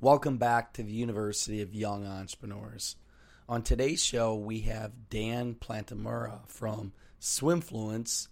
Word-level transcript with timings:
Welcome 0.00 0.36
back 0.36 0.74
to 0.74 0.84
the 0.84 0.92
University 0.92 1.60
of 1.60 1.74
Young 1.74 2.06
Entrepreneurs. 2.06 2.94
On 3.48 3.62
today's 3.62 4.00
show, 4.00 4.36
we 4.36 4.60
have 4.60 5.10
Dan 5.10 5.56
Plantamura 5.56 6.46
from 6.46 6.92
Swimfluence, 7.20 8.28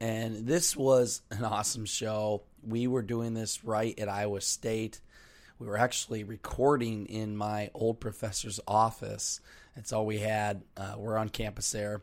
and 0.00 0.46
this 0.46 0.74
was 0.74 1.20
an 1.30 1.44
awesome 1.44 1.84
show. 1.84 2.44
We 2.66 2.86
were 2.86 3.02
doing 3.02 3.34
this 3.34 3.62
right 3.62 3.98
at 3.98 4.08
Iowa 4.08 4.40
State. 4.40 5.02
We 5.58 5.66
were 5.66 5.76
actually 5.76 6.24
recording 6.24 7.04
in 7.04 7.36
my 7.36 7.68
old 7.74 8.00
professor's 8.00 8.58
office. 8.66 9.42
That's 9.76 9.92
all 9.92 10.06
we 10.06 10.20
had. 10.20 10.62
Uh, 10.74 10.94
we're 10.96 11.18
on 11.18 11.28
campus 11.28 11.70
there. 11.70 12.00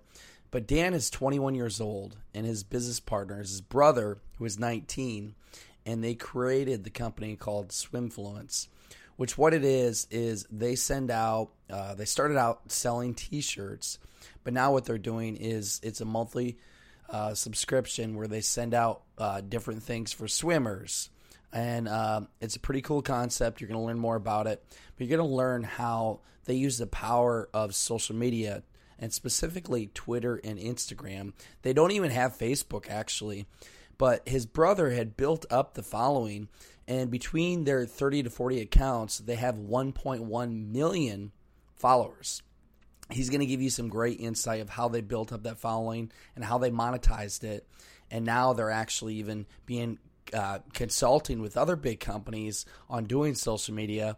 But 0.52 0.68
Dan 0.68 0.94
is 0.94 1.10
21 1.10 1.56
years 1.56 1.82
old, 1.82 2.18
and 2.36 2.46
his 2.46 2.64
business 2.64 3.00
partner 3.00 3.42
is 3.42 3.50
his 3.50 3.62
brother, 3.62 4.20
who 4.38 4.46
is 4.46 4.60
19, 4.60 5.34
and 5.88 6.04
they 6.04 6.14
created 6.14 6.84
the 6.84 6.92
company 6.92 7.36
called 7.36 7.70
Swimfluence 7.70 8.68
which 9.18 9.38
what 9.38 9.54
it 9.54 9.64
is 9.64 10.08
is 10.10 10.46
they 10.50 10.76
send 10.76 11.12
out 11.12 11.50
uh, 11.70 11.94
they 11.94 12.06
started 12.06 12.38
out 12.38 12.72
selling 12.72 13.14
t-shirts 13.14 14.00
but 14.44 14.54
now 14.54 14.72
what 14.72 14.86
they're 14.86 14.98
doing 14.98 15.36
is 15.36 15.82
it's 15.84 16.00
a 16.00 16.06
monthly 16.06 16.58
uh, 17.10 17.34
subscription 17.34 18.16
where 18.16 18.28
they 18.28 18.42
send 18.42 18.74
out 18.74 19.02
uh, 19.18 19.42
different 19.42 19.84
things 19.84 20.12
for 20.12 20.28
swimmers. 20.28 21.10
And 21.54 21.88
uh, 21.88 22.22
it's 22.42 22.58
a 22.58 22.60
pretty 22.60 22.82
cool 22.82 23.02
concept. 23.02 23.62
You're 23.62 23.70
going 23.70 23.80
to 23.80 23.86
learn 23.86 24.00
more 24.00 24.16
about 24.16 24.48
it 24.48 24.64
but 24.98 25.08
you're 25.08 25.18
going 25.18 25.30
to 25.30 25.36
learn 25.36 25.64
how 25.64 26.20
they 26.46 26.56
use 26.56 26.78
the 26.78 26.88
power 26.88 27.50
of 27.54 27.76
social 27.76 28.16
media 28.16 28.64
and 29.00 29.14
specifically 29.14 29.92
twitter 29.94 30.38
and 30.44 30.58
instagram. 30.58 31.34
They 31.62 31.74
don't 31.74 31.92
even 31.92 32.12
have 32.12 32.38
facebook 32.38 32.90
actually 32.90 33.46
but 33.98 34.28
his 34.28 34.46
brother 34.46 34.92
had 34.92 35.18
built 35.18 35.46
up 35.50 35.74
the 35.74 35.84
following 35.84 36.50
and 36.88 37.12
between 37.12 37.66
their 37.66 37.86
30 37.86 38.24
to 38.24 38.30
40 38.30 38.62
accounts, 38.62 39.18
they 39.18 39.36
have 39.36 39.56
1.1 39.56 40.72
million 40.72 41.32
followers. 41.76 42.42
He's 43.10 43.30
going 43.30 43.42
to 43.42 43.46
give 43.46 43.62
you 43.62 43.70
some 43.70 43.90
great 43.90 44.20
insight 44.20 44.62
of 44.62 44.70
how 44.70 44.88
they 44.88 45.02
built 45.02 45.34
up 45.34 45.44
that 45.44 45.60
following 45.60 46.12
and 46.36 46.46
how 46.46 46.58
they 46.58 46.72
monetized 46.72 47.44
it. 47.44 47.68
And 48.10 48.26
now 48.26 48.54
they're 48.54 48.72
actually 48.72 49.16
even 49.16 49.46
being 49.66 50.00
uh, 50.34 50.60
consulting 50.74 51.42
with 51.42 51.58
other 51.58 51.76
big 51.76 52.00
companies 52.00 52.66
on 52.90 53.06
doing 53.06 53.36
social 53.36 53.74
media. 53.74 54.18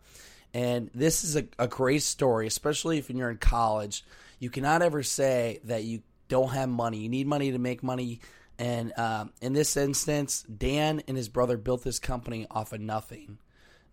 And 0.54 0.92
this 0.94 1.24
is 1.24 1.36
a, 1.36 1.46
a 1.58 1.68
great 1.68 2.04
story, 2.04 2.46
especially 2.46 3.00
if 3.00 3.10
you're 3.10 3.32
in 3.32 3.38
college. 3.38 4.04
You 4.40 4.50
cannot 4.50 4.82
ever 4.84 5.02
say 5.02 5.60
that 5.66 5.84
you 5.84 6.02
don't 6.28 6.52
have 6.52 6.70
money. 6.70 7.00
You 7.00 7.10
need 7.10 7.28
money 7.28 7.52
to 7.52 7.60
make 7.60 7.82
money 7.82 8.22
and 8.60 8.92
um, 9.00 9.32
in 9.42 9.54
this 9.54 9.78
instance, 9.78 10.44
Dan 10.44 11.02
and 11.08 11.16
his 11.16 11.30
brother 11.30 11.56
built 11.58 11.84
this 11.84 11.98
company 11.98 12.46
off 12.52 12.74
of 12.74 12.82
nothing. 12.82 13.40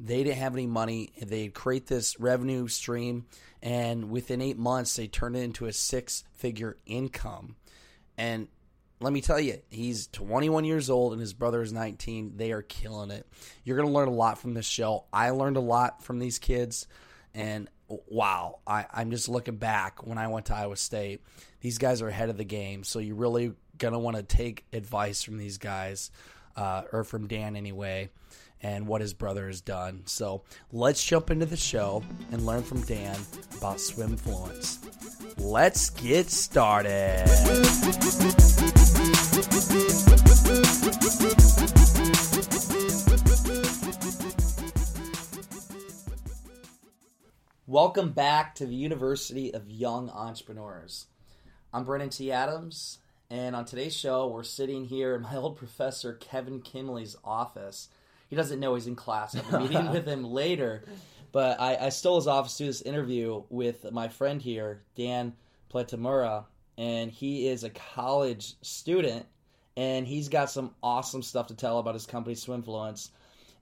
They 0.01 0.25
didn't 0.25 0.39
have 0.39 0.55
any 0.55 0.67
money. 0.67 1.13
They'd 1.23 1.55
create 1.55 1.87
this 1.87 2.19
revenue 2.19 2.67
stream, 2.67 3.27
and 3.63 4.11
within 4.11 4.43
eight 4.43 4.59
months, 4.59 4.97
they 4.97 5.07
turned 5.07 5.37
it 5.37 5.45
into 5.45 5.67
a 5.67 5.73
six 5.73 6.25
figure 6.35 6.77
income. 6.85 7.55
And 8.19 8.49
let 9.01 9.13
me 9.13 9.21
tell 9.21 9.39
you, 9.39 9.61
he's 9.71 10.09
21 10.09 10.65
years 10.65 10.91
old 10.91 11.13
and 11.13 11.21
his 11.21 11.33
brother 11.33 11.63
is 11.63 11.73
19. 11.73 12.37
They 12.37 12.51
are 12.53 12.63
killing 12.63 13.11
it. 13.11 13.27
You're 13.63 13.77
going 13.77 13.89
to 13.89 13.95
learn 13.95 14.09
a 14.09 14.13
lot 14.13 14.39
from 14.39 14.55
this 14.55 14.67
show. 14.67 15.05
I 15.13 15.31
learned 15.31 15.59
a 15.59 15.61
lot 15.61 16.03
from 16.03 16.19
these 16.19 16.39
kids, 16.39 16.89
and 17.35 17.69
wow, 17.89 18.59
I, 18.67 18.87
I'm 18.93 19.11
just 19.11 19.29
looking 19.29 19.57
back 19.57 20.05
when 20.05 20.19
I 20.19 20.27
went 20.29 20.47
to 20.47 20.57
Iowa 20.57 20.77
State. 20.77 21.23
These 21.61 21.79
guys 21.79 22.03
are 22.03 22.09
ahead 22.09 22.31
of 22.31 22.37
the 22.37 22.45
game, 22.45 22.85
so 22.85 22.99
you 22.99 23.15
really 23.15 23.53
gonna 23.79 23.99
want 23.99 24.17
to 24.17 24.23
take 24.23 24.65
advice 24.73 25.23
from 25.23 25.39
these 25.39 25.59
guys, 25.59 26.11
uh, 26.57 26.83
or 26.93 27.05
from 27.05 27.27
Dan 27.27 27.57
anyway, 27.57 28.11
and 28.63 28.87
what 28.87 29.01
his 29.01 29.15
brother 29.15 29.47
has 29.47 29.61
done. 29.61 30.03
So 30.07 30.43
let's 30.73 31.05
jump 31.05 31.31
into 31.31 31.47
the 31.47 31.57
show 31.57 32.03
and 32.33 32.47
learn 32.47 32.63
from 32.63 32.83
Dan 32.83 33.19
about 33.59 33.77
Swimfluence. 33.77 34.79
Let's 35.39 35.91
get 35.91 36.31
started. 36.31 37.27
Welcome 47.69 48.13
back 48.13 48.55
to 48.55 48.67
the 48.67 48.77
University 48.77 49.53
of 49.53 49.69
Young 49.69 50.09
Entrepreneurs. 50.09 51.07
I'm 51.75 51.85
Brandon 51.85 52.09
T. 52.09 52.33
Adams, 52.33 52.99
and 53.31 53.57
on 53.57 53.65
today's 53.65 53.97
show, 53.97 54.29
we're 54.29 54.43
sitting 54.43 54.85
here 54.85 55.15
in 55.15 55.23
my 55.23 55.37
old 55.37 55.57
professor 55.59 56.15
Kevin 56.15 56.61
Kimley's 56.61 57.17
office. 57.25 57.89
He 58.29 58.37
doesn't 58.37 58.61
know 58.61 58.75
he's 58.75 58.87
in 58.87 58.97
class. 58.97 59.35
Be 59.35 59.59
meeting 59.59 59.91
with 59.91 60.07
him 60.07 60.25
later. 60.25 60.85
But 61.33 61.61
I, 61.61 61.77
I 61.77 61.89
stole 61.91 62.17
his 62.17 62.27
office 62.27 62.57
to 62.57 62.65
do 62.65 62.67
this 62.69 62.83
interview 62.83 63.43
with 63.51 63.91
my 63.93 64.09
friend 64.09 64.41
here, 64.41 64.83
Dan 64.97 65.35
Plantamura, 65.73 66.45
and 66.79 67.11
he 67.11 67.49
is 67.49 67.65
a 67.65 67.71
college 67.71 68.55
student, 68.63 69.27
and 69.77 70.07
he's 70.07 70.29
got 70.29 70.51
some 70.51 70.75
awesome 70.83 71.23
stuff 71.23 71.49
to 71.49 71.55
tell 71.55 71.79
about 71.79 71.95
his 71.95 72.07
company, 72.07 72.35
Swimfluence. 72.35 73.11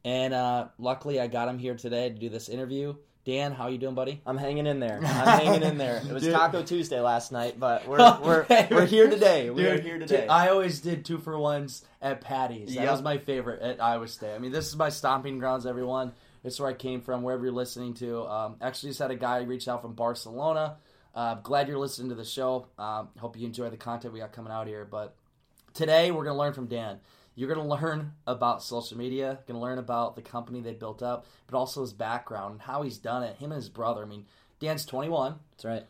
And 0.04 0.34
uh, 0.34 0.69
luckily, 0.78 1.19
I 1.19 1.26
got 1.26 1.48
him 1.48 1.58
here 1.58 1.75
today 1.75 2.10
to 2.10 2.14
do 2.14 2.28
this 2.28 2.48
interview. 2.48 2.94
Dan, 3.25 3.53
how 3.53 3.69
you 3.69 3.79
doing, 3.79 3.95
buddy? 3.95 4.21
I'm 4.27 4.37
hanging 4.37 4.67
in 4.67 4.81
there. 4.81 4.99
I'm 5.03 5.41
hanging 5.41 5.62
in 5.62 5.79
there. 5.79 5.97
It 5.97 6.12
was 6.12 6.23
Dude. 6.23 6.35
Taco 6.35 6.62
Tuesday 6.62 7.01
last 7.01 7.33
night, 7.33 7.59
but 7.59 7.89
we're 7.89 7.99
we're, 8.23 8.47
we're 8.71 8.87
here 8.87 9.09
today. 9.09 9.49
We 9.49 9.65
are 9.67 9.81
here 9.81 9.99
today. 9.99 10.23
Dude, 10.23 10.29
I 10.29 10.49
always 10.49 10.81
did 10.81 11.07
two 11.07 11.17
for 11.17 11.39
ones 11.39 11.85
at 12.03 12.21
Patty's. 12.21 12.75
That 12.75 12.83
yep. 12.83 12.91
was 12.93 13.01
my 13.01 13.17
favorite 13.17 13.62
at 13.62 13.83
Iowa 13.83 14.09
State. 14.09 14.35
I 14.35 14.39
mean, 14.39 14.53
this 14.53 14.69
is 14.69 14.77
my 14.77 14.91
stomping 14.91 15.39
grounds, 15.39 15.65
everyone. 15.65 16.12
It's 16.45 16.61
where 16.61 16.69
I 16.69 16.75
came 16.75 17.01
from, 17.01 17.23
wherever 17.23 17.43
you're 17.45 17.55
listening 17.55 17.95
to. 17.95 18.27
Um, 18.27 18.57
actually, 18.61 18.91
just 18.91 19.01
had 19.01 19.11
a 19.11 19.17
guy 19.17 19.39
reach 19.39 19.69
out 19.69 19.81
from 19.81 19.95
Barcelona. 19.95 20.77
Uh, 21.15 21.37
glad 21.37 21.69
you're 21.69 21.79
listening 21.79 22.11
to 22.11 22.15
the 22.15 22.25
show. 22.25 22.67
Um, 22.79 23.09
hope 23.19 23.39
you 23.39 23.47
enjoy 23.47 23.71
the 23.71 23.79
content 23.79 24.12
we 24.12 24.21
got 24.21 24.33
coming 24.33 24.53
out 24.53 24.67
here. 24.67 24.85
But 24.85 25.17
today, 25.73 26.11
we're 26.11 26.25
going 26.25 26.35
to 26.35 26.39
learn 26.39 26.53
from 26.53 26.67
Dan. 26.67 26.99
You're 27.34 27.53
going 27.53 27.67
to 27.67 27.75
learn 27.75 28.12
about 28.27 28.62
social 28.62 28.97
media, 28.97 29.41
going 29.47 29.59
to 29.59 29.65
learn 29.65 29.78
about 29.78 30.15
the 30.15 30.22
company 30.22 30.61
they 30.61 30.72
built 30.72 31.03
up, 31.03 31.27
but 31.47 31.56
also 31.56 31.81
his 31.81 31.93
background 31.93 32.53
and 32.53 32.62
how 32.62 32.83
he's 32.83 32.99
done 32.99 33.22
it. 33.22 33.37
Him 33.37 33.50
and 33.50 33.61
his 33.61 33.69
brother. 33.69 34.03
I 34.03 34.06
mean, 34.06 34.27
Dan's 34.61 34.84
21. 34.84 35.37
That's 35.53 35.65
right. 35.65 35.84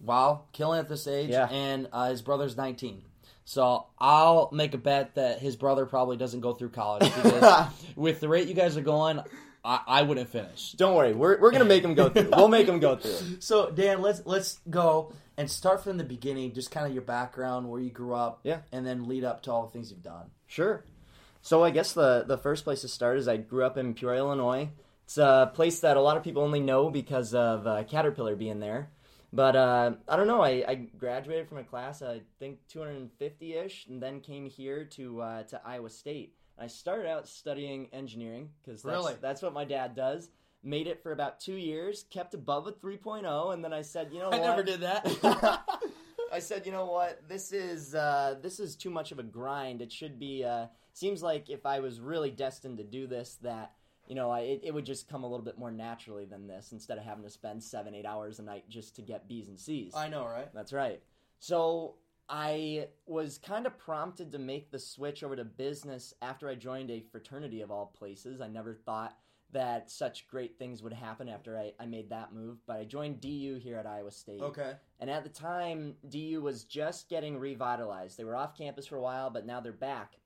Wow, 0.00 0.42
killing 0.52 0.78
at 0.78 0.88
this 0.88 1.06
age. 1.06 1.30
Yeah. 1.30 1.48
And 1.50 1.88
uh, 1.92 2.10
his 2.10 2.22
brother's 2.22 2.56
19. 2.56 3.02
So 3.44 3.86
I'll 3.98 4.50
make 4.52 4.74
a 4.74 4.78
bet 4.78 5.14
that 5.14 5.38
his 5.38 5.54
brother 5.56 5.86
probably 5.86 6.16
doesn't 6.16 6.40
go 6.40 6.52
through 6.52 6.70
college 6.70 7.04
because 7.14 7.68
with 7.96 8.20
the 8.20 8.28
rate 8.28 8.48
you 8.48 8.54
guys 8.54 8.76
are 8.76 8.82
going, 8.82 9.20
I, 9.64 9.80
I 9.86 10.02
wouldn't 10.02 10.28
finish. 10.28 10.72
Don't 10.72 10.94
worry, 10.94 11.12
we're, 11.12 11.40
we're 11.40 11.52
gonna 11.52 11.64
make 11.76 11.84
him 11.84 11.94
go 11.94 12.08
through. 12.08 12.30
We'll 12.30 12.48
make 12.48 12.66
him 12.66 12.80
go 12.80 12.96
through. 12.96 13.40
So 13.40 13.70
Dan, 13.70 14.02
let's 14.02 14.22
let's 14.24 14.58
go 14.68 15.12
and 15.36 15.50
start 15.50 15.82
from 15.84 15.98
the 15.98 16.04
beginning, 16.04 16.52
just 16.54 16.70
kind 16.70 16.86
of 16.86 16.92
your 16.92 17.02
background, 17.02 17.68
where 17.68 17.80
you 17.80 17.90
grew 17.90 18.14
up, 18.14 18.40
yeah, 18.42 18.60
and 18.72 18.86
then 18.86 19.08
lead 19.08 19.24
up 19.24 19.42
to 19.42 19.52
all 19.52 19.66
the 19.66 19.72
things 19.72 19.90
you've 19.90 20.02
done. 20.02 20.30
Sure. 20.46 20.84
So 21.42 21.62
I 21.62 21.70
guess 21.70 21.92
the 21.92 22.24
the 22.26 22.38
first 22.38 22.64
place 22.64 22.80
to 22.80 22.88
start 22.88 23.18
is 23.18 23.28
I 23.28 23.36
grew 23.36 23.64
up 23.64 23.76
in 23.76 23.94
Peoria, 23.94 24.20
Illinois. 24.20 24.70
It's 25.04 25.18
a 25.18 25.50
place 25.54 25.80
that 25.80 25.96
a 25.96 26.00
lot 26.00 26.16
of 26.16 26.24
people 26.24 26.42
only 26.42 26.60
know 26.60 26.90
because 26.90 27.32
of 27.34 27.66
uh, 27.66 27.84
Caterpillar 27.84 28.34
being 28.34 28.58
there. 28.58 28.90
But 29.32 29.54
uh, 29.54 29.92
I 30.08 30.16
don't 30.16 30.26
know. 30.26 30.40
I, 30.40 30.64
I, 30.66 30.74
graduated 30.74 31.48
from 31.48 31.58
a 31.58 31.64
class, 31.64 32.00
I 32.00 32.22
think 32.38 32.58
250 32.68 33.54
ish, 33.54 33.86
and 33.86 34.02
then 34.02 34.20
came 34.20 34.46
here 34.46 34.84
to 34.92 35.20
uh, 35.20 35.42
to 35.44 35.60
Iowa 35.64 35.90
State. 35.90 36.34
I 36.58 36.68
started 36.68 37.08
out 37.08 37.28
studying 37.28 37.88
engineering 37.92 38.50
because 38.64 38.82
that's, 38.82 38.96
really? 38.96 39.14
that's 39.20 39.42
what 39.42 39.52
my 39.52 39.64
dad 39.64 39.94
does. 39.94 40.30
Made 40.66 40.88
it 40.88 41.00
for 41.00 41.12
about 41.12 41.38
two 41.38 41.54
years, 41.54 42.04
kept 42.10 42.34
above 42.34 42.66
a 42.66 42.72
3.0, 42.72 43.54
and 43.54 43.64
then 43.64 43.72
I 43.72 43.82
said, 43.82 44.08
you 44.12 44.18
know 44.18 44.30
I 44.30 44.30
what? 44.38 44.40
I 44.40 44.46
never 44.46 44.62
did 44.64 44.80
that. 44.80 45.62
I 46.32 46.40
said, 46.40 46.66
you 46.66 46.72
know 46.72 46.86
what? 46.86 47.28
This 47.28 47.52
is 47.52 47.94
uh, 47.94 48.34
this 48.42 48.58
is 48.58 48.74
too 48.74 48.90
much 48.90 49.12
of 49.12 49.20
a 49.20 49.22
grind. 49.22 49.80
It 49.80 49.92
should 49.92 50.18
be. 50.18 50.44
Uh, 50.44 50.66
seems 50.92 51.22
like 51.22 51.48
if 51.50 51.64
I 51.64 51.78
was 51.78 52.00
really 52.00 52.32
destined 52.32 52.78
to 52.78 52.84
do 52.84 53.06
this, 53.06 53.38
that 53.42 53.74
you 54.08 54.16
know, 54.16 54.30
I, 54.30 54.40
it, 54.40 54.60
it 54.64 54.74
would 54.74 54.84
just 54.84 55.08
come 55.08 55.22
a 55.22 55.28
little 55.28 55.44
bit 55.44 55.56
more 55.56 55.70
naturally 55.70 56.24
than 56.24 56.46
this 56.46 56.72
instead 56.72 56.98
of 56.98 57.04
having 57.04 57.22
to 57.22 57.30
spend 57.30 57.62
seven, 57.62 57.94
eight 57.94 58.06
hours 58.06 58.38
a 58.38 58.42
night 58.42 58.68
just 58.68 58.96
to 58.96 59.02
get 59.02 59.28
B's 59.28 59.48
and 59.48 59.58
C's. 59.58 59.94
I 59.94 60.08
know, 60.08 60.24
right? 60.24 60.52
That's 60.52 60.72
right. 60.72 61.00
So 61.38 61.94
I 62.28 62.88
was 63.06 63.38
kind 63.38 63.66
of 63.66 63.78
prompted 63.78 64.32
to 64.32 64.38
make 64.38 64.70
the 64.70 64.78
switch 64.78 65.22
over 65.22 65.36
to 65.36 65.44
business 65.44 66.14
after 66.22 66.48
I 66.48 66.54
joined 66.54 66.90
a 66.90 67.00
fraternity 67.00 67.60
of 67.60 67.70
all 67.70 67.86
places. 67.86 68.40
I 68.40 68.48
never 68.48 68.74
thought 68.74 69.16
that 69.56 69.90
such 69.90 70.28
great 70.28 70.58
things 70.58 70.82
would 70.82 70.92
happen 70.92 71.30
after 71.30 71.58
I, 71.58 71.72
I 71.80 71.86
made 71.86 72.10
that 72.10 72.34
move. 72.34 72.58
But 72.66 72.76
I 72.76 72.84
joined 72.84 73.22
DU 73.22 73.58
here 73.62 73.78
at 73.78 73.86
Iowa 73.86 74.10
State. 74.10 74.42
Okay. 74.42 74.72
And 75.00 75.08
at 75.08 75.24
the 75.24 75.30
time, 75.30 75.94
DU 76.10 76.42
was 76.42 76.64
just 76.64 77.08
getting 77.08 77.38
revitalized. 77.38 78.18
They 78.18 78.24
were 78.24 78.36
off 78.36 78.56
campus 78.56 78.86
for 78.86 78.96
a 78.96 79.00
while, 79.00 79.30
but 79.30 79.46
now 79.46 79.60
they're 79.60 79.72
back. 79.72 80.18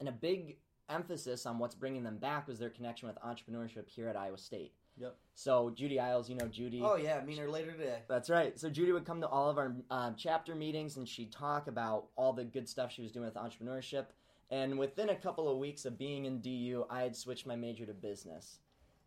And 0.00 0.08
a 0.08 0.12
big 0.12 0.56
emphasis 0.88 1.46
on 1.46 1.60
what's 1.60 1.76
bringing 1.76 2.02
them 2.02 2.16
back 2.16 2.48
was 2.48 2.58
their 2.58 2.70
connection 2.70 3.06
with 3.06 3.16
entrepreneurship 3.20 3.88
here 3.88 4.08
at 4.08 4.16
Iowa 4.16 4.36
State. 4.36 4.72
Yep. 4.98 5.16
So 5.34 5.70
Judy 5.70 6.00
Eyles, 6.00 6.28
you 6.28 6.34
know 6.34 6.48
Judy. 6.48 6.82
Oh 6.82 6.96
yeah, 6.96 7.20
I 7.22 7.24
meet 7.24 7.38
her 7.38 7.48
later 7.48 7.70
today. 7.70 8.00
That's 8.08 8.28
right. 8.28 8.58
So 8.58 8.68
Judy 8.68 8.90
would 8.90 9.06
come 9.06 9.20
to 9.20 9.28
all 9.28 9.48
of 9.48 9.58
our 9.58 9.76
um, 9.90 10.16
chapter 10.18 10.56
meetings 10.56 10.96
and 10.96 11.08
she'd 11.08 11.30
talk 11.30 11.68
about 11.68 12.08
all 12.16 12.32
the 12.32 12.44
good 12.44 12.68
stuff 12.68 12.90
she 12.90 13.02
was 13.02 13.12
doing 13.12 13.26
with 13.26 13.34
entrepreneurship. 13.34 14.06
And 14.50 14.78
within 14.78 15.10
a 15.10 15.16
couple 15.16 15.48
of 15.48 15.58
weeks 15.58 15.84
of 15.84 15.96
being 15.96 16.24
in 16.24 16.40
DU, 16.40 16.84
I 16.90 17.02
had 17.02 17.14
switched 17.14 17.46
my 17.46 17.56
major 17.56 17.86
to 17.86 17.94
business. 17.94 18.58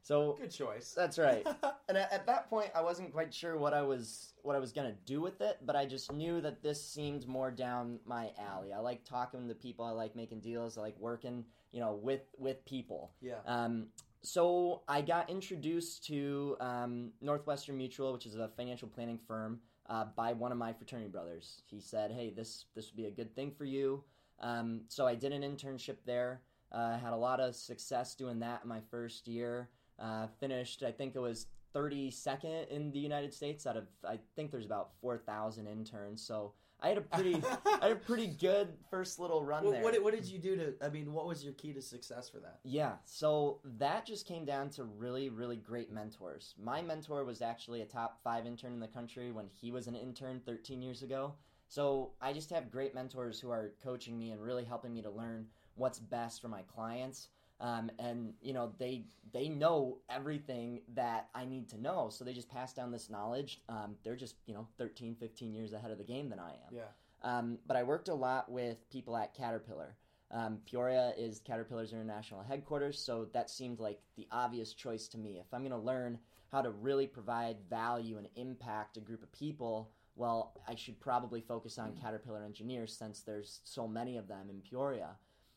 So 0.02 0.38
Good 0.40 0.52
choice. 0.52 0.94
that's 0.96 1.18
right. 1.18 1.48
and 1.88 1.98
at, 1.98 2.12
at 2.12 2.26
that 2.26 2.50
point, 2.50 2.70
I 2.76 2.82
wasn't 2.82 3.14
quite 3.14 3.34
sure 3.34 3.58
what 3.58 3.74
I 3.74 3.82
was 3.82 4.34
what 4.42 4.56
I 4.56 4.60
was 4.60 4.74
gonna 4.74 4.96
do 5.06 5.22
with 5.22 5.40
it, 5.40 5.60
but 5.66 5.78
I 5.78 5.86
just 5.86 6.12
knew 6.12 6.42
that 6.42 6.62
this 6.62 6.86
seemed 6.86 7.26
more 7.26 7.52
down 7.52 8.00
my 8.06 8.32
alley. 8.38 8.74
I 8.74 8.80
like 8.80 9.06
talking 9.06 9.48
to 9.48 9.56
people. 9.56 9.86
I 9.86 9.92
like 9.92 10.14
making 10.14 10.42
deals. 10.42 10.78
I 10.78 10.82
like 10.82 11.00
working, 11.00 11.46
you 11.72 11.80
know, 11.80 11.94
with 11.94 12.24
with 12.38 12.66
people. 12.66 13.12
Yeah. 13.22 13.36
Um, 13.46 13.88
so 14.22 14.82
I 14.90 15.02
got 15.02 15.30
introduced 15.30 16.06
to 16.08 16.58
um, 16.60 17.12
Northwestern 17.22 17.78
Mutual, 17.78 18.12
which 18.12 18.26
is 18.26 18.36
a 18.36 18.50
financial 18.50 18.90
planning 18.90 19.20
firm, 19.26 19.60
uh, 19.90 20.06
by 20.16 20.34
one 20.34 20.52
of 20.52 20.58
my 20.58 20.74
fraternity 20.74 21.10
brothers. 21.10 21.62
He 21.66 21.80
said, 21.80 22.12
"Hey, 22.12 22.30
this 22.30 22.66
this 22.76 22.88
would 22.88 22.98
be 22.98 23.06
a 23.06 23.12
good 23.12 23.34
thing 23.36 23.52
for 23.52 23.64
you." 23.64 24.04
Um, 24.40 24.82
so 24.88 25.06
I 25.08 25.16
did 25.16 25.32
an 25.32 25.42
internship 25.42 25.98
there. 26.06 26.42
Uh, 26.72 26.98
had 26.98 27.14
a 27.14 27.18
lot 27.18 27.40
of 27.40 27.56
success 27.56 28.16
doing 28.16 28.40
that 28.40 28.62
in 28.64 28.70
my 28.70 28.82
first 28.90 29.28
year. 29.28 29.70
Uh, 30.00 30.28
finished, 30.40 30.84
I 30.84 30.92
think 30.92 31.16
it 31.16 31.20
was 31.20 31.48
32nd 31.76 32.68
in 32.70 32.92
the 32.92 33.00
United 33.00 33.34
States 33.34 33.66
out 33.66 33.78
of 33.78 33.86
I 34.08 34.20
think 34.36 34.52
there's 34.52 34.66
about 34.66 34.92
4,000 35.02 35.68
interns. 35.68 36.22
So 36.26 36.54
I 36.82 36.90
had 36.90 36.98
a 36.98 37.02
pretty 37.02 37.36
I 37.66 37.84
had 37.84 37.92
a 37.92 37.96
pretty 37.96 38.28
good 38.28 38.70
first 38.90 39.20
little 39.20 39.44
run 39.44 39.64
Well, 39.64 39.74
there. 39.74 39.84
what, 39.84 40.04
what 40.04 40.14
did 40.14 40.26
you 40.26 40.40
do 40.40 40.56
to? 40.58 40.74
I 40.82 40.90
mean, 40.90 41.14
what 41.14 41.26
was 41.28 41.44
your 41.44 41.54
key 41.54 41.74
to 41.74 41.82
success 41.82 42.30
for 42.30 42.40
that? 42.40 42.60
Yeah, 42.64 42.94
so 43.06 43.60
that 43.78 44.06
just 44.06 44.28
came 44.28 44.46
down 44.46 44.70
to 44.72 44.84
really, 44.84 45.30
really 45.30 45.56
great 45.58 45.92
mentors. 45.92 46.56
My 46.62 46.82
mentor 46.82 47.24
was 47.24 47.42
actually 47.42 47.82
a 47.82 47.86
top 47.86 48.20
five 48.24 48.46
intern 48.46 48.74
in 48.74 48.80
the 48.80 48.88
country 48.88 49.32
when 49.32 49.46
he 49.62 49.72
was 49.72 49.88
an 49.88 49.96
intern 49.96 50.42
13 50.46 50.82
years 50.82 51.04
ago. 51.04 51.34
So 51.74 52.12
I 52.22 52.34
just 52.34 52.52
have 52.52 52.70
great 52.70 52.94
mentors 52.94 53.40
who 53.40 53.50
are 53.50 53.72
coaching 53.84 54.16
me 54.16 54.30
and 54.30 54.40
really 54.40 54.64
helping 54.64 54.94
me 54.94 55.02
to 55.02 55.10
learn 55.10 55.48
what's 55.74 55.98
best 55.98 56.40
for 56.40 56.48
my 56.48 56.62
clients. 56.62 57.30
Um, 57.60 57.90
and 57.98 58.36
you 58.44 58.54
know 58.54 58.74
they 58.78 59.06
they 59.32 59.50
know 59.50 59.98
everything 60.08 60.82
that 60.94 61.30
I 61.34 61.46
need 61.46 61.68
to 61.70 61.82
know, 61.82 62.10
so 62.12 62.24
they 62.24 62.34
just 62.34 62.48
pass 62.48 62.74
down 62.74 62.92
this 62.92 63.10
knowledge. 63.10 63.62
Um, 63.70 63.96
they're 64.04 64.16
just 64.16 64.36
you 64.46 64.54
know 64.54 64.68
13, 64.78 65.16
15 65.16 65.52
years 65.52 65.74
ahead 65.74 65.90
of 65.90 65.98
the 65.98 66.04
game 66.04 66.30
than 66.30 66.40
I 66.40 66.52
am. 66.52 66.76
Yeah. 66.76 66.82
Um, 67.24 67.58
but 67.66 67.76
I 67.76 67.82
worked 67.82 68.08
a 68.08 68.14
lot 68.14 68.52
with 68.52 68.88
people 68.92 69.18
at 69.18 69.34
Caterpillar. 69.34 69.96
Um, 70.30 70.60
Peoria 70.70 71.14
is 71.18 71.40
Caterpillar's 71.40 71.92
international 71.92 72.44
headquarters, 72.44 73.00
so 73.00 73.30
that 73.34 73.50
seemed 73.50 73.80
like 73.80 74.00
the 74.16 74.28
obvious 74.32 74.74
choice 74.74 75.08
to 75.08 75.18
me. 75.18 75.40
If 75.40 75.52
I'm 75.52 75.62
going 75.62 75.72
to 75.72 75.78
learn 75.78 76.20
how 76.52 76.62
to 76.62 76.70
really 76.70 77.08
provide 77.08 77.58
value 77.68 78.20
and 78.20 78.28
impact 78.36 78.98
a 78.98 79.00
group 79.00 79.24
of 79.24 79.32
people, 79.32 79.90
well, 80.16 80.62
I 80.68 80.76
should 80.76 81.00
probably 81.00 81.42
focus 81.42 81.78
on 81.78 81.96
Caterpillar 82.02 82.44
engineers 82.44 82.96
since 82.96 83.22
there's 83.22 83.62
so 83.64 83.88
many 83.88 84.18
of 84.18 84.28
them 84.28 84.50
in 84.50 84.62
Peoria. 84.62 85.12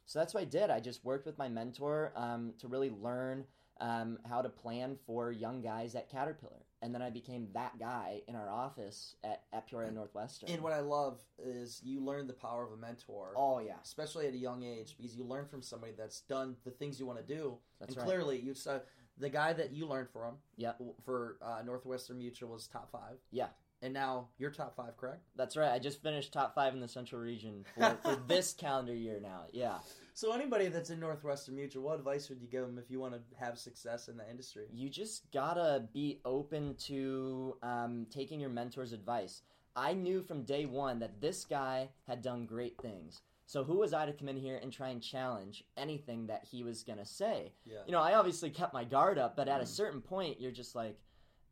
So 0.07 0.19
that's 0.19 0.35
what 0.35 0.43
I 0.43 0.47
did. 0.47 0.71
I 0.71 0.81
just 0.81 1.05
worked 1.05 1.27
with 1.27 1.37
my 1.37 1.49
mentor 1.49 2.13
um, 2.17 2.55
to 2.61 2.69
really 2.69 2.91
learn 2.91 3.45
um, 3.81 4.19
how 4.29 4.41
to 4.41 4.49
plan 4.49 4.97
for 5.07 5.31
young 5.33 5.61
guys 5.61 5.95
at 5.95 6.09
Caterpillar. 6.11 6.63
And 6.83 6.95
then 6.95 7.03
I 7.03 7.11
became 7.11 7.49
that 7.55 7.79
guy 7.79 8.23
in 8.29 8.37
our 8.37 8.51
office 8.51 9.17
at, 9.25 9.43
at 9.53 9.69
Peoria 9.69 9.91
Northwestern. 9.91 10.51
And 10.51 10.63
what 10.63 10.73
I 10.73 10.81
love 10.81 11.21
is 11.39 11.81
you 11.85 12.01
learn 12.01 12.27
the 12.27 12.33
power 12.33 12.65
of 12.65 12.73
a 12.73 12.77
mentor. 12.77 13.33
oh, 13.37 13.59
yeah. 13.59 13.75
especially 13.83 14.27
at 14.27 14.35
a 14.35 14.39
young 14.39 14.63
age, 14.63 14.95
because 14.97 15.17
you 15.17 15.25
learn 15.25 15.47
from 15.47 15.63
somebody 15.63 15.93
that's 15.97 16.21
done 16.21 16.57
the 16.65 16.71
things 16.71 17.01
you 17.01 17.07
want 17.07 17.19
to 17.19 17.35
do. 17.35 17.59
That's 17.81 17.95
and 17.95 17.99
right. 17.99 18.07
clearly, 18.07 18.39
you 18.39 18.55
saw 18.55 18.79
the 19.19 19.29
guy 19.29 19.53
that 19.55 19.73
you 19.73 19.87
learned 19.87 20.11
from 20.11 20.37
Yep. 20.57 20.81
for 21.05 21.37
uh, 21.43 21.63
Northwestern 21.65 22.19
Mutual 22.19 22.51
was 22.51 22.67
top 22.69 22.91
five, 22.93 23.17
Yeah. 23.31 23.49
And 23.83 23.93
now 23.93 24.29
you're 24.39 24.51
top 24.51 24.77
five, 24.77 24.97
correct? 24.97 25.23
That's 25.37 25.57
right. 25.57 25.71
I 25.71 25.79
just 25.79 26.03
finished 26.03 26.33
top 26.33 26.55
five 26.55 26.75
in 26.75 26.81
the 26.81 26.89
Central 26.89 27.21
Region 27.21 27.65
for, 27.75 27.97
for 28.03 28.17
this 28.27 28.53
calendar 28.53 28.95
year 28.95 29.21
now. 29.23 29.43
Yeah. 29.53 29.79
So 30.15 30.33
anybody 30.33 30.69
that's 30.69 30.89
in 30.91 30.99
Northwestern 30.99 31.57
Mutual, 31.57 31.83
what 31.83 31.99
advice 31.99 32.31
would 32.31 32.41
you 32.41 32.49
give 32.49 32.63
them 32.63 32.79
if 32.79 32.91
you 32.91 32.99
want 32.99 33.15
to 33.15 33.21
have 33.39 33.59
success 33.59 34.09
in 34.09 34.17
the 34.17 34.29
industry? 34.31 34.67
You 34.73 34.89
just 34.89 35.31
gotta 35.31 35.89
be 35.93 36.21
open 36.25 36.75
to 36.87 37.57
um, 37.63 38.07
taking 38.11 38.41
your 38.41 38.49
mentor's 38.51 38.93
advice. 38.93 39.43
I 39.77 39.93
knew 39.93 40.23
from 40.23 40.45
day 40.45 40.65
one 40.65 41.01
that 41.01 41.21
this 41.21 41.45
guy 41.45 41.91
had 42.07 42.23
done 42.23 42.47
great 42.47 42.81
things. 42.81 43.21
So 43.45 43.63
who 43.63 43.77
was 43.77 43.93
I 43.93 44.07
to 44.07 44.13
come 44.13 44.29
in 44.29 44.39
here 44.39 44.59
and 44.61 44.73
try 44.73 44.89
and 44.89 45.03
challenge 45.03 45.65
anything 45.77 46.27
that 46.29 46.45
he 46.51 46.63
was 46.65 46.83
gonna 46.83 47.05
say? 47.05 47.53
Yeah. 47.67 47.81
You 47.87 47.93
know, 47.93 48.01
I 48.01 48.15
obviously 48.15 48.49
kept 48.51 48.73
my 48.73 48.85
guard 48.85 49.19
up, 49.19 49.37
but 49.37 49.49
at 49.49 49.61
a 49.61 49.67
certain 49.67 50.01
point, 50.01 50.41
you're 50.41 50.51
just 50.51 50.75
like, 50.75 50.99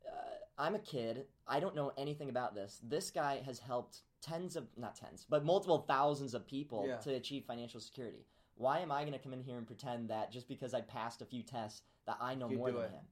uh, 0.05 0.35
I'm 0.57 0.75
a 0.75 0.79
kid. 0.79 1.25
I 1.47 1.59
don't 1.59 1.75
know 1.75 1.91
anything 1.97 2.29
about 2.29 2.55
this. 2.55 2.79
This 2.83 3.11
guy 3.11 3.41
has 3.45 3.59
helped 3.59 4.01
tens 4.21 4.55
of, 4.55 4.67
not 4.77 4.95
tens, 4.95 5.25
but 5.29 5.43
multiple 5.45 5.85
thousands 5.87 6.33
of 6.33 6.47
people 6.47 6.85
Yeah. 6.87 6.97
to 6.97 7.13
achieve 7.13 7.45
financial 7.45 7.79
security. 7.79 8.25
Why 8.55 8.79
am 8.79 8.91
I 8.91 9.01
going 9.01 9.13
to 9.13 9.19
come 9.19 9.33
in 9.33 9.41
here 9.41 9.57
and 9.57 9.67
pretend 9.67 10.09
that 10.09 10.31
just 10.31 10.47
because 10.47 10.73
I 10.73 10.81
passed 10.81 11.21
a 11.21 11.25
few 11.25 11.43
tests 11.43 11.81
that 12.05 12.17
I 12.21 12.35
know 12.35 12.49
You 12.49 12.57
more 12.57 12.71
than 12.71 12.83
it. 12.83 12.91
him? 12.91 13.03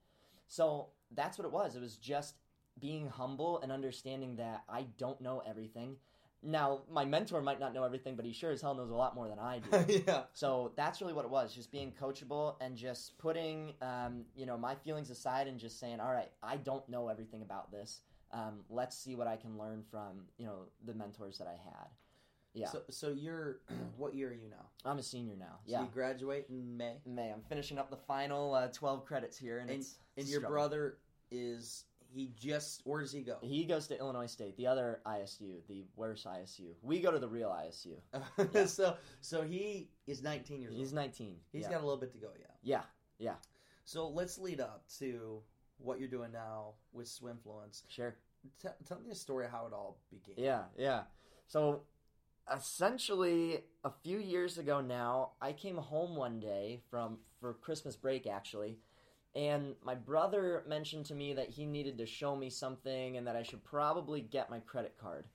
So 0.48 0.90
that's 1.12 1.38
what 1.38 1.46
it 1.46 1.52
was. 1.52 1.76
It 1.76 1.82
was 1.82 1.98
just 1.98 2.36
being 2.80 3.08
humble 3.08 3.60
and 3.62 3.72
understanding 3.72 4.38
that 4.38 4.64
I 4.70 4.84
don't 4.98 5.20
know 5.22 5.42
everything. 5.46 5.98
Now, 6.46 6.82
my 6.92 7.06
mentor 7.06 7.42
might 7.42 7.60
not 7.60 7.74
know 7.74 7.84
everything, 7.84 8.16
but 8.16 8.26
he 8.26 8.34
sure 8.34 8.52
as 8.52 8.62
hell 8.62 8.76
knows 8.76 8.90
a 8.90 8.96
lot 8.96 9.16
more 9.16 9.28
than 9.30 9.40
I 9.40 9.60
do. 9.60 10.04
yeah. 10.08 10.24
So 10.34 10.74
that's 10.76 11.00
really 11.02 11.14
what 11.14 11.26
it 11.26 11.32
was, 11.32 11.54
just 11.56 11.72
being 11.72 11.94
coachable 12.00 12.56
and 12.60 12.76
just 12.76 13.18
putting, 13.18 13.74
um, 13.82 14.26
you 14.36 14.46
know, 14.46 14.58
my 14.58 14.76
feelings 14.76 15.10
aside 15.10 15.48
and 15.48 15.58
just 15.60 15.80
saying, 15.80 16.00
all 16.00 16.12
right, 16.12 16.30
I 16.42 16.58
don't 16.58 16.88
know 16.90 17.08
everything 17.08 17.42
about 17.42 17.72
this. 17.72 18.02
Um, 18.32 18.62
let's 18.70 18.98
see 18.98 19.16
what 19.16 19.28
I 19.28 19.38
can 19.38 19.58
learn 19.58 19.84
from, 19.90 20.26
you 20.38 20.46
know, 20.46 20.66
the 20.86 20.94
mentors 20.94 21.38
that 21.38 21.48
I 21.48 21.52
had. 21.64 21.88
Yeah, 22.56 22.68
So, 22.68 22.82
so 22.90 23.10
you're 23.10 23.60
what 23.98 24.14
year 24.14 24.30
are 24.30 24.34
you 24.34 24.50
now? 24.50 24.66
I'm 24.86 25.00
a 25.00 25.04
senior 25.04 25.36
now. 25.36 25.60
So 25.66 25.72
Yeah, 25.72 25.82
you 25.82 25.88
graduate 25.94 26.48
in 26.50 26.78
May, 26.78 26.98
May. 27.06 27.32
I'm 27.32 27.42
finishing 27.50 27.78
up 27.80 27.90
the 27.90 27.98
final 27.98 28.54
uh, 28.54 28.68
12 28.68 29.06
credits 29.06 29.38
here, 29.38 29.60
and, 29.60 29.70
and 29.70 29.80
it's 29.80 29.96
and 30.18 30.28
your 30.28 30.42
struggle. 30.42 30.56
brother 30.56 30.98
is 31.32 31.86
he 32.14 32.32
just 32.40 32.82
where 32.86 33.02
does 33.02 33.12
he 33.12 33.22
go? 33.22 33.38
He 33.42 33.66
goes 33.66 33.88
to 33.88 33.98
Illinois 33.98 34.28
State, 34.28 34.56
the 34.58 34.68
other 34.68 35.02
ISU, 35.06 35.56
the 35.68 35.84
worse 35.96 36.26
ISU. 36.30 36.74
We 36.82 37.00
go 37.00 37.12
to 37.12 37.20
the 37.20 37.28
real 37.28 37.50
ISU. 37.50 38.68
so 38.68 38.96
so 39.22 39.42
he 39.42 39.90
is 40.08 40.22
19 40.22 40.62
years 40.62 40.72
old. 40.72 40.80
He's 40.80 40.90
old. 40.90 40.96
19. 40.96 41.36
He's 41.52 41.64
yeah. 41.64 41.70
got 41.72 41.78
a 41.82 41.84
little 41.84 42.00
bit 42.00 42.12
to 42.14 42.20
go. 42.20 42.30
Yeah. 42.40 42.46
yeah, 42.62 42.82
yeah, 43.20 43.36
So 43.86 44.08
let's 44.08 44.38
lead 44.38 44.62
up 44.62 44.84
to 45.00 45.42
what 45.78 46.00
you're 46.00 46.08
doing 46.08 46.32
now 46.32 46.74
with 46.92 47.08
Swimfluence. 47.08 47.84
sure. 47.90 48.16
T- 48.62 48.70
tell 48.88 49.00
me 49.00 49.10
a 49.10 49.16
story 49.16 49.46
of 49.46 49.52
how 49.52 49.66
it 49.66 49.74
all 49.74 49.98
began. 50.12 50.36
Yeah, 50.44 50.64
yeah. 50.78 51.04
So 51.48 51.84
essentially 52.54 53.64
a 53.84 53.92
few 54.04 54.20
years 54.20 54.58
ago 54.58 54.82
now, 54.82 55.32
I 55.42 55.54
came 55.54 55.78
home 55.78 56.16
one 56.16 56.40
day 56.40 56.82
from 56.90 57.20
for 57.40 57.54
Christmas 57.54 57.96
break 57.96 58.28
actually, 58.28 58.80
and 59.36 59.76
my 59.84 59.96
brother 59.96 60.64
mentioned 60.68 61.06
to 61.08 61.16
me 61.16 61.34
that 61.34 61.50
he 61.50 61.66
needed 61.66 61.98
to 61.98 62.06
show 62.06 62.36
me 62.36 62.50
something 62.50 63.18
and 63.18 63.26
that 63.26 63.36
I 63.36 63.44
should 63.44 63.64
probably 63.64 64.22
get 64.22 64.50
my 64.50 64.60
credit 64.60 64.96
card. 65.00 65.26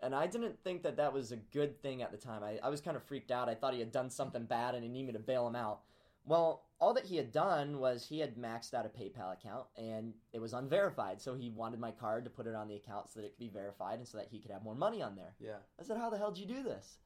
And 0.00 0.14
I 0.14 0.26
didn't 0.26 0.62
think 0.62 0.82
that 0.82 0.96
that 0.96 1.12
was 1.12 1.32
a 1.32 1.36
good 1.36 1.80
thing 1.80 2.02
at 2.02 2.10
the 2.10 2.18
time. 2.18 2.42
I, 2.42 2.58
I 2.62 2.68
was 2.68 2.80
kind 2.80 2.96
of 2.96 3.04
freaked 3.04 3.30
out. 3.30 3.48
I 3.48 3.54
thought 3.54 3.72
he 3.72 3.80
had 3.80 3.92
done 3.92 4.10
something 4.10 4.44
bad 4.44 4.74
and 4.74 4.82
he 4.82 4.88
needed 4.88 5.06
me 5.08 5.12
to 5.12 5.18
bail 5.18 5.46
him 5.46 5.56
out. 5.56 5.80
Well, 6.24 6.64
all 6.80 6.94
that 6.94 7.04
he 7.04 7.16
had 7.16 7.32
done 7.32 7.78
was 7.78 8.06
he 8.06 8.20
had 8.20 8.36
maxed 8.36 8.74
out 8.74 8.86
a 8.86 8.88
PayPal 8.88 9.32
account 9.32 9.66
and 9.76 10.12
it 10.32 10.40
was 10.40 10.52
unverified. 10.52 11.20
So 11.20 11.34
he 11.34 11.50
wanted 11.50 11.80
my 11.80 11.90
card 11.90 12.24
to 12.24 12.30
put 12.30 12.46
it 12.46 12.54
on 12.54 12.68
the 12.68 12.76
account 12.76 13.10
so 13.10 13.20
that 13.20 13.26
it 13.26 13.30
could 13.30 13.44
be 13.44 13.48
verified 13.48 13.98
and 13.98 14.06
so 14.06 14.18
that 14.18 14.28
he 14.30 14.38
could 14.38 14.50
have 14.52 14.62
more 14.62 14.74
money 14.74 15.02
on 15.02 15.16
there. 15.16 15.34
Yeah. 15.40 15.58
I 15.80 15.84
said, 15.84 15.98
How 15.98 16.10
the 16.10 16.18
hell 16.18 16.30
did 16.30 16.40
you 16.40 16.54
do 16.54 16.62
this? 16.62 16.98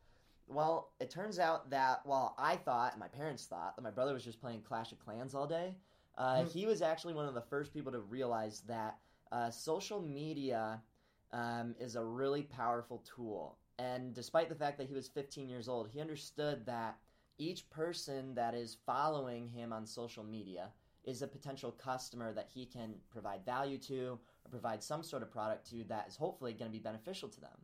Well, 0.48 0.92
it 1.00 1.10
turns 1.10 1.38
out 1.38 1.70
that 1.70 2.00
while 2.04 2.34
I 2.38 2.56
thought, 2.56 2.92
and 2.92 3.00
my 3.00 3.08
parents 3.08 3.46
thought, 3.46 3.74
that 3.76 3.82
my 3.82 3.90
brother 3.90 4.14
was 4.14 4.24
just 4.24 4.40
playing 4.40 4.62
Clash 4.62 4.92
of 4.92 5.04
Clans 5.04 5.34
all 5.34 5.46
day, 5.46 5.74
uh, 6.16 6.44
he 6.44 6.66
was 6.66 6.82
actually 6.82 7.14
one 7.14 7.26
of 7.26 7.34
the 7.34 7.42
first 7.42 7.72
people 7.72 7.92
to 7.92 8.00
realize 8.00 8.62
that 8.68 8.98
uh, 9.32 9.50
social 9.50 10.00
media 10.00 10.80
um, 11.32 11.74
is 11.78 11.96
a 11.96 12.04
really 12.04 12.42
powerful 12.42 13.04
tool. 13.16 13.58
And 13.78 14.14
despite 14.14 14.48
the 14.48 14.54
fact 14.54 14.78
that 14.78 14.88
he 14.88 14.94
was 14.94 15.08
15 15.08 15.48
years 15.48 15.68
old, 15.68 15.88
he 15.88 16.00
understood 16.00 16.64
that 16.66 16.98
each 17.38 17.68
person 17.68 18.34
that 18.34 18.54
is 18.54 18.78
following 18.86 19.48
him 19.48 19.72
on 19.72 19.84
social 19.86 20.24
media 20.24 20.70
is 21.04 21.22
a 21.22 21.26
potential 21.26 21.70
customer 21.70 22.32
that 22.32 22.48
he 22.52 22.64
can 22.64 22.94
provide 23.10 23.44
value 23.44 23.78
to 23.78 24.18
or 24.44 24.50
provide 24.50 24.82
some 24.82 25.02
sort 25.02 25.22
of 25.22 25.30
product 25.30 25.68
to 25.70 25.84
that 25.84 26.08
is 26.08 26.16
hopefully 26.16 26.52
going 26.52 26.70
to 26.70 26.76
be 26.76 26.82
beneficial 26.82 27.28
to 27.28 27.40
them. 27.40 27.58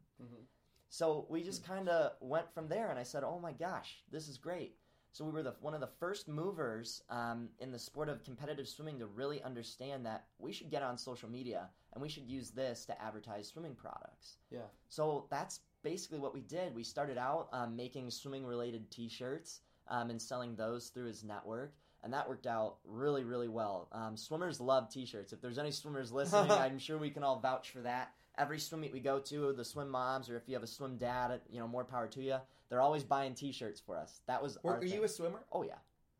So 0.91 1.27
we 1.31 1.43
just 1.43 1.65
kind 1.67 1.89
of 1.89 2.13
went 2.21 2.53
from 2.53 2.69
there, 2.69 2.91
and 2.91 2.99
I 2.99 3.03
said, 3.03 3.25
"Oh 3.25 3.39
my 3.41 3.53
gosh, 3.53 4.03
this 4.11 4.29
is 4.29 4.37
great." 4.37 4.77
So 5.13 5.27
we 5.27 5.31
were 5.31 5.43
the 5.43 5.55
one 5.61 5.75
of 5.75 5.81
the 5.81 5.91
first 6.01 6.27
movers 6.27 7.03
um, 7.11 7.49
in 7.61 7.71
the 7.71 7.79
sport 7.79 8.09
of 8.09 8.25
competitive 8.25 8.67
swimming 8.67 8.99
to 8.99 9.07
really 9.07 9.43
understand 9.43 10.07
that 10.07 10.25
we 10.39 10.53
should 10.53 10.71
get 10.71 10.83
on 10.83 10.97
social 10.97 11.29
media 11.29 11.69
and 11.93 12.03
we 12.03 12.09
should 12.09 12.27
use 12.27 12.51
this 12.51 12.87
to 12.87 13.03
advertise 13.03 13.49
swimming 13.49 13.75
products. 13.75 14.39
Yeah. 14.51 14.61
So 14.89 15.27
that's 15.31 15.61
basically 15.83 16.19
what 16.19 16.33
we 16.33 16.41
did. 16.41 16.75
We 16.75 16.83
started 16.83 17.19
out 17.19 17.49
um, 17.53 17.77
making 17.77 18.11
swimming 18.11 18.47
related 18.47 18.91
T-shirts 18.91 19.61
um, 19.89 20.09
and 20.11 20.21
selling 20.21 20.55
those 20.57 20.89
through 20.89 21.07
his 21.07 21.23
network, 21.25 21.75
and 22.03 22.13
that 22.13 22.29
worked 22.29 22.47
out 22.47 22.77
really, 22.85 23.25
really 23.25 23.49
well. 23.49 23.89
Um, 23.93 24.17
swimmers 24.17 24.61
love 24.61 24.89
T-shirts. 24.91 25.33
If 25.33 25.43
there's 25.43 25.59
any 25.59 25.71
swimmers 25.73 26.11
listening, 26.11 26.51
I'm 26.51 26.79
sure 26.79 26.97
we 26.97 27.11
can 27.11 27.23
all 27.23 27.39
vouch 27.39 27.71
for 27.71 27.81
that. 27.83 28.13
Every 28.39 28.59
swim 28.59 28.81
meet 28.81 28.93
we 28.93 29.01
go 29.01 29.19
to, 29.19 29.53
the 29.53 29.65
swim 29.65 29.89
moms, 29.91 30.31
or 30.31 30.37
if 30.37 30.49
you 30.49 30.55
have 30.55 30.63
a 30.63 30.67
swim 30.67 30.97
dad, 30.97 31.41
you 31.51 31.61
know, 31.61 31.69
more 31.69 31.85
power 31.85 32.07
to 32.09 32.23
you. 32.23 32.37
They're 32.69 32.81
always 32.81 33.05
buying 33.05 33.35
T-shirts 33.35 33.81
for 33.81 33.99
us. 33.99 34.23
That 34.27 34.43
was 34.43 34.57
Were, 34.63 34.77
are 34.79 34.85
you 34.85 35.05
a 35.05 35.09
swimmer? 35.09 35.41
Oh 35.53 35.63
yeah. 35.63 35.75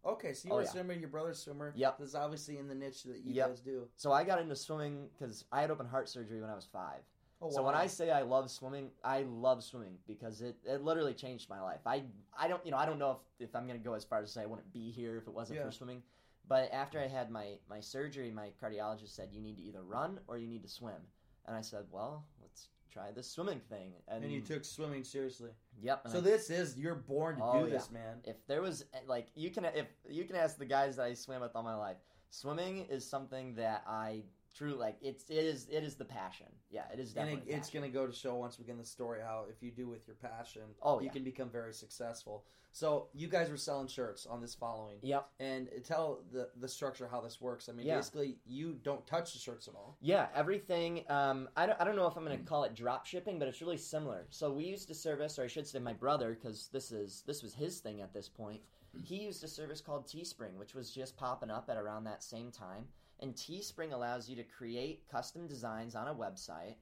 Okay, 0.05 0.35
so 0.35 0.49
you 0.49 0.53
Oh, 0.53 0.57
were 0.57 0.63
a 0.63 0.65
yeah. 0.65 0.71
swimmer, 0.71 0.93
your 0.93 1.09
brother's 1.09 1.39
a 1.39 1.41
swimmer. 1.43 1.73
Yep. 1.77 1.99
This 1.99 2.09
is 2.11 2.15
obviously 2.15 2.59
in 2.59 2.69
the 2.69 2.75
niche 2.75 3.05
that 3.05 3.19
you 3.25 3.33
Yep. 3.35 3.49
guys 3.49 3.61
do. 3.61 3.89
So 3.97 4.13
I 4.13 4.25
got 4.25 4.41
into 4.41 4.55
swimming 4.57 5.09
because 5.13 5.45
I 5.53 5.61
had 5.63 5.71
open 5.71 5.87
heart 5.87 6.09
surgery 6.09 6.41
when 6.41 6.51
I 6.51 6.55
was 6.55 6.67
five. 6.67 7.01
Oh, 7.41 7.47
wow. 7.47 7.53
So 7.53 7.63
when. 7.65 7.75
I 7.75 7.87
say 7.87 8.11
I 8.11 8.23
love 8.23 8.51
swimming, 8.51 8.91
I 9.03 9.23
love 9.23 9.65
swimming 9.65 9.97
because 10.07 10.43
it, 10.43 10.57
it 10.65 10.83
literally 10.83 11.15
changed 11.15 11.49
my 11.49 11.61
life. 11.61 11.81
I 11.87 12.05
I 12.39 12.47
don't 12.49 12.65
you 12.67 12.71
know 12.73 12.77
I 12.77 12.85
don't 12.87 12.99
know 12.99 13.19
if, 13.39 13.49
if 13.49 13.57
I'm 13.57 13.67
gonna 13.67 13.79
go 13.79 13.95
as 13.95 14.05
far 14.05 14.21
as 14.21 14.27
to 14.29 14.33
say 14.33 14.43
I 14.43 14.47
wouldn't 14.47 14.73
be 14.73 14.91
here 14.91 15.17
if 15.17 15.27
it 15.27 15.33
wasn't 15.35 15.59
Yeah. 15.61 15.65
for 15.67 15.73
swimming. 15.73 16.03
But 16.49 16.71
after 16.73 17.01
I 17.01 17.07
had 17.07 17.31
my, 17.31 17.55
my 17.71 17.79
surgery, 17.81 18.31
my 18.33 18.51
cardiologist 18.63 19.15
said 19.15 19.29
you 19.33 19.41
need 19.41 19.57
to 19.59 19.63
either 19.63 19.81
run 19.83 20.19
or 20.27 20.37
you 20.39 20.49
need 20.49 20.63
to 20.65 20.69
swim, 20.69 21.01
and 21.47 21.57
I 21.57 21.61
said, 21.61 21.85
well, 21.91 22.25
let's 22.41 22.69
try 22.93 23.11
this 23.11 23.29
swimming 23.31 23.61
thing. 23.69 23.93
And, 24.09 24.23
And 24.25 24.33
you 24.33 24.41
took 24.41 24.65
swimming 24.65 25.05
seriously. 25.05 25.51
yep. 25.81 26.07
So 26.09 26.19
I- 26.19 26.21
this 26.21 26.51
is 26.51 26.77
you're 26.79 26.95
born 26.95 27.37
to 27.37 27.43
Oh, 27.45 27.65
do 27.65 27.71
this, 27.71 27.89
yeah. 27.93 27.99
man. 27.99 28.17
if 28.25 28.37
there 28.47 28.63
was 28.63 28.85
eh, 28.95 28.99
like 29.07 29.29
you 29.35 29.51
can 29.51 29.65
if 29.67 29.87
you 30.09 30.25
can 30.25 30.37
ask 30.37 30.59
the 30.59 30.67
guys 30.67 30.97
that 30.97 31.05
I 31.07 31.15
swam 31.15 31.41
with 31.41 31.55
all 31.57 31.63
my 31.63 31.75
life, 31.75 31.97
swimming 32.31 32.87
is 32.87 33.09
something 33.09 33.55
that 33.57 33.83
I 33.87 34.23
truly 34.57 34.77
like. 34.77 34.97
It's 35.01 35.25
it 35.31 35.37
is 35.45 35.67
it 35.71 35.83
is 35.83 35.95
the 35.97 36.05
passion. 36.05 36.47
Yeah, 36.71 36.83
it 36.93 36.99
is 36.99 37.09
And 37.15 37.27
definitely. 37.29 37.53
it, 37.53 37.57
it's 37.57 37.71
going 37.71 37.85
to 37.85 37.89
go 37.91 38.07
to 38.07 38.13
show 38.13 38.35
once 38.37 38.59
we 38.59 38.65
get 38.65 38.79
the 38.79 38.85
story 38.85 39.21
how 39.23 39.47
if 39.51 39.63
you 39.63 39.71
do 39.71 39.89
with 39.89 40.07
your 40.07 40.17
passion, 40.17 40.63
Oh, 40.83 41.01
you 41.01 41.07
yeah. 41.07 41.13
can 41.13 41.25
become 41.25 41.49
very 41.51 41.73
successful. 41.73 42.45
So 42.75 43.09
you 43.13 43.29
guys 43.29 43.51
were 43.51 43.59
selling 43.59 43.87
shirts 43.87 44.25
on 44.25 44.41
this 44.41 44.55
following. 44.55 44.97
Yep. 45.03 45.29
And 45.41 45.69
tell 45.85 46.21
the 46.33 46.49
the 46.57 46.69
structure 46.69 47.07
how 47.07 47.21
this 47.21 47.41
works. 47.41 47.69
I 47.69 47.73
mean, 47.73 47.87
Yeah. 47.87 47.97
basically, 47.97 48.39
you 48.47 48.79
don't 48.83 49.07
touch 49.07 49.35
the 49.35 49.39
shirts 49.39 49.69
at 49.69 49.75
all. 49.75 49.99
Yeah, 50.01 50.29
everything. 50.35 51.05
Um, 51.11 51.51
I, 51.55 51.67
don't, 51.67 51.79
I 51.81 51.85
don't 51.85 51.97
know 51.97 52.07
if 52.07 52.17
I'm 52.17 52.25
going 52.25 52.39
to 52.39 52.45
call 52.45 52.65
it 52.65 52.75
drop 52.75 53.05
shipping, 53.05 53.39
but 53.39 53.47
it's 53.49 53.61
really 53.61 53.77
similar. 53.77 54.27
So 54.31 54.51
we 54.51 54.65
used 54.65 54.89
to 54.89 54.95
service, 54.95 55.39
or 55.39 55.45
I 55.45 55.49
should 55.49 55.67
say, 55.67 55.81
my 55.81 55.93
brother, 55.93 56.35
because 56.35 56.69
this 56.73 56.93
is 56.93 57.23
this 57.27 57.43
was 57.43 57.53
his 57.53 57.81
thing 57.81 58.01
at 58.01 58.15
this 58.15 58.29
point. 58.29 58.63
He 59.05 59.17
used 59.23 59.43
a 59.45 59.49
service 59.49 59.81
called 59.81 60.07
Teespring, 60.07 60.55
which 60.57 60.75
was 60.75 60.91
just 60.91 61.17
popping 61.17 61.51
up 61.51 61.69
at 61.71 61.77
around 61.79 62.05
that 62.05 62.23
same 62.23 62.51
time. 62.51 62.87
And 63.23 63.35
Teespring 63.35 63.93
allows 63.93 64.29
you 64.29 64.37
to 64.37 64.43
create 64.43 65.09
custom 65.11 65.47
designs 65.47 65.95
on 65.95 66.09
a 66.09 66.15
website, 66.15 66.75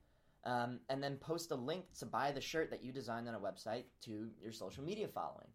um, 0.44 0.80
and 0.88 1.02
then 1.02 1.16
post 1.16 1.50
a 1.50 1.54
link 1.54 1.84
to 1.98 2.06
buy 2.06 2.32
the 2.32 2.40
shirt 2.40 2.70
that 2.70 2.82
you 2.82 2.92
designed 2.92 3.28
on 3.28 3.34
a 3.34 3.38
website 3.38 3.84
to 4.06 4.30
your 4.42 4.52
social 4.52 4.82
media 4.82 5.06
following. 5.06 5.48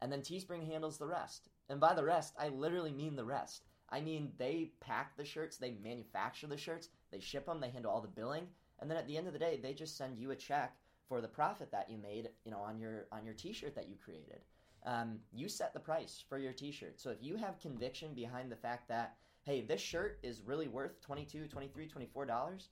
And 0.00 0.10
then 0.10 0.22
Teespring 0.22 0.66
handles 0.66 0.96
the 0.96 1.06
rest. 1.06 1.50
And 1.68 1.78
by 1.78 1.94
the 1.94 2.04
rest, 2.04 2.34
I 2.38 2.48
literally 2.48 2.90
mean 2.90 3.16
the 3.16 3.24
rest. 3.24 3.64
I 3.90 4.00
mean, 4.00 4.32
they 4.38 4.72
pack 4.80 5.16
the 5.16 5.24
shirts, 5.24 5.58
they 5.58 5.76
manufacture 5.82 6.46
the 6.46 6.56
shirts, 6.56 6.88
they 7.12 7.20
ship 7.20 7.44
them, 7.46 7.60
they 7.60 7.70
handle 7.70 7.92
all 7.92 8.00
the 8.00 8.08
billing, 8.08 8.46
and 8.78 8.90
then 8.90 8.96
at 8.96 9.06
the 9.06 9.16
end 9.16 9.26
of 9.26 9.32
the 9.32 9.38
day, 9.38 9.60
they 9.62 9.74
just 9.74 9.98
send 9.98 10.16
you 10.16 10.30
a 10.30 10.36
check 10.36 10.76
for 11.08 11.20
the 11.20 11.28
profit 11.28 11.70
that 11.72 11.90
you 11.90 11.98
made, 11.98 12.30
you 12.44 12.50
know, 12.50 12.60
on 12.60 12.78
your 12.78 13.06
on 13.12 13.24
your 13.24 13.34
T-shirt 13.34 13.74
that 13.74 13.88
you 13.88 13.96
created. 14.02 14.40
Um, 14.86 15.18
you 15.32 15.48
set 15.48 15.74
the 15.74 15.80
price 15.80 16.24
for 16.28 16.38
your 16.38 16.52
T-shirt. 16.52 17.00
So 17.00 17.10
if 17.10 17.18
you 17.20 17.36
have 17.36 17.60
conviction 17.60 18.14
behind 18.14 18.50
the 18.50 18.56
fact 18.56 18.88
that, 18.88 19.16
hey, 19.42 19.62
this 19.62 19.80
shirt 19.80 20.18
is 20.22 20.40
really 20.44 20.68
worth 20.68 21.00
22 21.00 21.46
23 21.46 21.86
24 21.86 22.26
dollars, 22.26 22.68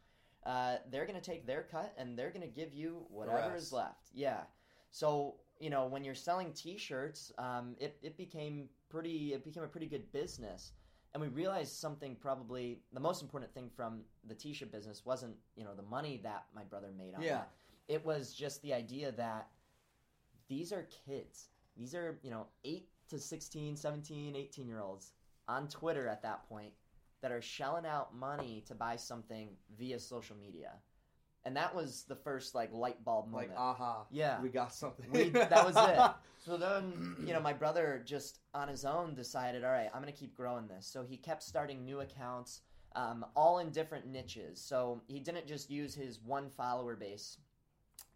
uh, 0.47 0.77
they're 0.91 1.07
going 1.07 1.19
to 1.21 1.25
take 1.31 1.47
their 1.47 1.63
cut 1.63 1.95
and 1.99 2.19
they're 2.19 2.31
going 2.31 2.43
to 2.43 2.49
give 2.49 2.73
you 2.73 3.05
whatever 3.11 3.55
is 3.57 3.73
left. 3.73 4.09
Yeah. 4.15 4.41
So 4.91 5.37
you 5.61 5.71
know, 5.71 5.87
when 5.87 6.05
you're 6.05 6.15
selling 6.15 6.53
T-shirts, 6.53 7.33
um, 7.39 7.75
it 7.79 7.99
it 8.03 8.17
became 8.17 8.69
pretty 8.89 9.33
it 9.35 9.45
became 9.45 9.65
a 9.65 9.69
pretty 9.69 9.87
good 9.87 10.11
business, 10.13 10.73
and 11.13 11.21
we 11.21 11.29
realized 11.29 11.73
something 11.73 12.15
probably 12.15 12.79
the 12.93 13.01
most 13.01 13.23
important 13.23 13.53
thing 13.53 13.69
from 13.75 14.03
the 14.29 14.35
T-shirt 14.35 14.71
business 14.71 15.05
wasn't 15.05 15.35
you 15.57 15.65
know 15.65 15.75
the 15.75 15.83
money 15.83 16.21
that 16.23 16.45
my 16.55 16.63
brother 16.63 16.89
made 16.97 17.15
on 17.15 17.23
Yeah. 17.23 17.35
that. 17.39 17.51
It 17.89 18.05
was 18.05 18.33
just 18.35 18.63
the 18.63 18.73
idea 18.73 19.11
that 19.13 19.49
these 20.49 20.73
are 20.73 20.87
kids. 21.07 21.49
These 21.77 21.95
are 21.95 22.19
you 22.23 22.31
know 22.31 22.47
eight 22.65 22.89
to 23.09 23.19
16, 23.19 23.77
17, 23.77 24.37
18 24.37 24.67
year 24.69 24.81
olds 24.81 25.13
on 25.49 25.69
Twitter 25.69 26.07
at 26.07 26.23
that 26.23 26.49
point 26.49 26.73
that 27.23 27.33
are 27.33 27.43
shelling 27.43 27.87
out 27.87 28.15
money 28.15 28.63
to 28.67 28.75
buy 28.75 28.97
something 28.97 29.49
via 29.77 29.99
social 29.99 30.37
media. 30.37 30.73
And 31.45 31.57
that 31.57 31.75
was 31.75 32.05
the 32.09 32.15
first 32.15 32.55
like 32.55 32.73
light 32.73 33.03
bulb 33.05 33.31
moment. 33.31 33.51
Like, 33.51 33.59
aha, 33.59 34.05
Yeah. 34.11 34.41
we 34.41 34.51
got 34.51 34.75
something. 34.75 35.07
We, 35.11 35.31
that 35.31 35.65
was 35.65 35.77
it. 35.77 35.99
So 36.45 36.57
then, 36.57 37.17
you 37.27 37.35
know, 37.35 37.41
my 37.41 37.53
brother 37.53 38.01
just 38.07 38.39
on 38.55 38.69
his 38.69 38.85
own 38.87 39.15
decided, 39.15 39.65
all 39.65 39.73
right, 39.73 39.91
I'm 39.93 40.01
going 40.01 40.11
to 40.13 40.19
keep 40.19 40.35
growing 40.35 40.67
this. 40.67 40.87
So 40.87 41.03
he 41.03 41.17
kept 41.19 41.43
starting 41.43 41.85
new 41.85 42.01
accounts, 42.01 42.63
um, 42.97 43.27
all 43.37 43.59
in 43.59 43.69
different 43.71 44.07
niches. 44.07 44.59
So 44.61 45.03
he 45.09 45.19
didn't 45.19 45.47
just 45.47 45.69
use 45.69 45.95
his 45.95 46.21
one 46.25 46.49
follower 46.49 46.95
base 46.97 47.39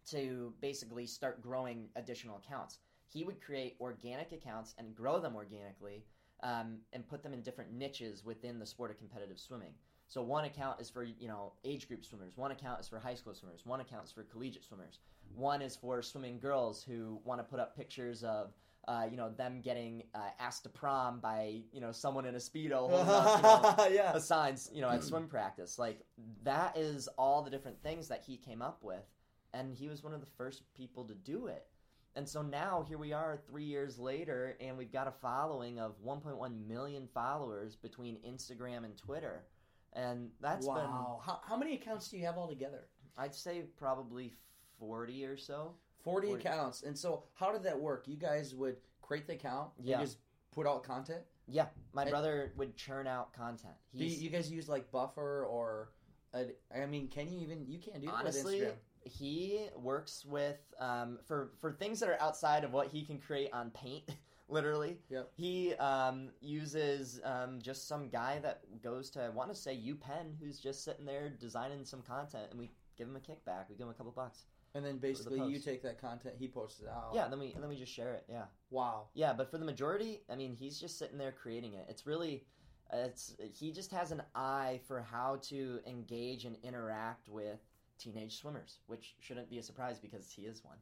to 0.09 0.53
basically 0.61 1.05
start 1.05 1.41
growing 1.43 1.89
additional 1.95 2.37
accounts. 2.37 2.79
He 3.11 3.23
would 3.23 3.39
create 3.41 3.75
organic 3.79 4.31
accounts 4.31 4.73
and 4.79 4.95
grow 4.95 5.19
them 5.19 5.35
organically 5.35 6.03
um, 6.43 6.77
and 6.91 7.07
put 7.07 7.23
them 7.23 7.33
in 7.33 7.41
different 7.41 7.73
niches 7.73 8.23
within 8.23 8.59
the 8.59 8.65
sport 8.65 8.91
of 8.91 8.97
competitive 8.97 9.39
swimming. 9.39 9.73
So 10.07 10.21
one 10.21 10.45
account 10.45 10.79
is 10.79 10.89
for 10.89 11.03
you 11.03 11.27
know 11.27 11.53
age 11.63 11.87
group 11.87 12.05
swimmers. 12.05 12.33
One 12.35 12.51
account 12.51 12.81
is 12.81 12.87
for 12.87 12.99
high 12.99 13.15
school 13.15 13.33
swimmers. 13.33 13.65
One 13.65 13.79
account 13.79 14.05
is 14.05 14.11
for 14.11 14.23
collegiate 14.23 14.65
swimmers. 14.65 14.99
One 15.35 15.61
is 15.61 15.75
for 15.75 16.01
swimming 16.03 16.39
girls 16.39 16.83
who 16.83 17.19
want 17.23 17.39
to 17.39 17.43
put 17.43 17.59
up 17.59 17.75
pictures 17.75 18.23
of 18.23 18.53
uh, 18.87 19.07
you 19.09 19.15
know 19.15 19.29
them 19.29 19.61
getting 19.61 20.03
uh, 20.13 20.29
asked 20.39 20.63
to 20.63 20.69
prom 20.69 21.19
by 21.19 21.61
you 21.71 21.79
know 21.79 21.91
someone 21.91 22.25
in 22.25 22.35
a 22.35 22.39
speedo 22.39 22.89
holding 22.89 23.09
up, 23.09 23.77
you 23.79 23.83
know, 23.83 24.03
yeah. 24.03 24.13
a 24.13 24.19
signs 24.19 24.69
you 24.73 24.81
know 24.81 24.89
at 24.89 25.03
swim 25.03 25.27
practice. 25.27 25.79
Like 25.79 26.01
that 26.43 26.77
is 26.77 27.07
all 27.17 27.41
the 27.41 27.49
different 27.49 27.81
things 27.81 28.09
that 28.09 28.21
he 28.25 28.37
came 28.37 28.61
up 28.61 28.83
with, 28.83 29.05
and 29.53 29.73
he 29.73 29.87
was 29.87 30.03
one 30.03 30.13
of 30.13 30.19
the 30.19 30.31
first 30.37 30.63
people 30.75 31.05
to 31.05 31.15
do 31.15 31.47
it. 31.47 31.65
And 32.15 32.29
so 32.29 32.41
now 32.43 32.85
here 32.87 32.97
we 32.99 33.11
are, 33.11 33.39
three 33.47 33.63
years 33.63 33.97
later, 33.97 34.55
and 34.61 34.77
we've 34.77 34.91
got 34.91 35.07
a 35.07 35.11
following 35.11 35.79
of 35.79 35.95
1.1 36.05 36.67
million 36.67 37.07
followers 37.13 37.75
between 37.75 38.17
Instagram 38.17 38.85
and 38.85 38.95
Twitter, 38.95 39.45
and 39.93 40.29
that's 40.39 40.65
been 40.67 40.75
wow. 40.75 41.19
How, 41.25 41.39
how 41.43 41.57
many 41.57 41.73
accounts 41.73 42.09
do 42.09 42.17
you 42.17 42.25
have 42.25 42.37
altogether? 42.37 42.85
I'd 43.17 43.33
say 43.33 43.63
probably 43.77 44.33
40 44.79 45.25
or 45.25 45.37
so. 45.37 45.73
40, 46.03 46.27
40. 46.27 46.41
accounts. 46.41 46.83
And 46.83 46.97
so, 46.97 47.23
how 47.33 47.51
did 47.51 47.63
that 47.63 47.79
work? 47.79 48.07
You 48.07 48.17
guys 48.17 48.53
would 48.53 48.75
create 49.01 49.25
the 49.25 49.33
account 49.33 49.71
Yeah. 49.81 50.01
just 50.01 50.17
put 50.51 50.67
out 50.67 50.83
content? 50.83 51.21
Yeah, 51.47 51.67
my 51.93 52.03
And- 52.03 52.11
brother 52.11 52.53
would 52.57 52.75
churn 52.75 53.07
out 53.07 53.33
content. 53.33 53.73
Do 53.95 54.05
you, 54.05 54.15
you 54.15 54.29
guys 54.29 54.51
use 54.51 54.69
like 54.69 54.91
Buffer 54.91 55.45
or. 55.45 55.89
uh, 56.33 56.43
I 56.75 56.85
mean, 56.85 57.07
can 57.07 57.27
you 57.31 57.39
even. 57.39 57.65
You 57.67 57.79
can't 57.79 58.01
do 58.01 58.07
that 58.07 58.13
honestly, 58.15 58.59
with 58.59 58.69
Instagram. 58.69 58.77
He 59.05 59.67
works 59.75 60.25
with 60.25 60.59
um, 60.79 61.19
for 61.25 61.51
for 61.59 61.71
things 61.71 61.99
that 61.99 62.09
are 62.09 62.21
outside 62.21 62.63
of 62.63 62.73
what 62.73 62.87
he 62.87 63.03
can 63.03 63.17
create 63.19 63.49
on 63.53 63.71
Paint. 63.71 64.03
Literally, 64.49 64.97
Yep. 65.09 65.31
he 65.35 65.73
um, 65.75 66.29
uses 66.41 67.19
um, 67.23 67.59
just 67.61 67.87
some 67.87 68.09
guy 68.09 68.39
that 68.39 68.61
goes 68.83 69.09
to 69.11 69.23
I 69.23 69.29
want 69.29 69.49
to 69.49 69.55
say 69.55 69.75
UPenn, 69.75 70.37
who's 70.39 70.59
just 70.59 70.83
sitting 70.83 71.05
there 71.05 71.29
designing 71.29 71.85
some 71.85 72.01
content, 72.01 72.47
and 72.51 72.59
we 72.59 72.69
give 72.97 73.07
him 73.07 73.15
a 73.15 73.19
kickback. 73.19 73.69
We 73.69 73.75
give 73.75 73.87
him 73.87 73.91
a 73.91 73.95
couple 73.95 74.11
bucks. 74.11 74.45
And 74.75 74.83
then 74.83 74.97
basically, 74.97 75.39
you 75.47 75.59
take 75.59 75.83
that 75.83 76.01
content, 76.01 76.35
he 76.37 76.47
posts 76.47 76.79
it 76.81 76.87
out. 76.87 77.11
Yeah, 77.13 77.27
then 77.27 77.39
we 77.39 77.55
then 77.59 77.69
we 77.69 77.77
just 77.77 77.93
share 77.93 78.13
it. 78.13 78.25
Yeah. 78.27 78.45
Wow. 78.71 79.07
Yeah, 79.13 79.33
but 79.33 79.49
for 79.51 79.59
the 79.59 79.65
majority, 79.65 80.21
I 80.31 80.35
mean, 80.35 80.55
he's 80.55 80.79
just 80.79 80.97
sitting 80.97 81.17
there 81.17 81.31
creating 81.31 81.75
it. 81.75 81.85
It's 81.89 82.07
really, 82.07 82.43
it's 82.91 83.35
he 83.53 83.71
just 83.71 83.91
has 83.91 84.11
an 84.11 84.23
eye 84.33 84.79
for 84.87 84.99
how 85.01 85.37
to 85.43 85.79
engage 85.85 86.45
and 86.45 86.57
interact 86.63 87.29
with 87.29 87.59
teenage 88.03 88.37
swimmers, 88.37 88.79
which 88.87 89.15
shouldn't 89.19 89.49
be 89.49 89.57
a 89.59 89.63
surprise 89.63 89.99
because 89.99 90.29
he 90.31 90.43
is 90.43 90.63
one. 90.63 90.77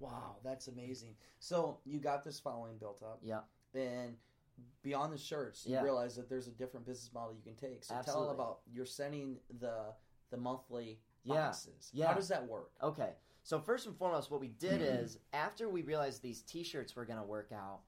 Wow, 0.00 0.36
that's 0.44 0.68
amazing. 0.68 1.14
So 1.40 1.78
you 1.84 1.98
got 1.98 2.22
this 2.24 2.38
following 2.38 2.76
built 2.78 3.02
up, 3.02 3.18
Yeah, 3.22 3.40
and 3.74 4.16
beyond 4.82 5.12
the 5.12 5.18
shirts, 5.18 5.66
you 5.66 5.74
Yeah. 5.74 5.82
realize 5.82 6.14
that 6.16 6.28
there's 6.28 6.46
a 6.46 6.52
different 6.52 6.86
business 6.86 7.12
model 7.12 7.32
you 7.34 7.42
can 7.42 7.56
take. 7.56 7.82
So 7.84 7.94
tell 7.94 7.98
Absolutely. 8.00 8.34
about 8.34 8.60
you're 8.70 8.86
sending 8.86 9.38
the 9.60 9.94
the 10.30 10.36
monthly 10.36 11.00
boxes. 11.24 11.90
Yeah. 11.94 12.08
How 12.08 12.14
does 12.14 12.28
that 12.28 12.46
work? 12.46 12.72
Okay. 12.82 13.14
So 13.42 13.58
first 13.60 13.86
and 13.86 13.96
foremost, 13.96 14.30
what 14.30 14.40
we 14.40 14.48
did 14.48 14.82
is 14.82 15.18
after 15.32 15.68
we 15.70 15.82
realized 15.82 16.22
these 16.22 16.42
T-shirts 16.42 16.94
were 16.94 17.06
going 17.06 17.18
to 17.18 17.24
work 17.24 17.50
out, 17.50 17.80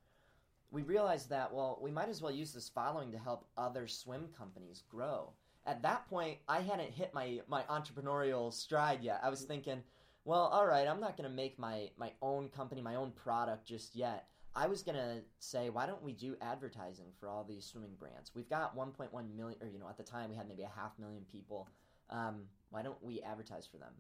we 0.70 0.82
realized 0.82 1.28
that 1.28 1.52
well, 1.52 1.78
we 1.82 1.90
might 1.90 2.08
as 2.08 2.22
well 2.22 2.32
use 2.32 2.52
this 2.54 2.68
following 2.68 3.12
to 3.12 3.18
help 3.18 3.46
other 3.58 3.86
swim 3.86 4.28
companies 4.36 4.82
grow. 4.88 5.34
At 5.66 5.82
that 5.82 6.08
point, 6.08 6.38
I 6.48 6.60
hadn't 6.60 6.90
hit 6.90 7.12
my 7.14 7.40
my 7.48 7.62
entrepreneurial 7.62 8.52
stride 8.52 9.02
yet. 9.02 9.20
I 9.22 9.28
was 9.28 9.42
thinking, 9.42 9.82
well, 10.24 10.42
all 10.52 10.66
right, 10.66 10.86
I'm 10.88 11.00
not 11.00 11.16
going 11.16 11.28
to 11.28 11.34
make 11.34 11.58
my 11.58 11.90
my 11.96 12.12
own 12.22 12.48
company, 12.48 12.80
my 12.80 12.94
own 12.96 13.12
product 13.12 13.66
just 13.66 13.94
yet. 13.94 14.26
I 14.56 14.66
was 14.66 14.82
gonna 14.82 15.20
say, 15.38 15.70
why 15.70 15.86
don't 15.86 16.02
we 16.02 16.12
do 16.12 16.34
advertising 16.42 17.06
for 17.20 17.28
all 17.28 17.44
these 17.44 17.64
swimming 17.64 17.94
brands? 18.00 18.32
We've 18.34 18.48
got 18.50 18.76
1.1 18.76 19.12
million, 19.36 19.56
or 19.62 19.68
you 19.68 19.78
know, 19.78 19.88
at 19.88 19.96
the 19.96 20.02
time 20.02 20.28
we 20.28 20.34
had 20.34 20.48
maybe 20.48 20.64
a 20.64 20.70
half 20.76 20.98
million 20.98 21.24
people. 21.30 21.68
Um, 22.10 22.42
why 22.70 22.82
don't 22.82 23.00
we 23.00 23.20
advertise 23.22 23.68
for 23.70 23.76
them? 23.76 23.92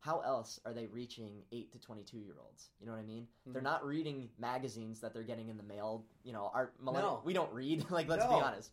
How 0.00 0.20
else 0.20 0.60
are 0.66 0.74
they 0.74 0.84
reaching 0.84 1.30
eight 1.52 1.72
to 1.72 1.78
22 1.78 2.18
year 2.18 2.34
olds? 2.38 2.68
You 2.78 2.84
know 2.86 2.92
what 2.92 2.98
I 2.98 3.04
mean? 3.04 3.22
Mm-hmm. 3.22 3.52
They're 3.54 3.62
not 3.62 3.86
reading 3.86 4.28
magazines 4.38 5.00
that 5.00 5.14
they're 5.14 5.22
getting 5.22 5.48
in 5.48 5.56
the 5.56 5.62
mail. 5.62 6.04
You 6.24 6.34
know, 6.34 6.50
our 6.52 6.72
millenn- 6.84 7.00
No. 7.00 7.22
we 7.24 7.32
don't 7.32 7.50
read. 7.54 7.86
like, 7.90 8.06
let's 8.06 8.24
No. 8.24 8.36
be 8.36 8.42
honest. 8.42 8.72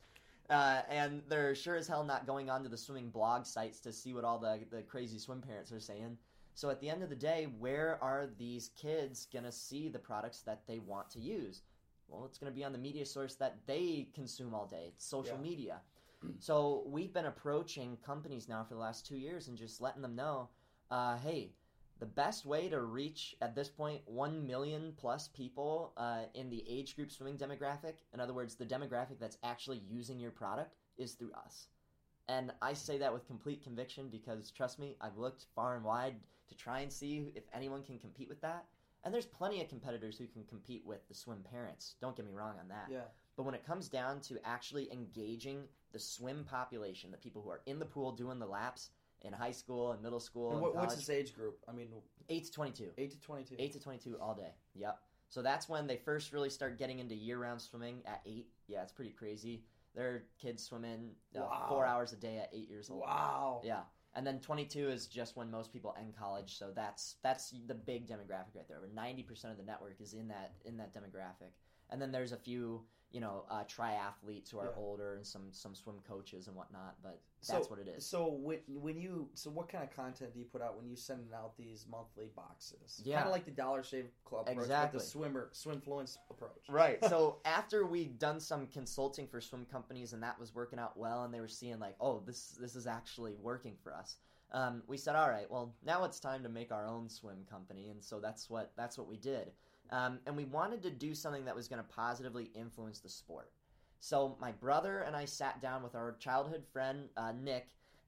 Uh, 0.51 0.81
and 0.89 1.21
they're 1.29 1.55
sure 1.55 1.77
as 1.77 1.87
hell 1.87 2.03
not 2.03 2.27
going 2.27 2.49
onto 2.49 2.67
the 2.67 2.77
swimming 2.77 3.09
blog 3.09 3.45
sites 3.45 3.79
to 3.79 3.93
see 3.93 4.13
what 4.13 4.25
all 4.25 4.37
the, 4.37 4.59
the 4.69 4.81
crazy 4.81 5.17
swim 5.17 5.41
parents 5.41 5.71
are 5.71 5.79
saying. 5.79 6.17
So 6.55 6.69
at 6.69 6.81
the 6.81 6.89
end 6.89 7.01
of 7.01 7.09
the 7.09 7.15
day, 7.15 7.47
where 7.57 7.97
are 8.03 8.27
these 8.37 8.69
kids 8.75 9.27
going 9.31 9.45
to 9.45 9.51
see 9.51 9.87
the 9.87 9.97
products 9.97 10.41
that 10.41 10.63
they 10.67 10.79
want 10.79 11.09
to 11.11 11.21
use? 11.21 11.61
Well, 12.09 12.25
it's 12.25 12.37
going 12.37 12.51
to 12.51 12.55
be 12.55 12.65
on 12.65 12.73
the 12.73 12.77
media 12.77 13.05
source 13.05 13.35
that 13.35 13.65
they 13.65 14.09
consume 14.13 14.53
all 14.53 14.65
day. 14.65 14.87
It's 14.89 15.05
social 15.05 15.37
Yeah. 15.37 15.41
media. 15.41 15.81
So 16.37 16.83
we've 16.85 17.11
been 17.13 17.25
approaching 17.25 17.97
companies 18.05 18.47
now 18.47 18.63
for 18.63 18.75
the 18.75 18.79
last 18.79 19.07
two 19.07 19.17
years 19.17 19.47
and 19.47 19.57
just 19.57 19.81
letting 19.81 20.03
them 20.03 20.15
know, 20.15 20.49
uh, 20.91 21.17
hey, 21.17 21.53
the 22.01 22.07
best 22.07 22.47
way 22.47 22.67
to 22.67 22.81
reach 22.81 23.35
at 23.41 23.55
this 23.55 23.69
point 23.69 24.01
one 24.05 24.45
million 24.47 24.91
plus 24.97 25.27
people 25.27 25.93
uh, 25.97 26.23
in 26.33 26.49
the 26.49 26.65
age 26.67 26.95
group 26.95 27.11
swimming 27.11 27.37
demographic, 27.37 27.93
in 28.11 28.19
other 28.19 28.33
words, 28.33 28.55
the 28.55 28.65
demographic 28.65 29.19
that's 29.19 29.37
actually 29.43 29.83
using 29.87 30.19
your 30.19 30.31
product, 30.31 30.73
is 30.97 31.13
through 31.13 31.31
us. 31.33 31.67
And 32.27 32.51
I 32.59 32.73
say 32.73 32.97
that 32.97 33.13
with 33.13 33.27
complete 33.27 33.63
conviction 33.63 34.09
because 34.09 34.49
trust 34.49 34.79
me, 34.79 34.97
I've 34.99 35.19
looked 35.19 35.45
far 35.55 35.75
and 35.75 35.85
wide 35.85 36.15
to 36.49 36.55
try 36.55 36.79
and 36.79 36.91
see 36.91 37.31
if 37.35 37.43
anyone 37.53 37.83
can 37.83 37.99
compete 37.99 38.29
with 38.29 38.41
that. 38.41 38.65
And 39.03 39.13
there's 39.13 39.27
plenty 39.27 39.61
of 39.61 39.69
competitors 39.69 40.17
who 40.17 40.25
can 40.25 40.43
compete 40.45 40.83
with 40.83 41.07
the 41.07 41.13
swim 41.13 41.43
parents. 41.51 41.95
Don't 42.01 42.15
get 42.15 42.25
me 42.25 42.33
wrong 42.33 42.55
on 42.59 42.67
that. 42.69 42.87
Yeah. 42.89 43.01
But 43.37 43.43
when 43.43 43.53
it 43.53 43.65
comes 43.65 43.89
down 43.89 44.21
to 44.21 44.39
actually 44.43 44.91
engaging 44.91 45.65
the 45.91 45.99
swim 45.99 46.45
population, 46.49 47.11
the 47.11 47.17
people 47.17 47.43
who 47.43 47.51
are 47.51 47.61
in 47.67 47.77
the 47.77 47.85
pool 47.85 48.11
doing 48.11 48.39
the 48.39 48.47
laps 48.47 48.89
in 49.23 49.33
high 49.33 49.51
school 49.51 49.91
and 49.91 50.01
middle 50.01 50.19
school 50.19 50.51
And 50.51 50.61
what, 50.61 50.75
what's 50.75 50.95
this 50.95 51.09
age 51.09 51.33
group? 51.35 51.59
I 51.67 51.71
mean, 51.73 51.89
8 52.29 52.45
to 52.45 52.51
22. 52.51 52.89
eight 52.97 53.11
to 53.11 53.19
twenty-two. 53.19 53.55
8 53.59 53.73
to 53.73 53.79
22 53.79 54.17
all 54.19 54.33
day. 54.35 54.53
Yep. 54.75 54.99
So 55.29 55.41
that's 55.41 55.69
when 55.69 55.87
they 55.87 55.97
first 55.97 56.33
really 56.33 56.49
start 56.49 56.77
getting 56.77 56.99
into 56.99 57.15
year-round 57.15 57.61
swimming 57.61 58.01
at 58.05 58.21
8. 58.25 58.47
Yeah, 58.67 58.81
it's 58.83 58.91
pretty 58.91 59.11
crazy. 59.11 59.63
There 59.95 60.07
are 60.09 60.23
kids 60.41 60.63
swimming 60.63 61.11
uh, 61.35 61.41
Wow. 61.41 61.65
4 61.69 61.85
hours 61.85 62.13
a 62.13 62.17
day 62.17 62.37
at 62.37 62.49
8 62.53 62.69
years 62.69 62.89
old. 62.89 63.01
Wow. 63.01 63.61
Yeah. 63.63 63.81
And 64.13 64.27
then 64.27 64.39
22 64.39 64.89
is 64.89 65.07
just 65.07 65.37
when 65.37 65.49
most 65.49 65.71
people 65.71 65.95
end 65.97 66.13
college, 66.19 66.57
so 66.57 66.71
that's 66.75 67.15
that's 67.23 67.53
the 67.67 67.73
big 67.73 68.07
demographic 68.09 68.55
right 68.55 68.67
there. 68.67 68.77
Over 68.77 68.89
90% 68.93 69.51
of 69.51 69.55
the 69.57 69.63
network 69.63 70.01
is 70.01 70.13
in 70.13 70.27
that 70.27 70.51
in 70.65 70.75
that 70.77 70.93
demographic. 70.93 71.51
And 71.89 72.01
then 72.01 72.11
there's 72.11 72.33
a 72.33 72.37
few, 72.37 72.81
you 73.11 73.19
know, 73.19 73.43
uh, 73.49 73.63
triathletes 73.65 74.49
who 74.51 74.59
are 74.59 74.67
Yeah. 74.67 74.75
older 74.77 75.15
and 75.15 75.25
some 75.27 75.51
some 75.51 75.75
swim 75.75 75.99
coaches 76.07 76.47
and 76.47 76.55
whatnot. 76.55 76.95
But 77.01 77.21
So- 77.41 77.53
that's 77.53 77.69
what 77.69 77.79
it 77.79 77.87
is. 77.87 78.05
So 78.05 78.27
when 78.27 78.59
when 78.67 78.97
you 78.97 79.29
so 79.33 79.49
what 79.49 79.67
kind 79.69 79.83
of 79.83 79.91
content 79.91 80.33
do 80.33 80.39
you 80.39 80.45
put 80.45 80.61
out 80.61 80.77
when 80.77 80.87
you 80.87 80.95
send 80.95 81.33
out 81.33 81.57
these 81.57 81.85
monthly 81.87 82.29
boxes? 82.29 83.01
Yeah. 83.03 83.17
kind 83.17 83.27
of 83.27 83.33
like 83.33 83.45
the 83.45 83.51
Dollar 83.51 83.83
Shave 83.83 84.11
Club 84.23 84.47
approach, 84.47 84.57
Exactly. 84.63 84.97
but 84.99 85.03
the 85.03 85.09
swimmer 85.09 85.49
swimfluence 85.53 86.17
approach. 86.29 86.69
Right. 86.69 87.03
So 87.05 87.41
after 87.45 87.85
we'd 87.85 88.17
done 88.17 88.39
some 88.39 88.67
consulting 88.67 89.27
for 89.27 89.41
swim 89.41 89.65
companies 89.65 90.13
and 90.13 90.23
that 90.23 90.39
was 90.39 90.53
working 90.55 90.79
out 90.79 90.95
well, 90.97 91.23
and 91.23 91.33
they 91.33 91.41
were 91.41 91.47
seeing 91.47 91.79
like, 91.79 91.95
oh, 91.99 92.19
this 92.21 92.51
this 92.51 92.75
is 92.75 92.87
actually 92.87 93.35
working 93.35 93.75
for 93.77 93.93
us. 93.93 94.17
Um, 94.53 94.83
we 94.85 94.97
said, 94.97 95.15
all 95.15 95.29
right, 95.29 95.49
well, 95.49 95.73
now 95.81 96.03
it's 96.03 96.19
time 96.19 96.43
to 96.43 96.49
make 96.49 96.73
our 96.73 96.85
own 96.85 97.07
swim 97.09 97.45
company, 97.45 97.89
and 97.89 98.03
so 98.03 98.19
that's 98.19 98.49
what 98.49 98.75
that's 98.75 98.97
what 98.97 99.07
we 99.07 99.15
did. 99.17 99.53
Um, 99.91 100.19
and 100.25 100.37
we 100.37 100.45
wanted 100.45 100.81
to 100.83 100.89
do 100.89 101.13
something 101.13 101.45
that 101.45 101.55
was 101.55 101.67
going 101.67 101.81
to 101.81 101.87
positively 101.87 102.49
influence 102.55 102.99
the 102.99 103.09
sport. 103.09 103.51
So 103.99 104.37
my 104.39 104.51
brother 104.51 105.01
and 105.01 105.15
I 105.15 105.25
sat 105.25 105.61
down 105.61 105.83
with 105.83 105.95
our 105.95 106.15
childhood 106.19 106.63
friend 106.71 107.09
uh, 107.17 107.33
Nick, 107.33 107.67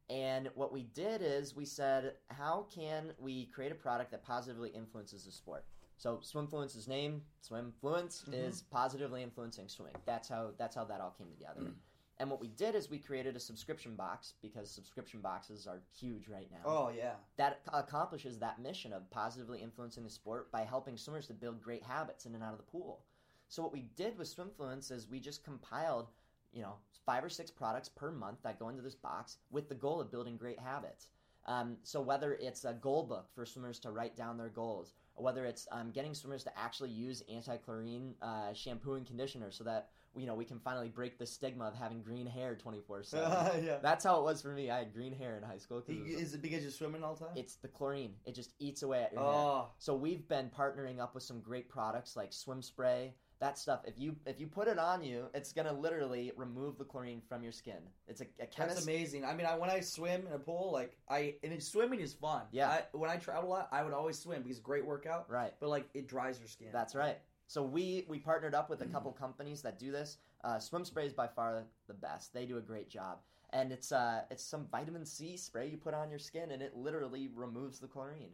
and 0.10 0.50
what 0.56 0.74
we 0.74 0.84
did 0.84 1.22
is 1.22 1.56
we 1.56 1.66
said, 1.66 2.14
how 2.30 2.66
can 2.74 3.12
we 3.20 3.46
create 3.46 3.72
a 3.72 3.76
product 3.76 4.12
that 4.12 4.24
positively 4.24 4.70
influences 4.70 5.26
the 5.26 5.32
sport? 5.32 5.66
So 5.98 6.20
Swimfluence's 6.24 6.88
name, 6.88 7.22
Swimfluence, 7.48 8.24
is 8.34 8.64
positively 8.72 9.22
influencing 9.24 9.70
swimming. 9.70 9.96
That's 10.06 10.28
how 10.28 10.52
that's 10.58 10.76
how 10.76 10.84
that 10.86 11.00
all 11.00 11.14
came 11.18 11.28
together. 11.30 11.72
And 12.20 12.30
what 12.30 12.40
we 12.40 12.48
did 12.48 12.76
is 12.76 12.90
we 12.90 13.00
created 13.00 13.36
a 13.36 13.40
subscription 13.40 13.96
box 13.96 14.34
because 14.42 14.70
subscription 14.70 15.20
boxes 15.20 15.68
are 15.68 15.82
huge 16.00 16.28
right 16.28 16.48
now 16.52 16.60
Oh 16.66 16.90
yeah. 16.96 17.14
that 17.38 17.62
accomplishes 17.74 18.38
that 18.40 18.62
mission 18.62 18.94
of 18.94 19.10
positively 19.10 19.62
influencing 19.62 20.04
the 20.04 20.10
sport 20.10 20.52
by 20.52 20.62
helping 20.62 20.98
swimmers 20.98 21.28
to 21.28 21.34
build 21.34 21.62
great 21.62 21.84
habits 21.84 22.26
in 22.26 22.36
and 22.36 22.44
out 22.44 22.52
of 22.52 22.58
the 22.58 22.64
pool. 22.72 23.04
So 23.50 23.62
what 23.62 23.74
we 23.74 23.86
did 23.96 24.18
with 24.18 24.34
Swimfluence 24.36 24.92
is 24.92 25.08
we 25.10 25.20
just 25.20 25.44
compiled, 25.44 26.08
you 26.54 26.62
know, 26.62 26.76
five 27.06 27.24
or 27.24 27.30
six 27.30 27.52
products 27.52 27.90
per 27.90 28.12
month 28.12 28.38
that 28.44 28.58
go 28.60 28.70
into 28.70 28.82
this 28.82 28.96
box 28.96 29.38
with 29.52 29.70
the 29.70 29.76
goal 29.76 30.00
of 30.00 30.12
building 30.12 30.38
great 30.38 30.60
habits. 30.60 31.08
Um, 31.46 31.76
so 31.84 32.02
whether 32.02 32.36
it's 32.36 32.64
a 32.64 32.74
goal 32.74 33.04
book 33.04 33.28
for 33.36 33.46
swimmers 33.46 33.78
to 33.80 33.92
write 33.92 34.16
down 34.16 34.38
their 34.38 34.50
goals, 34.50 34.94
or 35.16 35.26
whether 35.26 35.46
it's 35.46 35.68
um, 35.72 35.92
getting 35.92 36.14
swimmers 36.14 36.44
to 36.46 36.58
actually 36.58 36.92
use 36.92 37.22
anti-chlorine 37.30 38.16
uh, 38.22 38.54
shampoo 38.54 38.94
and 38.94 39.06
conditioner, 39.06 39.52
so 39.52 39.64
that 39.66 39.90
you 40.16 40.26
know 40.28 40.36
we 40.36 40.46
can 40.46 40.60
finally 40.60 40.90
break 40.90 41.18
the 41.18 41.26
stigma 41.26 41.66
of 41.66 41.76
having 41.76 42.02
green 42.02 42.26
hair 42.26 42.56
twenty 42.56 42.82
four 42.88 43.04
seven. 43.04 43.32
yeah. 43.66 43.78
That's 43.82 44.04
how 44.04 44.20
it 44.20 44.24
was 44.24 44.42
for 44.42 44.50
me. 44.54 44.70
I 44.70 44.80
had 44.80 44.94
green 44.94 45.14
hair 45.14 45.38
in 45.38 45.44
high 45.44 45.58
school. 45.58 45.82
'cause 45.82 45.96
it 45.96 46.02
was- 46.04 46.12
Is 46.22 46.34
it 46.34 46.42
because 46.42 46.62
you're 46.62 46.72
swimming 46.72 47.04
all 47.04 47.16
the 47.16 47.26
time? 47.26 47.36
it's 47.38 47.56
the 47.56 47.68
chlorine. 47.68 48.16
It 48.26 48.36
just 48.36 48.54
eats 48.60 48.84
away 48.84 49.04
at 49.04 49.14
your 49.14 49.22
hair. 49.22 49.30
oh. 49.32 49.68
So 49.80 49.96
we've 49.96 50.28
been 50.28 50.50
partnering 50.58 51.00
up 51.00 51.14
with 51.14 51.24
some 51.24 51.40
great 51.42 51.70
products 51.70 52.16
like 52.16 52.34
swim 52.34 52.62
spray. 52.62 53.16
That 53.40 53.58
stuff, 53.58 53.82
if 53.86 54.00
you 54.00 54.16
if 54.26 54.40
you 54.40 54.48
put 54.48 54.70
it 54.70 54.80
on 54.80 55.04
you, 55.04 55.26
it's 55.34 55.52
gonna 55.52 55.74
literally 55.74 56.32
remove 56.38 56.78
the 56.78 56.86
chlorine 56.86 57.22
from 57.28 57.44
your 57.44 57.52
skin. 57.52 57.80
It's 58.08 58.22
a, 58.22 58.26
a 58.40 58.48
That's 58.58 58.84
amazing. 58.84 59.26
I 59.26 59.34
mean, 59.34 59.46
I, 59.46 59.58
when 59.58 59.70
I 59.70 59.82
swim 59.82 60.26
in 60.28 60.32
a 60.34 60.40
pool, 60.40 60.70
like 60.72 60.96
I 61.10 61.36
and 61.44 61.52
it's, 61.52 61.68
swimming 61.68 62.00
is 62.00 62.14
fun. 62.14 62.44
Yeah. 62.52 62.70
I, 62.70 62.84
when 62.94 63.10
I 63.10 63.18
travel 63.18 63.50
a 63.50 63.52
lot, 63.52 63.70
I 63.74 63.84
would 63.84 63.92
always 63.92 64.18
swim 64.18 64.44
because 64.44 64.52
it's 64.58 64.60
a 64.60 64.64
great 64.64 64.86
workout. 64.86 65.30
Right. 65.30 65.54
But 65.60 65.68
like 65.68 65.90
it 65.94 66.08
dries 66.08 66.40
your 66.40 66.48
skin. 66.48 66.70
That's 66.72 66.96
right. 66.96 67.18
So 67.48 67.64
we 67.64 68.06
we 68.08 68.20
partnered 68.20 68.56
up 68.56 68.70
with 68.70 68.82
a 68.82 68.86
couple 68.86 69.12
companies 69.12 69.62
that 69.62 69.80
do 69.80 69.92
this. 69.92 70.18
Uh, 70.44 70.60
swim 70.60 70.86
spray 70.86 71.06
is 71.06 71.14
by 71.14 71.28
far 71.28 71.64
the 71.88 71.94
best. 71.94 72.34
They 72.34 72.46
do 72.46 72.58
a 72.58 72.62
great 72.62 72.90
job, 72.90 73.20
and 73.52 73.72
it's 73.72 73.92
uh 73.92 74.22
it's 74.32 74.44
some 74.44 74.68
vitamin 74.72 75.06
C 75.06 75.38
spray 75.38 75.70
you 75.70 75.78
put 75.78 75.94
on 75.94 76.10
your 76.10 76.20
skin, 76.20 76.52
and 76.52 76.62
it 76.62 76.76
literally 76.76 77.30
removes 77.34 77.80
the 77.80 77.88
chlorine. 77.88 78.32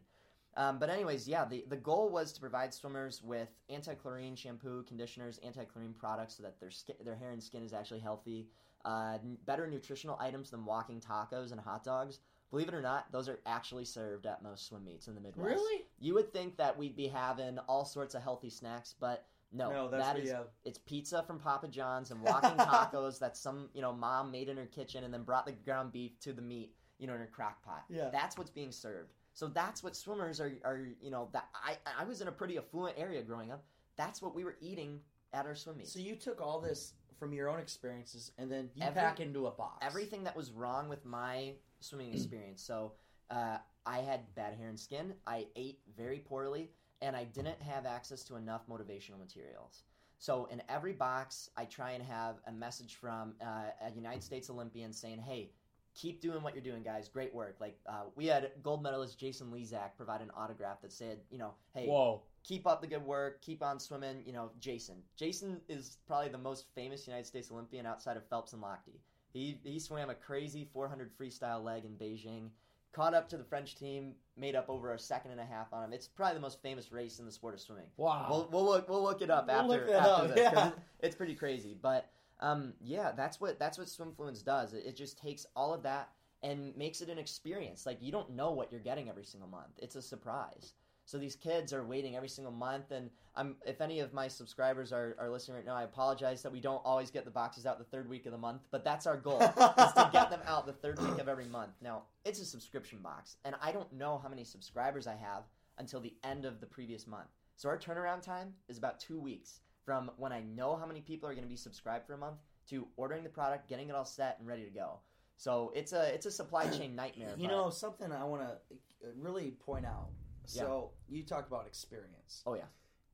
Um, 0.56 0.78
but 0.80 0.90
anyways, 0.90 1.28
yeah, 1.28 1.44
the, 1.44 1.64
the 1.68 1.76
goal 1.76 2.10
was 2.10 2.32
to 2.32 2.40
provide 2.40 2.74
swimmers 2.74 3.22
with 3.22 3.48
anti-chlorine 3.68 4.34
shampoo, 4.34 4.82
conditioners, 4.82 5.38
anti-chlorine 5.44 5.94
products 5.94 6.36
so 6.36 6.42
that 6.42 6.58
their 6.58 6.72
skin, 6.72 6.96
their 7.04 7.14
hair 7.14 7.30
and 7.30 7.42
skin 7.42 7.62
is 7.62 7.72
actually 7.72 8.00
healthy. 8.00 8.48
Uh, 8.84 9.18
better 9.46 9.68
nutritional 9.68 10.16
items 10.20 10.50
than 10.50 10.64
walking 10.64 11.00
tacos 11.00 11.52
and 11.52 11.60
hot 11.60 11.84
dogs. 11.84 12.18
Believe 12.50 12.68
it 12.68 12.74
or 12.74 12.82
not, 12.82 13.10
those 13.12 13.28
are 13.28 13.38
actually 13.46 13.84
served 13.84 14.26
at 14.26 14.42
most 14.42 14.66
swim 14.66 14.84
meets 14.84 15.06
in 15.08 15.14
the 15.14 15.20
Midwest. 15.20 15.48
Really? 15.48 15.84
You 16.00 16.14
would 16.14 16.32
think 16.32 16.56
that 16.56 16.76
we'd 16.76 16.96
be 16.96 17.06
having 17.06 17.58
all 17.68 17.84
sorts 17.84 18.14
of 18.14 18.22
healthy 18.22 18.50
snacks, 18.50 18.94
but 18.98 19.26
no, 19.52 19.70
No, 19.70 19.88
that's 19.88 20.04
that 20.04 20.18
is 20.18 20.30
have. 20.32 20.46
it's 20.64 20.78
pizza 20.78 21.22
from 21.22 21.38
Papa 21.38 21.68
John's 21.68 22.10
and 22.10 22.20
walking 22.22 22.50
tacos 22.58 23.18
that 23.20 23.36
some 23.36 23.68
you 23.74 23.82
know 23.82 23.92
mom 23.92 24.30
made 24.30 24.48
in 24.48 24.56
her 24.56 24.66
kitchen 24.66 25.04
and 25.04 25.12
then 25.14 25.22
brought 25.22 25.46
the 25.46 25.52
ground 25.52 25.92
beef 25.92 26.18
to 26.20 26.32
the 26.32 26.42
meat 26.42 26.74
you 26.98 27.06
know 27.06 27.14
in 27.14 27.20
her 27.20 27.26
crock 27.32 27.62
pot. 27.64 27.84
Yeah. 27.88 28.10
that's 28.10 28.36
what's 28.38 28.50
being 28.50 28.72
served. 28.72 29.12
So 29.32 29.46
that's 29.46 29.82
what 29.82 29.94
swimmers 29.96 30.40
are 30.40 30.52
are 30.64 30.88
you 31.00 31.10
know 31.10 31.28
that 31.32 31.48
I 31.54 31.76
I 31.98 32.04
was 32.04 32.20
in 32.20 32.28
a 32.28 32.32
pretty 32.32 32.58
affluent 32.58 32.96
area 32.98 33.22
growing 33.22 33.50
up. 33.52 33.64
That's 33.96 34.20
what 34.22 34.34
we 34.34 34.44
were 34.44 34.56
eating 34.60 35.00
at 35.32 35.46
our 35.46 35.54
swim 35.54 35.76
meets. 35.78 35.92
So 35.92 35.98
you 36.00 36.16
took 36.16 36.40
all 36.40 36.60
this 36.60 36.94
from 37.18 37.32
your 37.32 37.48
own 37.48 37.58
experiences 37.60 38.32
and 38.38 38.50
then 38.50 38.70
you 38.74 38.82
Every- 38.82 39.00
pack 39.00 39.20
into 39.20 39.46
a 39.46 39.50
box. 39.50 39.78
everything 39.84 40.24
that 40.24 40.34
was 40.36 40.50
wrong 40.52 40.88
with 40.88 41.04
my 41.04 41.52
swimming 41.80 42.12
experience. 42.14 42.62
So 42.62 42.92
uh, 43.30 43.58
I 43.86 43.98
had 43.98 44.34
bad 44.34 44.54
hair 44.54 44.68
and 44.68 44.78
skin. 44.78 45.14
I 45.26 45.46
ate 45.56 45.80
very 45.96 46.18
poorly, 46.18 46.70
and 47.02 47.16
I 47.16 47.24
didn't 47.24 47.60
have 47.62 47.86
access 47.86 48.22
to 48.24 48.36
enough 48.36 48.62
motivational 48.68 49.18
materials. 49.18 49.84
So 50.18 50.46
in 50.50 50.62
every 50.68 50.92
box, 50.92 51.48
I 51.56 51.64
try 51.64 51.92
and 51.92 52.02
have 52.04 52.36
a 52.46 52.52
message 52.52 52.96
from 52.96 53.34
uh, 53.40 53.70
a 53.86 53.90
United 53.94 54.22
States 54.22 54.50
Olympian 54.50 54.92
saying, 54.92 55.18
"Hey." 55.20 55.52
Keep 55.96 56.20
doing 56.20 56.40
what 56.44 56.54
you're 56.54 56.62
doing, 56.62 56.84
guys. 56.84 57.08
Great 57.08 57.34
work. 57.34 57.56
Like 57.60 57.76
uh, 57.84 58.04
we 58.14 58.24
had 58.26 58.52
gold 58.62 58.80
medalist 58.80 59.18
Jason 59.18 59.50
Lezak 59.50 59.96
provide 59.96 60.20
an 60.20 60.30
autograph 60.36 60.80
that 60.82 60.92
said, 60.92 61.18
you 61.30 61.36
know, 61.36 61.54
hey, 61.74 61.88
Whoa. 61.88 62.22
keep 62.44 62.64
up 62.64 62.80
the 62.80 62.86
good 62.86 63.04
work, 63.04 63.42
keep 63.42 63.60
on 63.60 63.80
swimming. 63.80 64.22
You 64.24 64.32
know, 64.32 64.52
Jason. 64.60 65.02
Jason 65.16 65.60
is 65.68 65.98
probably 66.06 66.28
the 66.28 66.38
most 66.38 66.66
famous 66.76 67.08
United 67.08 67.26
States 67.26 67.50
Olympian 67.50 67.86
outside 67.86 68.16
of 68.16 68.24
Phelps 68.28 68.52
and 68.52 68.62
Lochte. 68.62 69.00
He 69.32 69.58
he 69.64 69.78
swam 69.78 70.10
a 70.10 70.14
crazy 70.14 70.68
400 70.72 71.10
freestyle 71.16 71.62
leg 71.62 71.84
in 71.84 71.92
Beijing, 71.92 72.48
caught 72.92 73.14
up 73.14 73.28
to 73.30 73.36
the 73.36 73.44
French 73.44 73.76
team, 73.76 74.14
made 74.36 74.54
up 74.56 74.68
over 74.68 74.92
a 74.92 74.98
second 74.98 75.30
and 75.32 75.40
a 75.40 75.44
half 75.44 75.72
on 75.72 75.84
him. 75.84 75.92
It's 75.92 76.08
probably 76.08 76.34
the 76.34 76.40
most 76.40 76.60
famous 76.62 76.90
race 76.92 77.18
in 77.18 77.26
the 77.26 77.32
sport 77.32 77.54
of 77.54 77.60
swimming. 77.60 77.86
Wow. 77.96 78.26
We'll, 78.30 78.48
we'll 78.50 78.64
look 78.64 78.88
we'll 78.88 79.02
look 79.02 79.22
it 79.22 79.30
up 79.30 79.46
We'll 79.48 79.72
after, 79.74 79.94
after 79.94 80.08
up, 80.10 80.28
this 80.28 80.38
yeah. 80.38 80.68
it- 80.68 80.74
it's 81.00 81.16
pretty 81.16 81.34
crazy. 81.34 81.76
But 81.80 82.10
um, 82.40 82.72
yeah, 82.80 83.12
that's 83.12 83.40
what 83.40 83.58
that's 83.58 83.78
what 83.78 83.86
Swimfluence 83.86 84.44
does. 84.44 84.72
It, 84.74 84.84
it 84.86 84.96
just 84.96 85.18
takes 85.18 85.46
all 85.54 85.72
of 85.74 85.82
that 85.84 86.10
and 86.42 86.74
makes 86.76 87.00
it 87.02 87.08
an 87.10 87.18
experience. 87.18 87.84
Like 87.86 87.98
you 88.00 88.10
don't 88.12 88.30
know 88.30 88.50
what 88.52 88.70
you're 88.72 88.80
getting 88.80 89.08
every 89.08 89.24
single 89.24 89.48
month. 89.48 89.78
It's 89.78 89.94
a 89.96 90.02
surprise. 90.02 90.72
So 91.10 91.18
these 91.18 91.34
kids 91.34 91.72
are 91.72 91.82
waiting 91.82 92.14
every 92.14 92.28
single 92.28 92.52
month, 92.52 92.92
and 92.92 93.10
I'm 93.34 93.56
if 93.66 93.80
any 93.80 93.98
of 93.98 94.12
my 94.12 94.28
subscribers 94.28 94.92
are, 94.92 95.16
are 95.18 95.28
listening 95.28 95.56
right 95.56 95.66
now, 95.66 95.74
I 95.74 95.82
apologize 95.82 96.40
that 96.42 96.52
we 96.52 96.60
don't 96.60 96.80
always 96.84 97.10
get 97.10 97.24
the 97.24 97.32
boxes 97.32 97.66
out 97.66 97.78
the 97.78 97.84
third 97.84 98.08
week 98.08 98.26
of 98.26 98.32
the 98.32 98.38
month, 98.38 98.62
but 98.70 98.84
that's 98.84 99.08
our 99.08 99.16
goal 99.16 99.40
is 99.42 99.48
to 99.94 100.08
get 100.12 100.30
them 100.30 100.38
out 100.46 100.66
the 100.66 100.72
third 100.72 101.00
week 101.00 101.18
of 101.18 101.28
every 101.28 101.46
month. 101.46 101.72
Now 101.82 102.02
it's 102.24 102.38
a 102.38 102.44
subscription 102.44 103.00
box, 103.00 103.38
and 103.44 103.56
I 103.60 103.72
don't 103.72 103.92
know 103.92 104.20
how 104.22 104.28
many 104.28 104.44
subscribers 104.44 105.08
I 105.08 105.16
have 105.16 105.42
until 105.78 105.98
the 105.98 106.14
end 106.22 106.44
of 106.44 106.60
the 106.60 106.66
previous 106.66 107.08
month. 107.08 107.26
So 107.56 107.68
our 107.68 107.76
turnaround 107.76 108.22
time 108.22 108.54
is 108.68 108.78
about 108.78 109.00
two 109.00 109.18
weeks 109.18 109.62
from 109.84 110.12
when 110.16 110.32
I 110.32 110.42
know 110.42 110.76
how 110.76 110.86
many 110.86 111.00
people 111.00 111.28
are 111.28 111.32
going 111.32 111.42
to 111.42 111.50
be 111.50 111.56
subscribed 111.56 112.06
for 112.06 112.14
a 112.14 112.18
month 112.18 112.38
to 112.68 112.86
ordering 112.96 113.24
the 113.24 113.30
product, 113.30 113.68
getting 113.68 113.88
it 113.88 113.96
all 113.96 114.04
set 114.04 114.36
and 114.38 114.46
ready 114.46 114.62
to 114.62 114.70
go. 114.70 115.00
So 115.38 115.72
it's 115.74 115.92
a 115.92 116.14
it's 116.14 116.26
a 116.26 116.30
supply 116.30 116.68
chain 116.68 116.94
nightmare. 116.94 117.34
You 117.36 117.48
but- 117.48 117.54
know, 117.56 117.70
something 117.70 118.12
I 118.12 118.22
want 118.22 118.42
to 118.42 118.48
uh, 118.48 119.10
really 119.18 119.50
point 119.66 119.86
out. 119.86 120.10
So 120.58 120.90
you 121.08 121.22
talk 121.22 121.46
about 121.46 121.66
experience. 121.66 122.42
oh 122.46 122.54
yeah, 122.54 122.64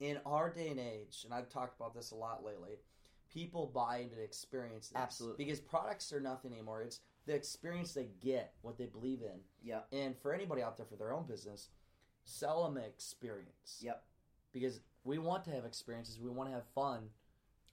In 0.01 0.19
our 0.27 0.51
day 0.51 0.69
and 0.69 0.81
age, 0.81 1.23
and 1.25 1.33
I've 1.35 1.49
talked 1.49 1.79
about 1.79 1.95
this 1.95 2.11
a 2.11 2.15
lot 2.15 2.45
lately, 2.45 2.79
people 3.33 3.67
buy 3.67 3.99
into 3.99 4.21
experiences. 4.21 4.93
Absolutely. 4.95 5.45
Because 5.45 5.61
products 5.61 6.13
are 6.13 6.21
nothing 6.21 6.53
anymore. 6.53 6.83
It's 6.83 7.01
the 7.27 7.35
experience 7.35 7.93
they 7.93 8.09
get, 8.23 8.55
what 8.63 8.79
they 8.79 8.87
believe 8.87 9.21
in. 9.23 9.41
yeah, 9.63 9.81
And 9.93 10.17
for 10.17 10.33
anybody 10.33 10.63
out 10.63 10.77
there 10.77 10.87
for 10.87 10.97
their 10.97 11.13
own 11.13 11.27
business, 11.27 11.69
sell 12.25 12.65
them 12.65 12.77
experience. 12.83 13.81
yep. 13.81 14.05
Because 14.53 14.81
we 15.05 15.19
want 15.19 15.45
to 15.45 15.51
have 15.51 15.65
experiences, 15.65 16.19
we 16.21 16.31
want 16.31 16.49
to 16.49 16.55
have 16.55 16.65
fun, 16.75 17.11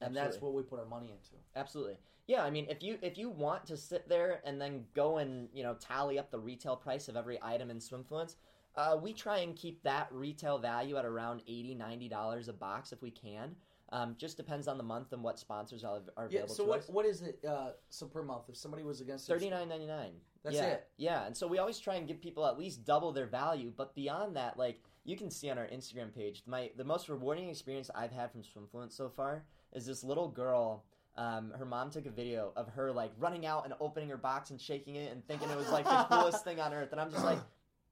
and 0.00 0.14
that's 0.14 0.40
what 0.40 0.52
we 0.52 0.62
put 0.62 0.78
our 0.78 0.84
money 0.86 1.06
into. 1.10 1.34
Absolutely. 1.56 1.96
Yeah, 2.26 2.42
I 2.42 2.50
mean 2.50 2.66
if 2.68 2.82
you 2.82 2.98
if 3.02 3.16
you 3.18 3.28
want 3.28 3.66
to 3.66 3.76
sit 3.76 4.08
there 4.08 4.40
and 4.44 4.60
then 4.60 4.84
go 4.94 5.18
and, 5.18 5.48
you 5.52 5.62
know, 5.62 5.74
tally 5.74 6.18
up 6.18 6.30
the 6.30 6.38
retail 6.38 6.76
price 6.76 7.08
of 7.08 7.16
every 7.16 7.38
item 7.42 7.70
in 7.70 7.78
Swimfluence, 7.78 8.36
uh, 8.76 8.96
we 9.00 9.12
try 9.12 9.38
and 9.38 9.54
keep 9.56 9.82
that 9.82 10.08
retail 10.10 10.58
value 10.58 10.96
at 10.96 11.04
around 11.04 11.42
80 11.46 11.76
$90 11.76 12.48
a 12.48 12.52
box 12.52 12.92
if 12.92 13.00
we 13.02 13.10
can. 13.10 13.54
Um, 13.90 14.16
just 14.18 14.36
depends 14.36 14.66
on 14.66 14.76
the 14.78 14.82
month 14.82 15.12
and 15.12 15.22
what 15.22 15.38
sponsors 15.38 15.84
are, 15.84 16.00
are 16.16 16.24
Yeah. 16.30 16.40
available 16.40 16.54
So 16.54 16.64
to 16.64 16.68
what 16.70 16.78
us. 16.80 16.88
what 16.88 17.06
is 17.06 17.22
it? 17.22 17.38
Uh, 17.46 17.70
so 17.90 18.06
per 18.06 18.22
month, 18.22 18.48
if 18.48 18.56
somebody 18.56 18.82
was 18.82 19.00
against 19.00 19.28
Thirty 19.28 19.48
nine 19.50 19.68
ninety 19.68 19.86
nine. 19.86 20.12
That's 20.42 20.56
yeah. 20.56 20.64
it? 20.66 20.88
Yeah, 20.96 21.26
and 21.26 21.36
so 21.36 21.46
we 21.46 21.58
always 21.58 21.78
try 21.78 21.94
and 21.94 22.06
give 22.08 22.20
people 22.20 22.46
at 22.46 22.58
least 22.58 22.84
double 22.84 23.12
their 23.12 23.26
value. 23.26 23.72
But 23.74 23.94
beyond 23.94 24.36
that, 24.36 24.58
like 24.58 24.82
you 25.04 25.16
can 25.16 25.30
see 25.30 25.48
on 25.50 25.58
our 25.58 25.66
Instagram 25.68 26.12
page, 26.14 26.42
my 26.46 26.70
the 26.76 26.82
most 26.84 27.08
rewarding 27.08 27.48
experience 27.50 27.90
I've 27.94 28.10
had 28.10 28.30
from 28.32 28.42
Swimfluence 28.42 28.92
so 28.92 29.08
far 29.08 29.44
is 29.72 29.86
this 29.86 30.02
little 30.02 30.28
girl. 30.28 30.84
Um, 31.16 31.52
her 31.56 31.64
mom 31.64 31.90
took 31.90 32.06
a 32.06 32.10
video 32.10 32.52
of 32.56 32.68
her 32.70 32.90
like 32.90 33.12
running 33.18 33.46
out 33.46 33.64
and 33.64 33.74
opening 33.80 34.08
her 34.08 34.16
box 34.16 34.50
and 34.50 34.60
shaking 34.60 34.96
it 34.96 35.12
and 35.12 35.24
thinking 35.28 35.48
it 35.50 35.56
was 35.56 35.70
like 35.70 35.84
the 35.84 36.04
coolest 36.10 36.42
thing 36.42 36.58
on 36.58 36.74
earth. 36.74 36.90
And 36.90 37.00
I'm 37.00 37.10
just 37.12 37.24
like, 37.24 37.38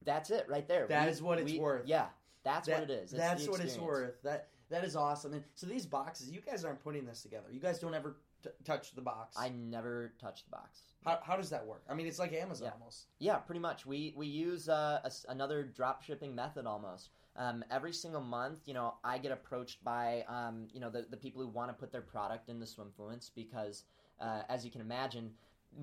that's 0.05 0.31
it 0.31 0.47
right 0.49 0.67
there. 0.69 0.87
That 0.87 1.05
That 1.05 1.09
is 1.09 1.23
what 1.23 1.39
it's 1.39 1.53
worth. 1.55 1.87
Yeah, 1.87 2.07
that's 2.45 2.69
That- 2.69 2.81
what 2.81 2.91
it 2.91 2.93
is. 2.93 3.13
It's 3.13 3.21
that's 3.21 3.49
what 3.49 3.61
it's 3.61 3.79
worth. 3.79 4.23
That 4.23 4.49
that 4.71 4.85
is 4.85 4.97
awesome. 4.97 5.35
And 5.35 5.45
so 5.55 5.67
these 5.67 5.85
boxes, 5.87 6.31
you 6.31 6.41
guys 6.41 6.65
aren't 6.65 6.83
putting 6.83 7.05
this 7.05 7.23
together. 7.23 7.47
You 7.51 7.61
guys 7.61 7.79
don't 7.79 7.93
ever 7.95 8.17
t- 8.43 8.49
touch 8.65 8.95
the 8.95 9.03
box. 9.03 9.37
I 9.39 9.51
never 9.51 10.15
touch 10.19 10.45
the 10.45 10.51
box. 10.51 10.81
how, 11.05 11.19
how 11.23 11.37
does 11.37 11.51
that 11.51 11.67
work? 11.67 11.83
I 11.91 11.95
mean, 11.95 12.07
it's 12.07 12.19
like 12.19 12.33
Amazon 12.33 12.69
Yeah. 12.69 12.73
almost. 12.75 13.07
Yeah, 13.19 13.37
pretty 13.37 13.61
much. 13.61 13.85
We 13.87 14.15
we 14.17 14.27
use 14.27 14.69
uh, 14.69 15.01
a 15.05 15.11
another 15.31 15.63
drop 15.65 16.03
shipping 16.03 16.35
method 16.35 16.67
almost. 16.67 17.11
Um, 17.35 17.65
every 17.71 17.93
single 17.95 18.21
month, 18.21 18.61
you 18.67 18.75
know, 18.75 18.95
I 19.03 19.17
get 19.19 19.33
approached 19.33 19.83
by 19.85 20.23
um, 20.29 20.69
you 20.73 20.81
know 20.81 20.91
the, 20.91 21.03
the 21.11 21.17
people 21.17 21.43
who 21.43 21.49
want 21.49 21.71
to 21.71 21.75
put 21.75 21.91
their 21.93 22.03
product 22.03 22.49
in 22.49 22.59
the 22.61 22.67
Swimfluence 22.67 23.31
because, 23.35 23.85
uh, 24.21 24.43
as 24.49 24.65
you 24.65 24.71
can 24.71 24.81
imagine, 24.81 25.35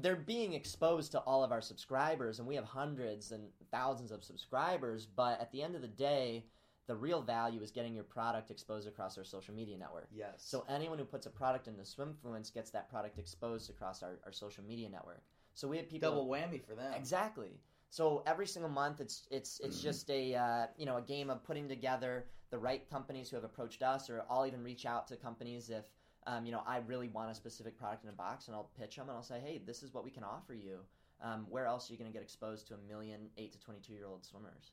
they're 0.01 0.15
being 0.15 0.53
exposed 0.53 1.11
to 1.13 1.19
all 1.19 1.43
of 1.43 1.51
our 1.51 1.61
subscribers, 1.61 2.39
and 2.39 2.47
we 2.47 2.55
have 2.55 2.65
hundreds 2.65 3.31
and 3.31 3.43
thousands 3.71 4.11
of 4.11 4.23
subscribers. 4.23 5.05
But 5.05 5.39
at 5.41 5.51
the 5.51 5.61
end 5.61 5.75
of 5.75 5.81
the 5.81 5.87
day, 5.87 6.45
the 6.87 6.95
real 6.95 7.21
value 7.21 7.61
is 7.61 7.71
getting 7.71 7.93
your 7.93 8.03
product 8.03 8.49
exposed 8.51 8.87
across 8.87 9.17
our 9.17 9.23
social 9.23 9.53
media 9.53 9.77
network. 9.77 10.07
Yes. 10.11 10.33
So 10.37 10.65
anyone 10.67 10.97
who 10.97 11.05
puts 11.05 11.25
a 11.27 11.29
product 11.29 11.67
into 11.67 11.83
Swimfluence 11.83 12.53
gets 12.53 12.71
that 12.71 12.89
product 12.89 13.19
exposed 13.19 13.69
across 13.69 14.01
our, 14.01 14.19
our 14.25 14.31
social 14.31 14.63
media 14.63 14.89
network. 14.89 15.21
So 15.53 15.67
we 15.67 15.77
have 15.77 15.89
people 15.89 16.09
double 16.09 16.27
whammy 16.27 16.63
for 16.63 16.73
them. 16.73 16.93
Exactly. 16.95 17.59
So 17.91 18.23
every 18.25 18.47
single 18.47 18.71
month, 18.71 19.01
it's 19.01 19.27
it's 19.31 19.59
it's 19.59 19.81
just 19.81 20.09
a 20.09 20.35
uh, 20.35 20.65
you 20.77 20.85
know 20.85 20.97
a 20.97 21.01
game 21.01 21.29
of 21.29 21.43
putting 21.43 21.67
together 21.67 22.25
the 22.49 22.57
right 22.57 22.89
companies 22.89 23.29
who 23.29 23.35
have 23.35 23.43
approached 23.43 23.83
us, 23.83 24.09
or 24.09 24.23
I'll 24.29 24.45
even 24.45 24.63
reach 24.63 24.85
out 24.85 25.07
to 25.07 25.15
companies 25.15 25.69
if 25.69 25.85
um, 26.29 26.45
you 26.45 26.51
know 26.51 26.61
I 26.67 26.77
really 26.87 27.07
want 27.09 27.31
a 27.31 27.35
specific 27.35 27.77
product 27.77 28.03
in 28.03 28.09
a 28.09 28.13
box, 28.13 28.47
and 28.47 28.55
I'll 28.55 28.69
pitch 28.79 28.95
them 28.95 29.07
and 29.09 29.17
I'll 29.17 29.23
say, 29.23 29.39
hey, 29.43 29.61
this 29.65 29.83
is 29.83 29.93
what 29.93 30.03
we 30.03 30.11
can 30.11 30.23
offer 30.23 30.53
you. 30.53 30.79
Um, 31.21 31.45
where 31.49 31.65
else 31.65 31.89
are 31.89 31.93
you 31.93 31.99
going 31.99 32.09
to 32.09 32.13
get 32.13 32.21
exposed 32.23 32.67
to 32.69 32.75
a 32.75 32.77
million 32.87 33.29
eight 33.37 33.51
to 33.53 33.59
twenty 33.59 33.79
two 33.81 33.93
year 33.93 34.07
old 34.07 34.23
swimmers? 34.25 34.71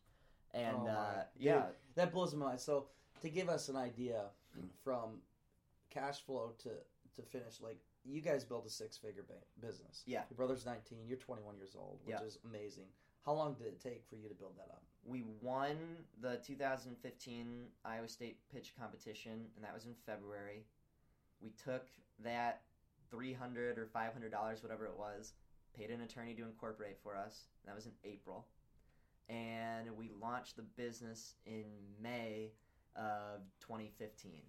And 0.54 0.76
Oh, 0.82 0.86
uh, 0.88 1.14
Dude, 1.36 1.46
yeah, 1.46 1.62
that 1.96 2.12
blows 2.12 2.34
my 2.34 2.46
mind. 2.46 2.60
So 2.60 2.86
to 3.22 3.28
give 3.28 3.48
us 3.48 3.68
an 3.68 3.76
idea 3.76 4.26
from 4.84 5.20
cash 5.90 6.20
flow 6.24 6.52
to 6.62 6.70
to 7.16 7.22
finish, 7.22 7.60
like 7.60 7.78
you 8.04 8.20
guys 8.20 8.44
built 8.44 8.64
a 8.66 8.70
six 8.70 8.96
figure 8.96 9.24
ba- 9.26 9.66
business. 9.66 10.02
Yeah. 10.06 10.22
Your 10.30 10.36
brother's 10.36 10.64
nineteen. 10.66 10.98
You're 11.08 11.18
21 11.18 11.56
years 11.56 11.74
old, 11.76 11.98
which 12.04 12.16
Yeah. 12.20 12.26
is 12.26 12.38
amazing. 12.44 12.86
How 13.24 13.32
long 13.32 13.54
did 13.54 13.66
it 13.66 13.80
take 13.80 14.04
for 14.08 14.14
you 14.14 14.28
to 14.28 14.34
build 14.34 14.56
that 14.56 14.70
up? 14.70 14.82
we 15.08 15.22
won 15.40 15.76
the 16.20 16.36
2015 16.44 17.66
Iowa 17.84 18.08
State 18.08 18.38
pitch 18.52 18.72
competition, 18.78 19.46
and 19.54 19.64
that 19.64 19.72
was 19.72 19.84
in 19.86 19.94
February. 20.04 20.64
We 21.46 21.52
took 21.64 21.86
that 22.24 22.62
300 23.12 23.78
or 23.78 23.86
500 23.86 24.32
dollars, 24.32 24.64
whatever 24.64 24.84
it 24.86 24.98
was, 24.98 25.34
paid 25.76 25.90
an 25.90 26.00
attorney 26.00 26.34
to 26.34 26.42
incorporate 26.42 26.96
for 27.04 27.14
us. 27.16 27.44
That 27.66 27.76
was 27.76 27.86
in 27.86 27.92
April, 28.02 28.46
and 29.28 29.96
we 29.96 30.10
launched 30.20 30.56
the 30.56 30.62
business 30.62 31.36
in 31.46 31.66
May 32.02 32.50
of 32.96 33.42
2015. 33.60 34.42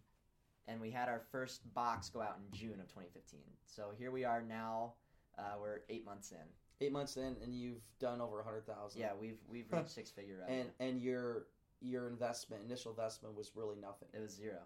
And 0.67 0.81
we 0.81 0.89
had 0.89 1.07
our 1.07 1.21
first 1.31 1.71
box 1.75 2.09
go 2.09 2.19
out 2.19 2.39
in 2.39 2.57
June 2.57 2.79
of 2.79 2.87
2015. 2.87 3.41
So 3.67 3.91
here 3.95 4.09
we 4.09 4.25
are 4.25 4.41
now. 4.41 4.93
Uh, 5.37 5.53
we're 5.61 5.81
eight 5.89 6.03
months 6.03 6.31
in. 6.31 6.37
Eight 6.81 6.91
months 6.91 7.15
in, 7.17 7.35
and 7.43 7.53
you've 7.53 7.83
done 7.99 8.21
over 8.21 8.39
a 8.39 8.43
hundred 8.43 8.65
thousand. 8.65 8.99
Yeah, 9.01 9.11
we've 9.19 9.37
we've 9.47 9.71
reached 9.71 9.91
six 9.99 10.09
figure 10.09 10.37
revenue. 10.39 10.61
and 10.61 10.69
and 10.79 10.99
your 11.01 11.45
your 11.79 12.07
investment, 12.07 12.63
initial 12.65 12.89
investment, 12.89 13.35
was 13.35 13.51
really 13.55 13.75
nothing. 13.79 14.07
it 14.13 14.19
was 14.19 14.31
zero. 14.31 14.61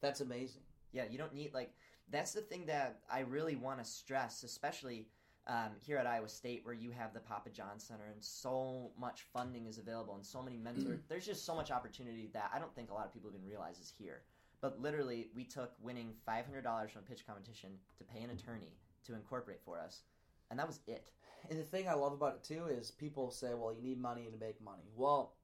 That's 0.00 0.22
amazing. 0.22 0.62
Yeah, 0.92 1.04
you 1.10 1.18
don't 1.18 1.34
need 1.34 1.52
like 1.54 1.74
that's 2.10 2.32
the 2.32 2.40
thing 2.40 2.66
that 2.66 3.00
I 3.10 3.20
really 3.20 3.56
want 3.56 3.78
to 3.78 3.84
stress, 3.84 4.42
especially 4.42 5.08
um, 5.46 5.70
here 5.80 5.96
at 5.96 6.06
Iowa 6.06 6.28
State, 6.28 6.60
where 6.64 6.74
you 6.74 6.90
have 6.92 7.12
the 7.12 7.20
Pappajohn 7.20 7.80
Center 7.80 8.06
and 8.12 8.22
so 8.22 8.92
much 8.98 9.22
funding 9.32 9.66
is 9.66 9.78
available 9.78 10.14
and 10.14 10.24
so 10.24 10.42
many 10.42 10.56
mentors. 10.56 11.00
There's 11.08 11.26
just 11.26 11.44
so 11.44 11.54
much 11.54 11.70
opportunity 11.70 12.30
that 12.32 12.50
I 12.54 12.58
don't 12.58 12.74
think 12.74 12.90
a 12.90 12.94
lot 12.94 13.06
of 13.06 13.12
people 13.12 13.30
even 13.30 13.46
realize 13.46 13.78
is 13.80 13.92
here. 13.98 14.22
But 14.60 14.80
literally, 14.80 15.28
we 15.34 15.42
took 15.42 15.72
winning 15.82 16.12
five 16.24 16.46
hundred 16.46 16.62
dollars 16.62 16.92
from 16.92 17.02
a 17.02 17.04
pitch 17.04 17.26
competition 17.26 17.70
to 17.98 18.04
pay 18.04 18.22
an 18.22 18.30
attorney 18.30 18.76
to 19.06 19.14
incorporate 19.14 19.60
for 19.64 19.80
us, 19.80 20.02
and 20.50 20.58
that 20.58 20.68
was 20.68 20.80
it. 20.86 21.10
And 21.50 21.58
the 21.58 21.64
thing 21.64 21.88
I 21.88 21.94
love 21.94 22.12
about 22.12 22.36
it 22.36 22.44
too 22.44 22.66
is 22.66 22.92
people 22.92 23.32
say, 23.32 23.54
"Well, 23.54 23.74
you 23.74 23.82
need 23.82 24.00
money 24.00 24.28
to 24.30 24.38
make 24.38 24.60
money." 24.62 24.84
Well, 24.94 25.34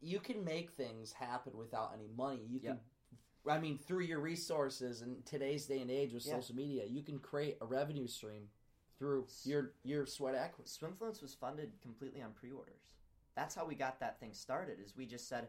you 0.00 0.20
can 0.20 0.42
make 0.42 0.70
things 0.70 1.12
happen 1.12 1.52
without 1.56 1.92
any 1.94 2.08
money. 2.16 2.46
You 2.48 2.60
can, 2.60 2.80
I 3.48 3.58
mean, 3.58 3.78
through 3.78 4.04
your 4.04 4.20
resources 4.20 5.02
in 5.02 5.22
today's 5.24 5.66
day 5.66 5.80
and 5.80 5.90
age 5.90 6.12
with 6.14 6.24
Yeah. 6.26 6.34
social 6.40 6.56
media, 6.56 6.84
you 6.86 7.02
can 7.02 7.18
create 7.18 7.58
a 7.60 7.66
revenue 7.66 8.06
stream 8.06 8.48
through 8.98 9.26
your 9.44 9.74
your 9.82 10.06
sweat 10.06 10.34
equity. 10.34 10.68
Swimfluence 10.68 11.20
was 11.20 11.34
funded 11.34 11.80
completely 11.80 12.22
on 12.22 12.32
pre-orders. 12.32 12.94
That's 13.34 13.54
how 13.54 13.64
we 13.66 13.74
got 13.74 13.98
that 14.00 14.18
thing 14.20 14.32
started. 14.32 14.80
Is 14.80 14.96
we 14.96 15.04
just 15.06 15.28
said, 15.28 15.48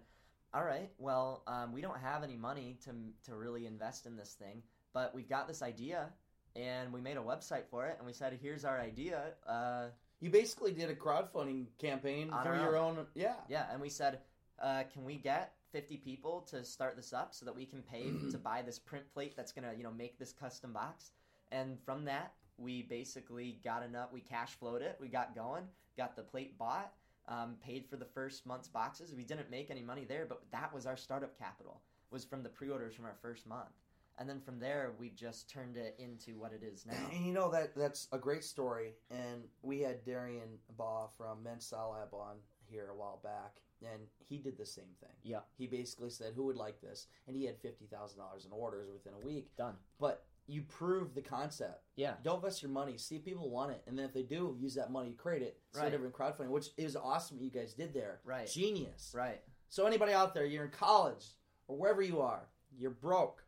"All 0.54 0.64
right, 0.64 0.92
well, 0.98 1.44
um, 1.48 1.72
we 1.72 1.82
don't 1.82 2.00
have 2.00 2.24
any 2.24 2.36
money 2.36 2.78
to 2.82 3.14
to 3.24 3.36
really 3.36 3.66
invest 3.66 4.06
in 4.06 4.16
this 4.16 4.34
thing, 4.34 4.64
but 4.94 5.14
we've 5.14 5.30
got 5.30 5.48
this 5.48 5.62
idea, 5.62 6.12
and 6.56 6.92
we 6.92 7.02
made 7.02 7.18
a 7.18 7.22
website 7.24 7.68
for 7.68 7.86
it, 7.86 7.98
and 7.98 8.06
we 8.06 8.14
said, 8.14 8.34
here's 8.34 8.66
our 8.66 8.80
idea." 8.80 9.36
Uh, 9.46 9.92
You 10.22 10.30
basically 10.32 10.74
did 10.74 10.90
a 10.90 10.96
crowdfunding 10.96 11.68
campaign 11.78 12.34
through 12.44 12.62
your 12.62 12.78
own. 12.78 13.06
Yeah, 13.14 13.36
yeah, 13.48 13.72
and 13.72 13.80
we 13.82 13.90
said, 13.90 14.22
uh, 14.60 14.84
"Can 14.86 15.04
we 15.06 15.18
get 15.18 15.56
50 15.76 15.98
people 15.98 16.40
to 16.52 16.64
start 16.64 16.96
this 16.96 17.12
up 17.12 17.34
so 17.34 17.46
that 17.46 17.54
we 17.54 17.66
can 17.66 17.82
pay 17.82 18.14
to 18.32 18.38
buy 18.38 18.62
this 18.62 18.80
print 18.80 19.04
plate 19.14 19.36
that's 19.36 19.52
gonna, 19.52 19.74
you 19.78 19.84
know, 19.84 19.92
make 19.92 20.18
this 20.18 20.32
custom 20.32 20.72
box?" 20.72 21.12
And 21.52 21.78
from 21.84 22.06
that, 22.06 22.32
we 22.58 22.84
basically 22.84 23.60
got 23.62 23.84
enough. 23.84 24.14
We 24.14 24.22
cash 24.22 24.56
flowed 24.56 24.82
it. 24.82 24.98
We 25.02 25.10
got 25.10 25.36
going. 25.36 25.68
Got 25.98 26.16
the 26.16 26.22
plate 26.22 26.58
bought. 26.58 26.94
Um, 27.28 27.58
paid 27.62 27.86
for 27.90 27.98
the 27.98 28.06
first 28.06 28.46
month's 28.46 28.70
boxes. 28.70 29.14
We 29.14 29.26
didn't 29.26 29.52
make 29.52 29.70
any 29.70 29.82
money 29.82 30.06
there, 30.06 30.26
but 30.26 30.44
that 30.52 30.74
was 30.74 30.86
our 30.86 30.96
startup 30.96 31.38
capital. 31.38 31.82
Was 32.10 32.24
from 32.24 32.42
the 32.42 32.50
pre-orders 32.50 32.96
from 32.96 33.04
our 33.04 33.18
first 33.22 33.46
month, 33.46 33.74
and 34.18 34.30
then 34.30 34.40
from 34.40 34.60
there 34.60 34.94
we 34.98 35.10
just 35.10 35.50
turned 35.50 35.76
it 35.76 35.96
into 36.00 36.40
what 36.40 36.54
it 36.54 36.64
is 36.64 36.86
now. 36.86 36.94
And 37.12 37.26
you 37.26 37.34
know 37.34 37.52
that 37.52 37.76
that's 37.76 38.08
a 38.14 38.18
great 38.18 38.44
story. 38.44 38.94
And 39.10 39.44
we 39.62 39.82
had 39.82 40.06
Darian 40.06 40.60
Baugh 40.78 41.10
from 41.18 41.44
Men's 41.44 41.74
Lab 41.74 42.14
on 42.14 42.38
here 42.70 42.88
a 42.92 42.96
while 42.96 43.20
back, 43.24 43.56
and 43.94 44.08
he 44.18 44.38
did 44.38 44.58
the 44.58 44.66
same 44.66 44.94
thing. 45.00 45.10
Yeah, 45.24 45.40
He 45.58 45.68
basically 45.68 46.10
said, 46.10 46.34
"Who 46.34 46.44
would 46.46 46.56
like 46.58 46.82
this?" 46.82 47.08
And 47.28 47.36
he 47.36 47.46
had 47.46 47.58
fifty 47.60 47.86
thousand 47.86 48.20
dollars 48.20 48.46
in 48.46 48.52
orders 48.52 48.90
within 48.92 49.14
a 49.14 49.26
week. 49.26 49.56
done. 49.56 49.76
But 50.00 50.26
you 50.48 50.62
prove 50.62 51.16
the 51.16 51.22
concept. 51.22 51.84
Yeah, 51.96 52.16
Don't 52.24 52.36
invest 52.36 52.62
your 52.62 52.70
money. 52.72 52.98
See 52.98 53.16
if 53.16 53.26
people 53.26 53.50
want 53.50 53.72
it, 53.72 53.82
and 53.88 53.98
then 53.98 54.06
if 54.06 54.14
they 54.14 54.22
do, 54.24 54.56
use 54.60 54.76
that 54.76 54.92
money 54.92 55.10
to 55.12 55.16
create 55.18 55.42
it. 55.42 55.60
Instead 55.74 55.86
Right. 55.86 55.94
of 55.96 56.06
in 56.06 56.12
crowdfunding, 56.12 56.50
which 56.50 56.70
is 56.78 56.96
awesome. 56.96 57.38
What 57.38 57.46
you 57.46 57.50
guys 57.52 57.74
did 57.74 57.94
there, 57.94 58.22
Right. 58.24 58.48
Genius. 58.48 59.12
right. 59.16 59.42
So 59.70 59.86
anybody 59.88 60.14
out 60.14 60.34
there, 60.36 60.46
you're 60.46 60.66
in 60.66 60.72
college 60.72 61.26
or 61.68 61.76
wherever 61.78 62.02
you 62.04 62.22
are, 62.22 62.48
you're 62.78 62.92
broke. 62.92 63.44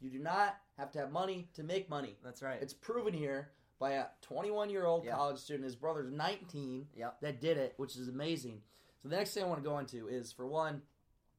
You 0.00 0.10
do 0.10 0.18
not 0.18 0.56
have 0.76 0.90
to 0.92 0.98
have 0.98 1.10
money 1.10 1.48
to 1.54 1.62
make 1.62 1.88
money. 1.88 2.18
That's 2.22 2.42
right. 2.42 2.60
It's 2.60 2.74
proven 2.74 3.14
here 3.14 3.52
by 3.78 3.92
a 3.92 4.08
21 4.20 4.68
year 4.68 4.84
old 4.84 5.04
Yeah. 5.04 5.14
college 5.14 5.38
student. 5.38 5.64
His 5.64 5.74
brother's 5.76 6.12
19 6.12 6.88
Yep. 6.94 7.20
that 7.22 7.40
did 7.40 7.56
it, 7.56 7.72
which 7.78 7.96
is 7.96 8.08
amazing. 8.08 8.62
So 9.02 9.08
the 9.08 9.16
next 9.16 9.34
thing 9.34 9.42
I 9.42 9.46
want 9.46 9.62
to 9.62 9.68
go 9.68 9.78
into 9.78 10.08
is 10.08 10.32
for 10.32 10.46
one, 10.46 10.82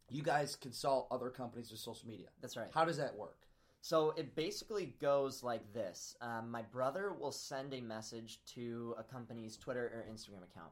you 0.10 0.22
guys 0.22 0.56
consult 0.56 1.08
other 1.12 1.30
companies 1.30 1.72
with 1.72 1.80
social 1.80 2.08
media. 2.08 2.28
That's 2.42 2.58
right. 2.58 2.68
How 2.74 2.84
does 2.84 2.98
that 2.98 3.16
work? 3.16 3.48
So 3.82 4.14
it 4.18 4.36
basically 4.36 4.96
goes 5.02 5.44
like 5.44 5.74
this 5.74 6.16
um, 6.22 6.50
My 6.50 6.62
brother 6.62 7.14
will 7.14 7.32
send 7.32 7.74
a 7.74 7.82
message 7.82 8.40
to 8.56 8.96
a 8.98 9.04
company's 9.04 9.58
Twitter 9.58 9.86
or 9.86 10.14
Instagram 10.14 10.44
account. 10.44 10.72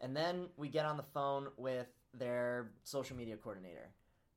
And 0.00 0.16
then 0.16 0.46
we 0.56 0.68
get 0.68 0.86
on 0.86 0.96
the 0.96 1.02
phone 1.02 1.48
with 1.56 1.88
their 2.14 2.70
social 2.82 3.16
media 3.16 3.36
coordinator. 3.36 3.90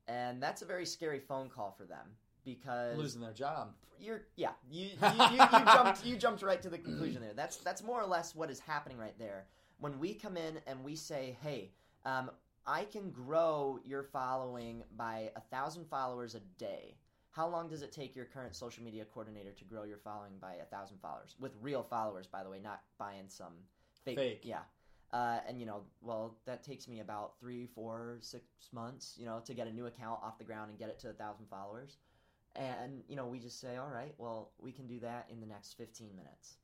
And 0.08 0.44
that's 0.44 0.62
a 0.62 0.66
very 0.66 0.86
scary 0.86 1.20
phone 1.20 1.50
call 1.50 1.72
for 1.78 1.86
them 1.86 2.08
because 2.44 2.98
Losing 2.98 3.22
their 3.22 3.32
job. 3.32 3.74
you're 4.00 4.24
yeah 4.36 4.52
you 4.70 4.88
you, 5.02 5.26
you, 5.32 5.42
you 5.42 5.66
jumped 5.66 6.06
you 6.06 6.16
jumped 6.18 6.44
right 6.44 6.62
to 6.62 6.70
the 6.70 6.78
conclusion 6.78 7.22
there. 7.22 7.34
That's 7.34 7.58
that's 7.58 7.84
more 7.84 8.02
or 8.02 8.06
less 8.08 8.36
what 8.36 8.50
is 8.50 8.60
happening 8.60 8.98
right 8.98 9.18
there. 9.18 9.46
When 9.84 10.00
we 10.00 10.14
come 10.14 10.38
in 10.38 10.60
and 10.66 10.82
we 10.82 10.96
say, 10.96 11.36
hey, 11.44 11.72
um, 12.06 12.32
I 12.66 12.86
can 12.86 13.12
grow 13.12 13.80
your 13.84 14.02
following 14.02 14.82
by 14.96 15.30
a 15.36 15.42
thousand 15.42 15.90
followers 15.90 16.36
a 16.36 16.40
day. 16.58 16.96
How 17.32 17.50
long 17.50 17.68
does 17.68 17.82
it 17.82 17.92
take 17.92 18.16
your 18.16 18.24
current 18.24 18.56
social 18.56 18.82
media 18.82 19.04
coordinator 19.04 19.52
to 19.52 19.64
grow 19.66 19.84
your 19.84 19.98
following 19.98 20.38
by 20.40 20.54
a 20.54 20.64
thousand 20.74 21.02
followers 21.02 21.36
with 21.38 21.52
real 21.62 21.84
followers, 21.84 22.28
by 22.28 22.44
the 22.44 22.50
way, 22.50 22.60
not 22.64 22.84
buying 22.98 23.26
some 23.28 23.52
fake? 24.06 24.16
Fake. 24.16 24.42
Yeah. 24.44 24.60
Uh, 25.12 25.40
and 25.50 25.60
you 25.60 25.66
know, 25.66 25.82
well, 26.02 26.38
that 26.46 26.64
takes 26.64 26.88
me 26.88 27.02
about 27.02 27.38
three, 27.38 27.68
four, 27.76 28.20
six 28.22 28.46
months, 28.72 29.18
you 29.20 29.26
know, 29.26 29.42
to 29.44 29.54
get 29.54 29.68
a 29.68 29.74
new 29.74 29.88
account 29.88 30.22
off 30.24 30.38
the 30.38 30.46
ground 30.46 30.70
and 30.70 30.80
get 30.80 30.88
it 30.88 30.98
to 31.00 31.10
a 31.10 31.14
thousand 31.14 31.48
followers. 31.50 31.98
And 32.56 33.04
you 33.10 33.18
know, 33.18 33.28
we 33.28 33.38
just 33.38 33.60
say, 33.60 33.76
all 33.76 33.92
right, 33.94 34.14
well, 34.18 34.52
we 34.62 34.72
can 34.72 34.88
do 34.88 35.02
that 35.02 35.28
in 35.30 35.42
the 35.42 35.46
next 35.46 35.74
fifteen 35.74 36.16
minutes. 36.16 36.56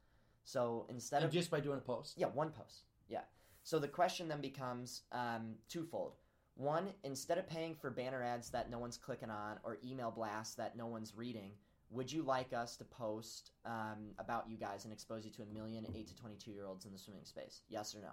So 0.45 0.85
instead 0.87 1.17
And 1.17 1.25
of 1.25 1.33
just 1.33 1.51
by 1.51 1.59
doing 1.59 1.79
a 1.79 1.81
post. 1.81 2.13
yeah, 2.15 2.27
one 2.27 2.51
post. 2.51 2.85
Yeah. 3.09 3.21
So 3.63 3.79
the 3.79 3.87
question 3.87 4.27
then 4.27 4.41
becomes 4.41 5.03
um, 5.11 5.55
twofold. 5.67 6.15
One, 6.55 6.89
instead 7.03 7.37
of 7.37 7.47
paying 7.47 7.75
for 7.75 7.89
banner 7.89 8.21
ads 8.21 8.49
that 8.51 8.69
no 8.69 8.79
one's 8.79 8.97
clicking 8.97 9.29
on 9.29 9.57
or 9.63 9.77
email 9.85 10.11
blasts 10.11 10.55
that 10.55 10.75
no 10.77 10.87
one's 10.87 11.15
reading, 11.15 11.51
would 11.89 12.11
you 12.11 12.21
like 12.21 12.53
us 12.53 12.75
to 12.77 12.83
post 12.83 13.51
um, 13.65 14.11
about 14.19 14.49
you 14.49 14.57
guys 14.57 14.83
and 14.83 14.93
expose 14.93 15.25
you 15.25 15.31
to 15.31 15.43
a 15.43 15.45
million 15.45 15.85
8 15.93 16.07
to 16.07 16.15
22 16.15 16.51
year 16.51 16.65
olds 16.65 16.85
in 16.85 16.91
the 16.91 16.97
swimming 16.97 17.25
space? 17.25 17.61
Yes 17.69 17.95
or 17.95 18.01
no? 18.01 18.11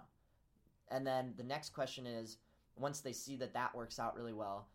And 0.89 1.05
then 1.05 1.33
the 1.37 1.43
next 1.43 1.73
question 1.73 2.07
is 2.07 2.37
once 2.75 3.01
they 3.01 3.13
see 3.13 3.35
that 3.37 3.53
that 3.53 3.75
works 3.75 3.99
out 3.99 4.15
really 4.15 4.33
well, 4.33 4.67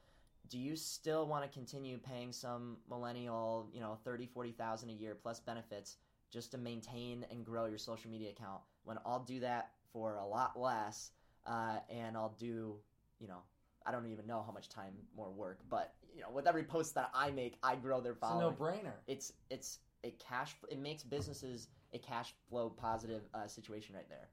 do 0.49 0.59
you 0.59 0.77
still 0.77 1.27
want 1.27 1.45
to 1.45 1.51
continue 1.51 1.99
paying 1.99 2.33
some 2.33 2.77
millennial, 2.89 3.71
you 3.73 3.81
know, 3.81 3.99
30, 4.05 4.27
40,000 4.27 4.91
a 4.91 4.93
year 4.93 5.15
plus 5.15 5.41
benefits 5.41 5.97
just 6.31 6.51
to 6.53 6.59
maintain 6.59 7.25
and 7.31 7.45
grow 7.45 7.67
your 7.67 7.79
social 7.79 8.11
media 8.11 8.31
account 8.31 8.61
when 8.85 8.99
I'll 9.07 9.25
do 9.25 9.41
that 9.41 9.71
for 9.93 10.17
a 10.17 10.27
lot 10.27 10.59
less 10.59 11.11
uh, 11.47 11.77
and 11.91 12.17
I'll 12.17 12.35
do, 12.39 12.77
you 13.21 13.29
know, 13.29 13.39
I 13.85 13.91
don't 13.93 14.07
even 14.07 14.27
know 14.27 14.43
how 14.47 14.53
much 14.53 14.69
time 14.69 14.93
more 15.17 15.31
work, 15.31 15.61
but 15.69 15.95
you 16.15 16.21
know, 16.21 16.31
with 16.31 16.47
every 16.47 16.63
post 16.63 16.95
that 16.95 17.11
I 17.15 17.31
make, 17.31 17.57
I 17.63 17.75
grow 17.75 18.01
their 18.01 18.13
It's 18.13 18.19
a 18.23 18.27
following. 18.27 18.57
no 18.59 18.65
brainer. 18.65 18.93
It's 19.07 19.33
it's 19.51 19.79
a 20.05 20.11
cash. 20.29 20.55
It 20.71 20.79
makes 20.79 21.03
businesses 21.03 21.69
a 21.93 21.99
cash 21.99 22.35
flow 22.49 22.69
positive 22.71 23.23
uh, 23.35 23.47
situation 23.47 23.95
right 23.95 24.09
there. 24.09 24.29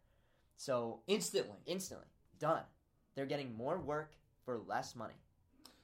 So 0.57 0.99
Instantly. 1.07 1.57
instantly 1.65 2.05
done. 2.39 2.63
They're 3.15 3.25
getting 3.25 3.55
more 3.55 3.79
work 3.79 4.11
for 4.45 4.59
less 4.67 4.95
money. 4.95 5.15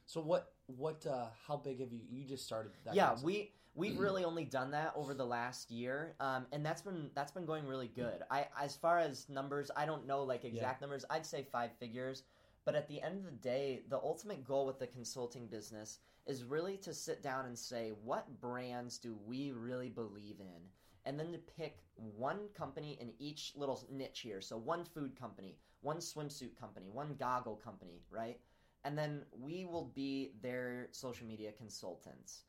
So 0.05 0.21
what 0.21 0.53
what 0.67 1.05
uh 1.07 1.27
how 1.47 1.57
big 1.57 1.79
have 1.79 1.91
you 1.91 2.01
you 2.09 2.23
just 2.25 2.45
started 2.45 2.71
that 2.85 2.95
yeah, 2.95 3.07
concept. 3.09 3.25
we 3.25 3.51
we've 3.75 3.99
really 3.99 4.23
only 4.23 4.45
done 4.45 4.71
that 4.71 4.93
over 4.95 5.13
the 5.13 5.25
last 5.25 5.69
year, 5.69 6.15
um, 6.19 6.45
and 6.51 6.65
that's 6.65 6.81
been 6.81 7.09
that's 7.13 7.31
been 7.31 7.45
going 7.45 7.67
really 7.67 7.89
good. 7.89 8.23
I 8.31 8.47
as 8.59 8.75
far 8.75 8.99
as 8.99 9.27
numbers, 9.29 9.69
I 9.75 9.85
don't 9.85 10.07
know 10.07 10.23
like 10.23 10.45
exact 10.45 10.81
numbers. 10.81 11.05
I'd 11.09 11.25
say 11.25 11.45
five 11.51 11.71
figures, 11.79 12.23
but 12.63 12.75
at 12.75 12.87
the 12.87 13.01
end 13.01 13.17
of 13.19 13.25
the 13.25 13.31
day, 13.31 13.83
the 13.89 13.97
ultimate 13.97 14.43
goal 14.43 14.65
with 14.65 14.79
the 14.79 14.87
consulting 14.87 15.47
business 15.47 15.99
is 16.25 16.43
really 16.43 16.77
to 16.77 16.93
sit 16.93 17.21
down 17.21 17.45
and 17.45 17.57
say 17.57 17.91
what 18.03 18.41
brands 18.41 18.97
do 18.97 19.15
we 19.27 19.51
really 19.51 19.89
believe 19.89 20.39
in, 20.39 20.61
and 21.05 21.19
then 21.19 21.31
to 21.31 21.37
pick 21.37 21.79
one 21.95 22.47
company 22.57 22.97
in 22.99 23.11
each 23.19 23.53
little 23.55 23.85
niche 23.91 24.21
here. 24.21 24.41
So 24.41 24.57
one 24.57 24.85
food 24.85 25.19
company, 25.19 25.57
one 25.81 25.97
swimsuit 25.97 26.57
company, 26.59 26.89
one 26.89 27.15
goggle 27.19 27.57
company, 27.57 28.01
right? 28.09 28.39
and 28.85 28.95
then 28.95 29.23
we 29.41 29.65
will 29.65 29.91
be 29.95 30.31
their 30.43 30.89
social 30.91 31.25
media 31.25 31.51
consultants 31.51 32.43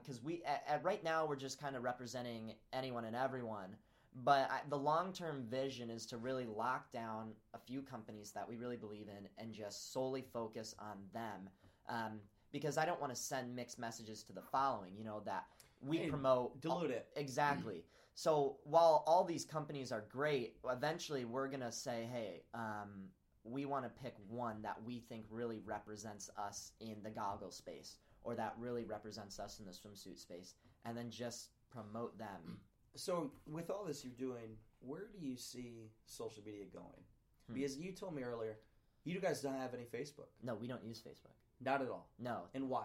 because 0.00 0.22
we 0.22 0.42
at, 0.44 0.64
at 0.68 0.84
right 0.84 1.04
now 1.04 1.26
we're 1.26 1.36
just 1.36 1.60
kind 1.60 1.76
of 1.76 1.82
representing 1.82 2.54
anyone 2.72 3.04
and 3.04 3.14
everyone 3.16 3.76
but 4.24 4.50
I, 4.50 4.60
the 4.70 4.78
long-term 4.78 5.44
vision 5.50 5.90
is 5.90 6.06
to 6.06 6.16
really 6.16 6.46
lock 6.46 6.90
down 6.90 7.32
a 7.52 7.58
few 7.58 7.82
companies 7.82 8.30
that 8.32 8.48
we 8.48 8.56
really 8.56 8.78
believe 8.78 9.08
in 9.08 9.28
and 9.36 9.52
just 9.52 9.92
solely 9.92 10.24
focus 10.32 10.74
on 10.78 10.96
them 11.12 11.50
um, 11.88 12.20
because 12.52 12.78
i 12.78 12.86
don't 12.86 13.00
want 13.00 13.14
to 13.14 13.20
send 13.20 13.54
mixed 13.54 13.78
messages 13.78 14.22
to 14.24 14.32
the 14.32 14.42
following 14.42 14.92
you 14.96 15.04
know 15.04 15.20
that 15.26 15.44
we 15.82 15.98
Hey, 15.98 16.08
promote 16.08 16.60
dilute 16.60 16.90
it. 16.90 17.08
Exactly. 17.16 17.84
So 18.14 18.56
while 18.64 19.04
all 19.06 19.24
these 19.24 19.44
companies 19.44 19.92
are 19.92 20.04
great, 20.08 20.56
eventually 20.70 21.24
we're 21.24 21.48
gonna 21.48 21.72
say, 21.72 22.08
hey, 22.10 22.42
um, 22.54 23.10
we 23.44 23.66
want 23.66 23.84
to 23.84 24.02
pick 24.02 24.14
one 24.28 24.62
that 24.62 24.76
we 24.84 25.00
think 25.00 25.26
really 25.30 25.60
represents 25.64 26.30
us 26.38 26.72
in 26.80 26.96
the 27.02 27.10
goggle 27.10 27.50
space, 27.50 27.98
or 28.26 28.34
that 28.34 28.54
really 28.58 28.84
represents 28.84 29.38
us 29.38 29.60
in 29.60 29.64
the 29.64 29.70
swimsuit 29.70 30.18
space, 30.18 30.54
and 30.84 30.96
then 30.96 31.10
just 31.10 31.50
promote 31.70 32.18
them. 32.18 32.26
So 32.98 33.30
with 33.46 33.68
all 33.68 33.84
this 33.84 34.02
you're 34.02 34.14
doing, 34.18 34.56
where 34.80 35.08
do 35.12 35.18
you 35.22 35.36
see 35.36 35.90
social 36.06 36.42
media 36.46 36.64
going? 36.72 37.04
Hmm. 37.46 37.52
Because 37.52 37.76
you 37.76 37.92
told 37.92 38.14
me 38.14 38.22
earlier, 38.22 38.56
you 39.04 39.20
guys 39.20 39.42
don't 39.42 39.58
have 39.58 39.74
any 39.74 39.84
Facebook. 39.84 40.28
No, 40.42 40.54
we 40.54 40.66
don't 40.66 40.82
use 40.82 40.98
Facebook. 41.06 41.34
Not 41.62 41.82
at 41.82 41.90
all. 41.90 42.08
No, 42.18 42.44
And 42.54 42.70
why? 42.70 42.84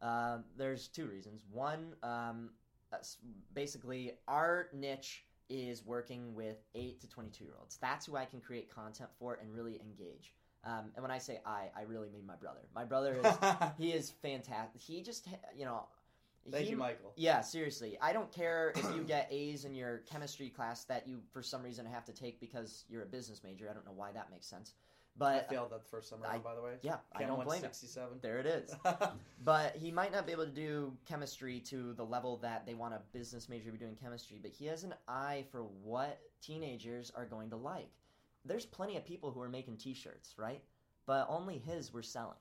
Um, 0.00 0.44
there's 0.56 0.88
two 0.88 1.04
reasons. 1.04 1.44
One, 1.52 1.94
um, 2.02 2.52
basically, 3.52 4.12
our 4.26 4.68
niche 4.72 5.26
is 5.50 5.84
working 5.84 6.34
with 6.34 6.56
8 6.74 7.00
to 7.00 7.08
22 7.08 7.44
year 7.44 7.52
olds. 7.58 7.76
That's 7.82 8.06
who 8.06 8.16
I 8.16 8.24
can 8.24 8.40
create 8.40 8.74
content 8.74 9.10
for 9.18 9.38
and 9.42 9.52
really 9.52 9.78
engage. 9.80 10.32
Um, 10.64 10.92
and 10.94 11.02
when 11.02 11.10
I 11.10 11.18
say 11.18 11.40
I, 11.46 11.70
I 11.76 11.82
really 11.82 12.08
mean 12.10 12.26
my 12.26 12.36
brother. 12.36 12.60
My 12.74 12.84
brother 12.84 13.18
is 13.24 13.34
he 13.78 13.92
is 13.92 14.10
fantastic. 14.10 14.80
He 14.80 15.02
just 15.02 15.26
you 15.56 15.64
know. 15.64 15.84
Thank 16.50 16.64
he- 16.64 16.70
you, 16.70 16.76
Michael. 16.76 17.12
Yeah, 17.16 17.42
seriously. 17.42 17.98
I 18.00 18.12
don't 18.12 18.32
care 18.32 18.72
if 18.74 18.84
you 18.94 19.02
get 19.02 19.28
A's 19.30 19.64
in 19.64 19.74
your 19.74 19.98
chemistry 20.10 20.48
class 20.48 20.84
that 20.84 21.06
you 21.06 21.18
for 21.32 21.42
some 21.42 21.62
reason 21.62 21.84
have 21.86 22.04
to 22.06 22.12
take 22.12 22.40
because 22.40 22.84
you're 22.88 23.02
a 23.02 23.06
business 23.06 23.42
major. 23.44 23.68
I 23.70 23.74
don't 23.74 23.84
know 23.84 23.92
why 23.94 24.12
that 24.12 24.30
makes 24.30 24.46
sense. 24.46 24.74
But 25.18 25.46
I 25.50 25.52
failed 25.52 25.70
that 25.70 25.82
the 25.82 25.88
first 25.90 26.08
summer, 26.08 26.26
I- 26.26 26.38
by 26.38 26.54
the 26.54 26.62
way. 26.62 26.72
yeah, 26.82 26.96
I 27.14 27.24
don't 27.24 27.44
blame 27.44 27.58
it. 27.58 27.74
67. 27.74 28.18
there 28.22 28.38
it 28.38 28.46
is. 28.46 28.74
But 29.44 29.74
he 29.76 29.90
might 29.90 30.12
not 30.12 30.26
be 30.26 30.32
able 30.32 30.44
to 30.44 30.50
do 30.50 30.92
chemistry 31.06 31.60
to 31.60 31.94
the 31.94 32.04
level 32.04 32.36
that 32.38 32.66
they 32.66 32.74
want 32.74 32.94
a 32.94 33.00
business 33.12 33.48
major 33.48 33.66
to 33.66 33.72
be 33.72 33.78
doing 33.78 33.96
chemistry, 33.96 34.38
but 34.40 34.50
he 34.50 34.66
has 34.66 34.84
an 34.84 34.94
eye 35.08 35.44
for 35.50 35.62
what 35.82 36.20
teenagers 36.42 37.10
are 37.16 37.24
going 37.24 37.50
to 37.50 37.56
like. 37.56 37.90
There's 38.44 38.66
plenty 38.66 38.96
of 38.96 39.04
people 39.04 39.30
who 39.30 39.40
are 39.40 39.48
making 39.48 39.76
t 39.76 39.94
shirts, 39.94 40.34
right? 40.38 40.62
But 41.06 41.26
only 41.28 41.58
his 41.58 41.92
were 41.92 42.02
selling. 42.02 42.38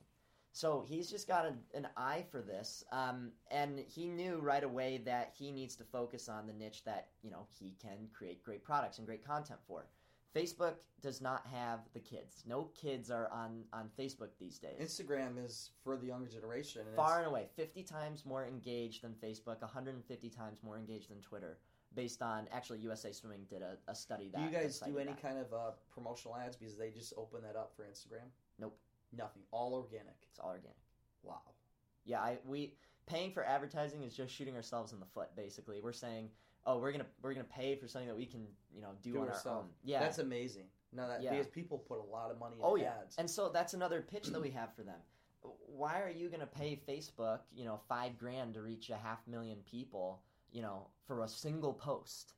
So 0.51 0.83
he's 0.88 1.09
just 1.09 1.27
got 1.27 1.45
a, 1.45 1.53
an 1.77 1.88
eye 1.95 2.25
for 2.31 2.41
this, 2.41 2.83
um, 2.91 3.31
and 3.51 3.79
he 3.88 4.07
knew 4.07 4.39
right 4.39 4.63
away 4.63 5.01
that 5.05 5.31
he 5.38 5.51
needs 5.51 5.75
to 5.75 5.83
focus 5.83 6.27
on 6.27 6.47
the 6.47 6.53
niche 6.53 6.83
that 6.85 7.09
you 7.21 7.29
know 7.29 7.45
he 7.59 7.75
can 7.81 8.07
create 8.13 8.43
great 8.43 8.63
products 8.63 8.97
and 8.97 9.07
great 9.07 9.25
content 9.25 9.59
for. 9.67 9.85
Facebook 10.35 10.75
does 11.01 11.21
not 11.21 11.45
have 11.47 11.79
the 11.93 11.99
kids. 11.99 12.43
No 12.47 12.69
kids 12.79 13.09
are 13.09 13.29
on 13.31 13.63
on 13.73 13.89
Facebook 13.97 14.29
these 14.39 14.59
days 14.59 14.75
Instagram 14.81 15.43
is 15.43 15.71
for 15.83 15.97
the 15.97 16.07
younger 16.07 16.29
generation. 16.29 16.81
And 16.88 16.95
far 16.95 17.19
and 17.19 17.27
away 17.27 17.47
50 17.55 17.83
times 17.83 18.25
more 18.25 18.45
engaged 18.45 19.03
than 19.03 19.13
facebook 19.13 19.62
150 19.62 20.29
times 20.29 20.59
more 20.63 20.77
engaged 20.77 21.09
than 21.09 21.19
twitter 21.21 21.57
based 22.01 22.21
on 22.21 22.47
actually 22.51 22.79
usa 22.79 23.12
swimming 23.12 23.45
did 23.49 23.62
a, 23.62 23.73
a 23.88 23.95
study 23.95 24.29
that 24.31 24.38
do 24.39 24.43
you 24.45 24.49
guys 24.51 24.79
do 24.79 24.97
any 24.97 25.12
that. 25.12 25.21
kind 25.21 25.38
of 25.38 25.47
uh, 25.53 25.71
promotional 25.93 26.35
ads 26.35 26.55
because 26.55 26.77
they 26.77 26.89
just 26.89 27.13
open 27.17 27.41
that 27.41 27.55
up 27.55 27.71
for 27.75 27.83
Instagram? 27.83 28.27
Nope. 28.59 28.77
Nothing. 29.15 29.43
All 29.51 29.73
organic. 29.73 30.15
it's 30.29 30.39
all 30.39 30.49
organic 30.49 30.77
Wow. 31.23 31.41
yeah 32.05 32.19
i 32.21 32.38
we 32.47 32.73
paying 33.05 33.31
for 33.31 33.43
advertising 33.43 34.03
is 34.03 34.13
just 34.15 34.33
shooting 34.33 34.55
ourselves 34.55 34.93
in 34.93 34.99
the 34.99 35.05
foot 35.15 35.29
basically 35.35 35.79
we're 35.81 35.91
saying 35.91 36.29
oh 36.65 36.77
we're 36.77 36.91
gonna 36.93 37.05
we're 37.21 37.33
gonna 37.33 37.43
pay 37.62 37.75
for 37.75 37.88
something 37.88 38.07
that 38.07 38.15
we 38.15 38.25
can 38.25 38.45
you 38.73 38.81
know 38.81 38.91
do, 39.03 39.13
Do 39.13 39.21
on 39.21 39.27
it 39.27 39.35
our 39.45 39.51
own 39.57 39.65
yeah 39.83 39.99
That's 39.99 40.19
amazing. 40.19 40.67
No, 40.91 41.07
that 41.07 41.21
Yeah. 41.21 41.31
because 41.31 41.47
people 41.47 41.77
put 41.77 41.99
a 41.99 42.09
lot 42.17 42.31
of 42.31 42.39
money 42.39 42.55
in 42.55 42.62
Oh 42.63 42.75
yeah, 42.75 42.93
ads. 43.01 43.15
and 43.17 43.29
so 43.29 43.49
that's 43.49 43.73
another 43.75 44.01
pitch 44.01 44.27
that 44.33 44.41
we 44.41 44.49
have 44.51 44.73
for 44.75 44.83
them. 44.83 44.99
Why 45.67 46.01
are 46.01 46.09
you 46.09 46.27
going 46.29 46.39
to 46.41 46.47
pay 46.47 46.71
Facebook, 46.88 47.39
you 47.53 47.63
know, 47.63 47.79
five 47.88 48.17
grand 48.17 48.55
to 48.55 48.62
reach 48.62 48.89
a 48.89 48.97
half 48.97 49.19
million 49.27 49.59
people, 49.69 50.21
you 50.51 50.62
know, 50.62 50.88
for 51.05 51.21
a 51.23 51.27
single 51.27 51.73
post, 51.73 52.33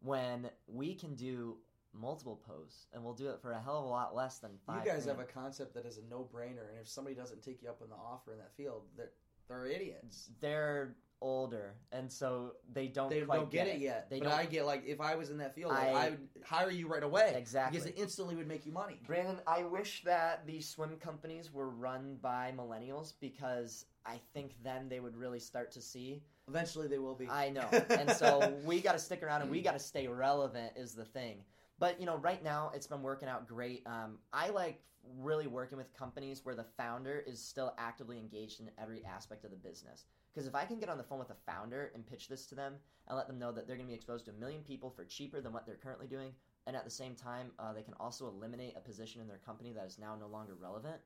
when 0.00 0.50
we 0.66 0.94
can 0.94 1.14
do 1.14 1.56
multiple 1.92 2.40
posts, 2.46 2.86
and 2.92 3.02
we'll 3.02 3.14
do 3.14 3.28
it 3.30 3.40
for 3.40 3.52
a 3.52 3.60
hell 3.60 3.78
of 3.78 3.84
a 3.84 3.88
lot 3.88 4.14
less 4.14 4.38
than 4.38 4.52
You 4.52 4.58
five. 4.66 4.84
guys 4.84 5.06
have 5.06 5.18
a 5.18 5.24
concept 5.24 5.74
that 5.74 5.86
is 5.86 5.98
a 5.98 6.02
no-brainer, 6.10 6.68
and 6.68 6.78
if 6.80 6.88
somebody 6.88 7.16
doesn't 7.16 7.42
take 7.42 7.62
you 7.62 7.68
up 7.68 7.80
on 7.82 7.88
the 7.88 7.94
offer 7.94 8.32
in 8.32 8.38
that 8.38 8.54
field, 8.56 8.82
they're 8.96 9.10
they're 9.48 9.66
idiots. 9.66 10.30
They're 10.40 10.96
older, 11.20 11.74
and 11.92 12.10
so 12.10 12.54
they 12.72 12.88
don't. 12.88 13.08
They 13.10 13.20
quite 13.20 13.36
don't 13.36 13.50
get 13.50 13.68
it 13.68 13.78
yet. 13.80 14.10
They 14.10 14.18
but 14.18 14.30
don't. 14.30 14.38
I 14.38 14.44
get 14.44 14.66
like 14.66 14.84
if 14.86 15.00
I 15.00 15.14
was 15.14 15.30
in 15.30 15.38
that 15.38 15.54
field, 15.54 15.72
I- 15.72 15.88
I, 15.90 16.10
would 16.10 16.28
hire 16.44 16.70
you 16.70 16.88
right 16.88 17.02
away. 17.02 17.32
Exactly. 17.36 17.78
because 17.78 17.90
it 17.90 17.98
instantly 17.98 18.34
would 18.34 18.48
make 18.48 18.66
you 18.66 18.72
money. 18.72 19.00
Brandon, 19.06 19.40
I 19.46 19.62
wish 19.62 20.02
that 20.04 20.46
these 20.46 20.68
swim 20.68 20.96
companies 20.96 21.52
were 21.52 21.70
run 21.70 22.18
by 22.20 22.52
millennials 22.56 23.14
because 23.20 23.86
I 24.04 24.20
think 24.34 24.54
then 24.62 24.88
they 24.88 25.00
would 25.00 25.16
really 25.16 25.40
start 25.40 25.70
to 25.72 25.80
see. 25.80 26.22
Eventually, 26.48 26.88
they 26.88 26.98
will 26.98 27.14
be. 27.14 27.28
I 27.28 27.50
know. 27.50 27.68
And 27.90 28.10
so 28.10 28.54
we 28.64 28.80
got 28.80 28.92
to 28.92 28.98
stick 28.98 29.22
around 29.22 29.42
and 29.42 29.50
we 29.50 29.60
got 29.60 29.72
to 29.72 29.78
stay 29.78 30.06
relevant, 30.06 30.72
is 30.76 30.94
the 30.94 31.04
thing. 31.04 31.42
But, 31.78 32.00
you 32.00 32.06
know, 32.06 32.16
right 32.16 32.42
now 32.42 32.70
it's 32.74 32.86
been 32.86 33.02
working 33.02 33.28
out 33.28 33.46
great. 33.46 33.82
Um, 33.86 34.18
I 34.32 34.48
like 34.50 34.80
really 35.18 35.46
working 35.46 35.78
with 35.78 35.92
companies 35.94 36.44
where 36.44 36.54
the 36.54 36.64
founder 36.76 37.22
is 37.26 37.40
still 37.40 37.74
actively 37.78 38.18
engaged 38.18 38.60
in 38.60 38.70
every 38.78 39.04
aspect 39.04 39.44
of 39.44 39.50
the 39.50 39.56
business. 39.56 40.04
Because 40.32 40.46
if 40.46 40.54
I 40.54 40.64
can 40.64 40.78
get 40.78 40.88
on 40.88 40.98
the 40.98 41.04
phone 41.04 41.18
with 41.18 41.30
a 41.30 41.36
founder 41.46 41.90
and 41.94 42.06
pitch 42.06 42.28
this 42.28 42.46
to 42.46 42.54
them 42.54 42.74
and 43.08 43.16
let 43.16 43.26
them 43.26 43.38
know 43.38 43.52
that 43.52 43.66
they're 43.66 43.76
going 43.76 43.88
to 43.88 43.90
be 43.90 43.96
exposed 43.96 44.26
to 44.26 44.30
a 44.32 44.34
million 44.34 44.62
people 44.62 44.90
for 44.90 45.04
cheaper 45.04 45.40
than 45.40 45.52
what 45.52 45.64
they're 45.64 45.76
currently 45.76 46.06
doing, 46.06 46.32
and 46.66 46.76
at 46.76 46.84
the 46.84 46.90
same 46.90 47.14
time, 47.14 47.52
uh, 47.58 47.72
they 47.72 47.82
can 47.82 47.94
also 48.00 48.26
eliminate 48.26 48.74
a 48.76 48.80
position 48.80 49.20
in 49.20 49.28
their 49.28 49.38
company 49.38 49.72
that 49.72 49.86
is 49.86 49.98
now 49.98 50.16
no 50.18 50.26
longer 50.26 50.54
relevant, 50.60 50.96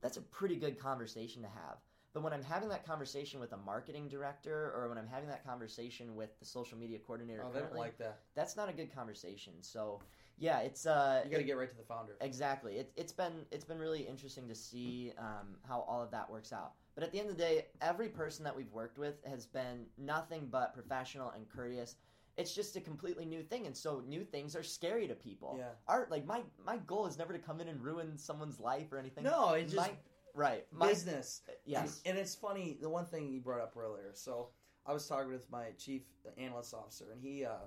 that's 0.00 0.16
a 0.16 0.22
pretty 0.22 0.56
good 0.56 0.78
conversation 0.78 1.42
to 1.42 1.48
have. 1.48 1.78
But 2.14 2.22
when 2.22 2.32
I'm 2.32 2.42
having 2.42 2.68
that 2.70 2.86
conversation 2.86 3.38
with 3.38 3.52
a 3.52 3.56
marketing 3.56 4.08
director 4.08 4.72
or 4.74 4.88
when 4.88 4.98
I'm 4.98 5.06
having 5.06 5.28
that 5.28 5.44
conversation 5.44 6.16
with 6.16 6.38
the 6.40 6.46
social 6.46 6.78
media 6.78 6.98
coordinator, 6.98 7.44
oh, 7.46 7.52
they 7.52 7.60
don't 7.60 7.74
like 7.76 7.98
that. 7.98 8.20
that's 8.34 8.56
not 8.56 8.68
a 8.68 8.72
good 8.72 8.92
conversation. 8.94 9.52
So, 9.60 10.00
yeah, 10.38 10.60
it's 10.60 10.86
uh, 10.86 11.22
You 11.24 11.30
got 11.30 11.38
to 11.38 11.44
get 11.44 11.58
right 11.58 11.68
to 11.70 11.76
the 11.76 11.82
founder. 11.82 12.16
Exactly. 12.20 12.76
It, 12.76 12.92
it's 12.96 13.12
been 13.12 13.44
it's 13.50 13.64
been 13.64 13.78
really 13.78 14.00
interesting 14.02 14.48
to 14.48 14.54
see 14.54 15.12
um, 15.18 15.56
how 15.68 15.84
all 15.88 16.02
of 16.02 16.10
that 16.12 16.30
works 16.30 16.52
out. 16.52 16.72
But 16.94 17.04
at 17.04 17.12
the 17.12 17.20
end 17.20 17.30
of 17.30 17.36
the 17.36 17.42
day, 17.42 17.66
every 17.80 18.08
person 18.08 18.42
that 18.44 18.56
we've 18.56 18.72
worked 18.72 18.98
with 18.98 19.22
has 19.24 19.46
been 19.46 19.86
nothing 19.98 20.48
but 20.50 20.74
professional 20.74 21.30
and 21.30 21.48
courteous. 21.48 21.96
It's 22.36 22.54
just 22.54 22.76
a 22.76 22.80
completely 22.80 23.24
new 23.24 23.42
thing, 23.42 23.66
and 23.66 23.76
so 23.76 24.00
new 24.06 24.22
things 24.24 24.54
are 24.54 24.62
scary 24.62 25.08
to 25.08 25.14
people. 25.14 25.56
Yeah. 25.58 25.70
Art 25.88 26.10
like 26.10 26.24
my 26.24 26.42
my 26.64 26.78
goal 26.78 27.06
is 27.06 27.18
never 27.18 27.32
to 27.32 27.38
come 27.38 27.60
in 27.60 27.68
and 27.68 27.82
ruin 27.82 28.16
someone's 28.16 28.58
life 28.60 28.92
or 28.92 28.98
anything. 28.98 29.24
No, 29.24 29.54
it's 29.54 29.72
just 29.72 29.88
My- 29.90 29.96
right. 30.34 30.64
My, 30.72 30.88
business. 30.88 31.42
Yes. 31.64 32.00
And 32.06 32.16
it's 32.18 32.34
funny, 32.34 32.76
the 32.80 32.88
one 32.88 33.04
thing 33.06 33.28
you 33.28 33.40
brought 33.40 33.60
up 33.60 33.74
earlier. 33.76 34.10
So 34.14 34.48
I 34.86 34.92
was 34.92 35.06
talking 35.06 35.30
with 35.30 35.50
my 35.50 35.66
chief 35.78 36.02
analyst 36.36 36.74
officer, 36.74 37.06
and 37.12 37.20
he, 37.20 37.44
uh, 37.44 37.66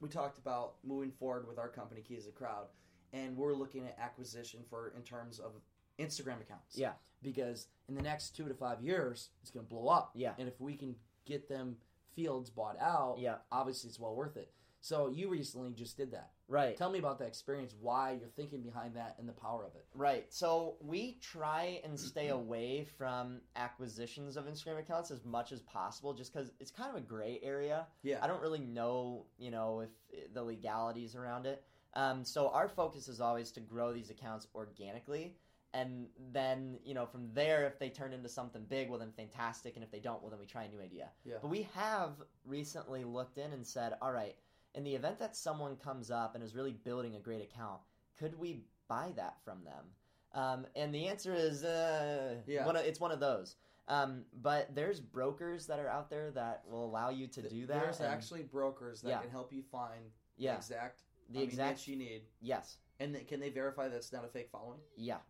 we 0.00 0.08
talked 0.08 0.38
about 0.38 0.74
moving 0.84 1.10
forward 1.10 1.46
with 1.48 1.58
our 1.58 1.68
company, 1.68 2.02
Keys 2.02 2.26
the 2.26 2.32
Crowd, 2.32 2.66
and 3.12 3.36
we're 3.36 3.54
looking 3.54 3.86
at 3.86 3.96
acquisition 3.98 4.60
for 4.68 4.92
in 4.96 5.02
terms 5.02 5.38
of 5.38 5.52
Instagram 5.98 6.40
accounts. 6.40 6.76
Yeah. 6.76 6.92
Because 7.22 7.68
in 7.88 7.94
the 7.94 8.02
next 8.02 8.36
two 8.36 8.46
to 8.48 8.54
five 8.54 8.82
years, 8.82 9.30
it's 9.42 9.50
going 9.50 9.64
to 9.64 9.70
blow 9.70 9.88
up. 9.88 10.10
Yeah. 10.14 10.32
And 10.38 10.48
if 10.48 10.60
we 10.60 10.74
can 10.74 10.94
get 11.24 11.48
them 11.48 11.76
fields 12.14 12.50
bought 12.50 12.78
out, 12.80 13.16
Yeah. 13.18 13.36
obviously 13.50 13.88
it's 13.88 13.98
well 13.98 14.14
worth 14.14 14.36
it. 14.36 14.52
So 14.80 15.08
you 15.08 15.28
recently 15.28 15.72
just 15.72 15.96
did 15.96 16.12
that. 16.12 16.30
Right. 16.48 16.76
Tell 16.76 16.90
me 16.90 16.98
about 16.98 17.18
that 17.18 17.26
experience, 17.26 17.74
why 17.80 18.12
you're 18.12 18.28
thinking 18.28 18.62
behind 18.62 18.94
that, 18.94 19.16
and 19.18 19.28
the 19.28 19.32
power 19.32 19.64
of 19.64 19.74
it. 19.74 19.86
Right. 19.94 20.26
So 20.28 20.76
we 20.80 21.18
try 21.20 21.80
and 21.84 21.98
stay 21.98 22.28
away 22.30 22.86
from 22.96 23.40
acquisitions 23.56 24.36
of 24.36 24.46
Instagram 24.46 24.78
accounts 24.78 25.10
as 25.10 25.24
much 25.24 25.52
as 25.52 25.60
possible 25.62 26.14
just 26.14 26.32
because 26.32 26.52
it's 26.60 26.70
kind 26.70 26.90
of 26.90 26.96
a 26.96 27.00
gray 27.00 27.40
area. 27.42 27.86
Yeah. 28.02 28.18
I 28.22 28.26
don't 28.26 28.40
really 28.40 28.60
know, 28.60 29.26
you 29.38 29.50
know, 29.50 29.80
if 29.80 30.32
the 30.32 30.42
legalities 30.42 31.16
around 31.16 31.46
it. 31.46 31.64
Um, 31.94 32.24
so 32.24 32.48
our 32.50 32.68
focus 32.68 33.08
is 33.08 33.20
always 33.20 33.50
to 33.52 33.60
grow 33.60 33.92
these 33.92 34.10
accounts 34.10 34.46
organically. 34.54 35.36
And 35.74 36.06
then, 36.32 36.78
you 36.84 36.94
know, 36.94 37.04
from 37.06 37.28
there, 37.34 37.66
if 37.66 37.78
they 37.78 37.90
turn 37.90 38.12
into 38.12 38.28
something 38.28 38.64
big, 38.68 38.88
well, 38.88 38.98
then 38.98 39.12
fantastic. 39.14 39.74
And 39.74 39.84
if 39.84 39.90
they 39.90 39.98
don't, 39.98 40.22
well, 40.22 40.30
then 40.30 40.38
we 40.38 40.46
try 40.46 40.64
a 40.64 40.68
new 40.68 40.80
idea. 40.80 41.08
Yeah. 41.24 41.34
But 41.42 41.48
we 41.48 41.68
have 41.74 42.12
recently 42.46 43.04
looked 43.04 43.36
in 43.36 43.52
and 43.52 43.66
said, 43.66 43.94
all 44.00 44.12
right, 44.12 44.36
in 44.76 44.84
the 44.84 44.94
event 44.94 45.18
that 45.18 45.34
someone 45.34 45.74
comes 45.76 46.10
up 46.10 46.34
and 46.34 46.44
is 46.44 46.54
really 46.54 46.72
building 46.72 47.16
a 47.16 47.18
great 47.18 47.42
account, 47.42 47.80
could 48.18 48.38
we 48.38 48.62
buy 48.88 49.12
that 49.16 49.38
from 49.42 49.64
them? 49.64 49.84
Um, 50.32 50.66
and 50.76 50.94
the 50.94 51.08
answer 51.08 51.34
is, 51.34 51.64
uh, 51.64 52.36
Yeah. 52.46 52.66
one 52.66 52.76
of, 52.76 52.84
it's 52.84 53.00
one 53.00 53.10
of 53.10 53.18
those. 53.18 53.56
Um, 53.88 54.24
but 54.34 54.74
there's 54.74 55.00
brokers 55.00 55.66
that 55.68 55.78
are 55.78 55.88
out 55.88 56.10
there 56.10 56.30
that 56.32 56.64
will 56.68 56.84
allow 56.84 57.08
you 57.08 57.26
to 57.28 57.48
do 57.48 57.66
that. 57.66 57.80
There's 57.82 58.00
and- 58.00 58.08
actually 58.08 58.42
brokers 58.42 59.00
that 59.02 59.08
Yeah. 59.08 59.20
can 59.22 59.30
help 59.30 59.52
you 59.52 59.62
find 59.62 60.12
Yeah. 60.36 60.52
the 60.52 60.56
exact 60.58 61.02
The 61.30 61.40
I 61.40 61.42
exact- 61.42 61.78
niche 61.78 61.88
you 61.88 61.96
need. 61.96 62.26
yes, 62.40 62.78
And 63.00 63.14
th- 63.14 63.26
can 63.26 63.40
they 63.40 63.48
verify 63.50 63.88
that's 63.88 64.12
not 64.12 64.24
a 64.24 64.28
fake 64.28 64.50
following? 64.50 64.80
yeah. 64.96 65.20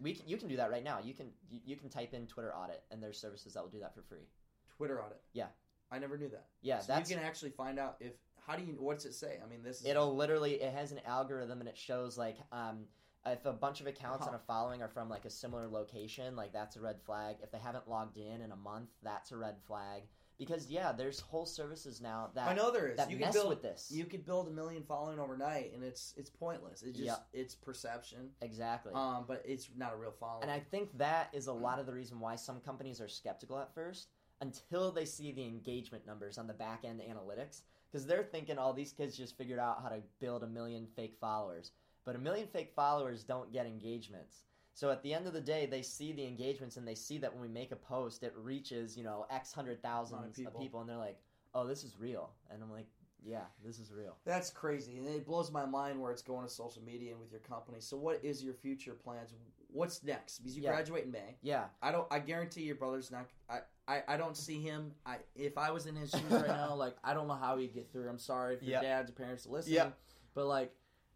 We 0.00 0.12
can, 0.16 0.26
you 0.26 0.36
can 0.38 0.48
do 0.48 0.56
that 0.56 0.72
right 0.72 0.82
now. 0.82 0.98
You 0.98 1.14
can 1.14 1.32
you, 1.48 1.60
you 1.64 1.76
can 1.76 1.88
type 1.88 2.14
in 2.14 2.26
Twitter 2.26 2.52
audit, 2.54 2.82
and 2.90 3.00
there's 3.00 3.16
services 3.20 3.54
that 3.54 3.62
will 3.62 3.70
do 3.70 3.78
that 3.78 3.94
for 3.94 4.02
free. 4.02 4.26
Twitter 4.70 5.00
audit. 5.00 5.22
Yeah. 5.32 5.50
I 5.88 6.00
never 6.00 6.18
knew 6.18 6.28
that. 6.30 6.48
Yeah, 6.62 6.80
so 6.80 6.88
that's 6.94 7.08
you 7.08 7.16
can 7.16 7.24
actually 7.24 7.50
find 7.52 7.78
out 7.78 7.96
if 8.00 8.14
how 8.46 8.56
do 8.56 8.62
you 8.62 8.76
what's 8.78 9.04
it 9.04 9.14
say? 9.14 9.38
I 9.44 9.48
mean, 9.48 9.62
this 9.62 9.80
is 9.80 9.86
it'll 9.86 10.14
literally 10.14 10.54
it 10.54 10.72
has 10.72 10.92
an 10.92 11.00
algorithm 11.06 11.60
and 11.60 11.68
it 11.68 11.76
shows 11.78 12.18
like 12.18 12.36
um 12.52 12.84
if 13.26 13.44
a 13.46 13.52
bunch 13.52 13.80
of 13.80 13.86
accounts 13.86 14.26
and 14.26 14.36
a 14.36 14.38
following 14.38 14.82
are 14.82 14.88
from 14.88 15.08
like 15.08 15.24
a 15.24 15.30
similar 15.30 15.66
location 15.66 16.36
like 16.36 16.52
that's 16.52 16.76
a 16.76 16.80
red 16.80 17.00
flag 17.06 17.36
if 17.42 17.50
they 17.50 17.58
haven't 17.58 17.88
logged 17.88 18.18
in 18.18 18.42
in 18.42 18.52
a 18.52 18.56
month 18.56 18.90
that's 19.02 19.32
a 19.32 19.36
red 19.36 19.56
flag 19.66 20.02
because 20.38 20.68
yeah 20.70 20.92
there's 20.92 21.20
whole 21.20 21.46
services 21.46 22.02
now 22.02 22.28
that 22.34 22.48
I 22.48 22.54
know 22.54 22.70
there 22.70 22.88
is. 22.88 22.98
that 22.98 23.10
you 23.10 23.16
mess 23.16 23.32
can 23.32 23.32
build 23.32 23.48
with 23.48 23.62
this 23.62 23.90
You 23.90 24.04
could 24.04 24.26
build 24.26 24.48
a 24.48 24.50
million 24.50 24.82
following 24.82 25.18
overnight, 25.18 25.72
and 25.74 25.82
it's 25.82 26.12
it's 26.16 26.28
pointless. 26.28 26.82
It's 26.82 26.98
just 26.98 27.06
Yeah. 27.06 27.40
it's 27.40 27.54
perception. 27.54 28.30
exactly 28.42 28.92
Um, 28.94 29.24
but 29.26 29.42
it's 29.46 29.70
not 29.76 29.94
a 29.94 29.96
real 29.96 30.12
following. 30.12 30.42
and 30.42 30.50
I 30.50 30.60
think 30.60 30.98
that 30.98 31.30
is 31.32 31.46
a 31.46 31.52
lot 31.52 31.78
of 31.78 31.86
the 31.86 31.94
reason 31.94 32.20
why 32.20 32.36
some 32.36 32.60
companies 32.60 33.00
are 33.00 33.08
skeptical 33.08 33.58
at 33.58 33.72
first 33.74 34.08
until 34.40 34.90
they 34.92 35.04
see 35.06 35.32
the 35.32 35.44
engagement 35.46 36.04
numbers 36.06 36.36
on 36.36 36.46
the 36.46 36.52
back 36.52 36.84
end 36.84 37.00
analytics 37.00 37.62
because 37.94 38.06
they're 38.08 38.24
thinking 38.24 38.58
all 38.58 38.72
these 38.72 38.90
kids 38.90 39.16
just 39.16 39.38
figured 39.38 39.60
out 39.60 39.80
how 39.80 39.88
to 39.88 40.02
build 40.18 40.42
a 40.42 40.48
million 40.48 40.84
fake 40.96 41.14
followers. 41.20 41.70
But 42.04 42.16
a 42.16 42.18
million 42.18 42.48
fake 42.48 42.72
followers 42.74 43.22
don't 43.22 43.52
get 43.52 43.66
engagements. 43.66 44.42
So 44.74 44.90
at 44.90 45.00
the 45.04 45.14
end 45.14 45.28
of 45.28 45.32
the 45.32 45.40
day 45.40 45.66
they 45.66 45.82
see 45.82 46.12
the 46.12 46.26
engagements 46.26 46.76
and 46.76 46.88
they 46.88 46.96
see 46.96 47.18
that 47.18 47.32
when 47.32 47.40
we 47.40 47.46
make 47.46 47.70
a 47.70 47.76
post 47.76 48.24
it 48.24 48.34
reaches 48.36 48.96
you 48.96 49.04
know 49.04 49.26
x 49.30 49.52
hundred 49.52 49.80
thousands 49.80 50.36
of 50.40 50.58
people 50.58 50.80
and 50.80 50.90
they're 50.90 50.96
like 50.96 51.20
oh 51.54 51.64
this 51.68 51.84
is 51.84 51.94
real. 51.96 52.30
And 52.50 52.60
i'm 52.64 52.72
like 52.72 52.88
yeah 53.24 53.44
this 53.64 53.78
is 53.78 53.92
real. 53.92 54.16
That's 54.24 54.50
crazy, 54.50 54.98
and 54.98 55.06
it 55.06 55.24
blows 55.24 55.52
my 55.52 55.64
mind 55.64 56.00
where 56.00 56.10
it's 56.10 56.20
going 56.20 56.44
to 56.44 56.52
social 56.52 56.82
media 56.82 57.12
and 57.12 57.20
with 57.20 57.30
your 57.30 57.42
company. 57.42 57.78
So, 57.78 57.96
what 57.96 58.18
is 58.24 58.42
your 58.42 58.54
future 58.54 58.94
plans? 58.94 59.30
What's 59.74 60.04
next? 60.04 60.38
Because 60.38 60.56
you 60.56 60.62
Yeah. 60.62 60.70
graduate 60.70 61.04
in 61.04 61.10
May. 61.10 61.36
yeah 61.42 61.64
I 61.82 61.90
don't. 61.90 62.06
I 62.10 62.20
guarantee 62.20 62.62
your 62.62 62.76
brother's 62.76 63.10
not. 63.10 63.26
I, 63.50 63.58
I. 63.88 64.02
I 64.06 64.16
don't 64.16 64.36
see 64.36 64.60
him. 64.60 64.92
I. 65.04 65.16
If 65.34 65.58
I 65.58 65.70
was 65.72 65.86
in 65.86 65.96
his 65.96 66.10
shoes 66.10 66.22
right 66.30 66.46
now, 66.46 66.74
like 66.84 66.96
I 67.02 67.12
don't 67.12 67.26
know 67.26 67.34
how 67.34 67.56
he'd 67.58 67.74
get 67.74 67.90
through. 67.92 68.08
I'm 68.08 68.18
sorry 68.18 68.54
if 68.54 68.62
your 68.62 68.72
Yeah. 68.72 68.82
dads 68.82 69.10
or 69.10 69.14
parents 69.14 69.46
are 69.46 69.50
listening. 69.50 69.74
Yeah. 69.76 69.90
But 70.34 70.46
like, 70.46 70.72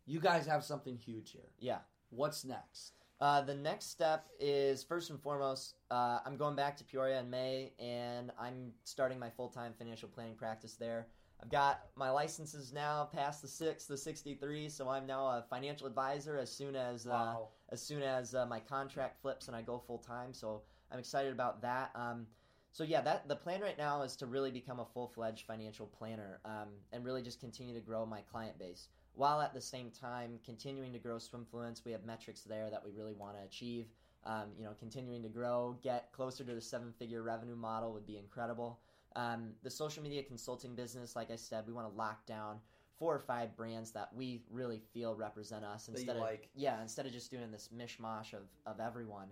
you 0.07 0.18
guys 0.21 0.44
have 0.47 0.64
something 0.64 0.97
huge 0.97 1.31
here. 1.33 1.49
yeah 1.61 1.79
What's 2.11 2.44
next? 2.44 2.94
Uh, 3.21 3.40
the 3.42 3.55
next 3.55 3.90
step 3.90 4.27
is 4.40 4.83
first 4.85 5.11
and 5.11 5.21
foremost, 5.21 5.75
uh, 5.90 6.21
I'm 6.25 6.37
going 6.37 6.55
back 6.57 6.77
to 6.79 6.85
Peoria 6.85 7.18
in 7.21 7.29
May, 7.31 7.73
and 7.81 8.31
I'm 8.40 8.73
starting 8.85 9.18
my 9.18 9.29
full 9.31 9.49
time 9.49 9.73
financial 9.77 10.09
planning 10.09 10.35
practice 10.37 10.75
there. 10.75 11.07
I've 11.42 11.51
got 11.51 11.87
my 11.94 12.11
licenses 12.11 12.72
now 12.72 13.09
past 13.12 13.42
the 13.42 13.48
six, 13.48 13.87
the 13.87 13.96
63, 13.96 14.68
so 14.68 14.88
I'm 14.88 15.07
now 15.07 15.27
a 15.27 15.44
financial 15.48 15.87
advisor 15.87 16.37
as 16.37 16.51
soon 16.51 16.74
as 16.74 17.07
uh, 17.07 17.37
as 17.70 17.81
soon 17.81 18.03
as 18.03 18.35
uh, 18.35 18.44
my 18.46 18.61
contract 18.61 19.20
flips 19.22 19.46
and 19.46 19.57
I 19.57 19.62
go 19.62 19.79
full 19.79 19.98
time. 19.98 20.33
So 20.33 20.62
I'm 20.90 20.98
excited 20.98 21.33
about 21.33 21.62
that. 21.62 21.90
Um, 21.94 22.27
so 22.72 22.85
yeah, 22.85 23.01
that 23.03 23.29
the 23.29 23.37
plan 23.37 23.61
right 23.61 23.79
now 23.79 24.03
is 24.03 24.16
to 24.16 24.27
really 24.27 24.51
become 24.51 24.81
a 24.81 24.85
full 24.85 25.09
fledged 25.09 25.46
financial 25.46 25.87
planner 25.87 26.40
um, 26.44 26.68
and 26.92 27.05
really 27.05 27.22
just 27.22 27.40
continue 27.40 27.74
to 27.74 27.81
grow 27.81 28.05
my 28.05 28.20
client 28.20 28.59
base 28.59 28.88
while 29.14 29.40
at 29.40 29.53
the 29.53 29.61
same 29.61 29.90
time 29.90 30.38
continuing 30.44 30.92
to 30.92 30.98
grow 30.98 31.16
Swimfluence. 31.16 31.85
We 31.85 31.92
have 31.92 32.05
metrics 32.05 32.42
there 32.42 32.70
that 32.70 32.85
we 32.85 32.92
really 32.92 33.14
want 33.14 33.37
to 33.37 33.44
achieve. 33.44 33.87
Um, 34.24 34.51
you 34.57 34.64
know, 34.64 34.72
continuing 34.79 35.22
to 35.22 35.29
grow, 35.29 35.77
get 35.83 36.12
closer 36.12 36.44
to 36.44 36.55
the 36.55 36.61
seven 36.61 36.92
figure 36.98 37.22
revenue 37.22 37.57
model 37.57 37.93
would 37.93 38.07
be 38.07 38.16
incredible. 38.18 38.78
Um, 39.17 39.51
the 39.63 39.71
social 39.71 40.03
media 40.03 40.23
consulting 40.23 40.75
business, 40.75 41.17
like 41.17 41.31
I 41.31 41.37
said, 41.37 41.65
we 41.67 41.73
want 41.73 41.91
to 41.91 41.97
lock 41.97 42.27
down 42.27 42.61
four 42.99 43.15
or 43.15 43.21
five 43.21 43.57
brands 43.57 43.93
that 43.93 44.11
we 44.15 44.43
really 44.51 44.81
feel 44.93 45.15
represent 45.15 45.65
us 45.65 45.89
instead 45.89 46.17
of 46.17 46.23
like. 46.23 46.49
yeah 46.55 46.83
instead 46.83 47.07
of 47.07 47.13
just 47.13 47.31
doing 47.31 47.51
this 47.53 47.69
mishmash 47.77 48.33
of, 48.35 48.43
of 48.67 48.81
everyone. 48.81 49.29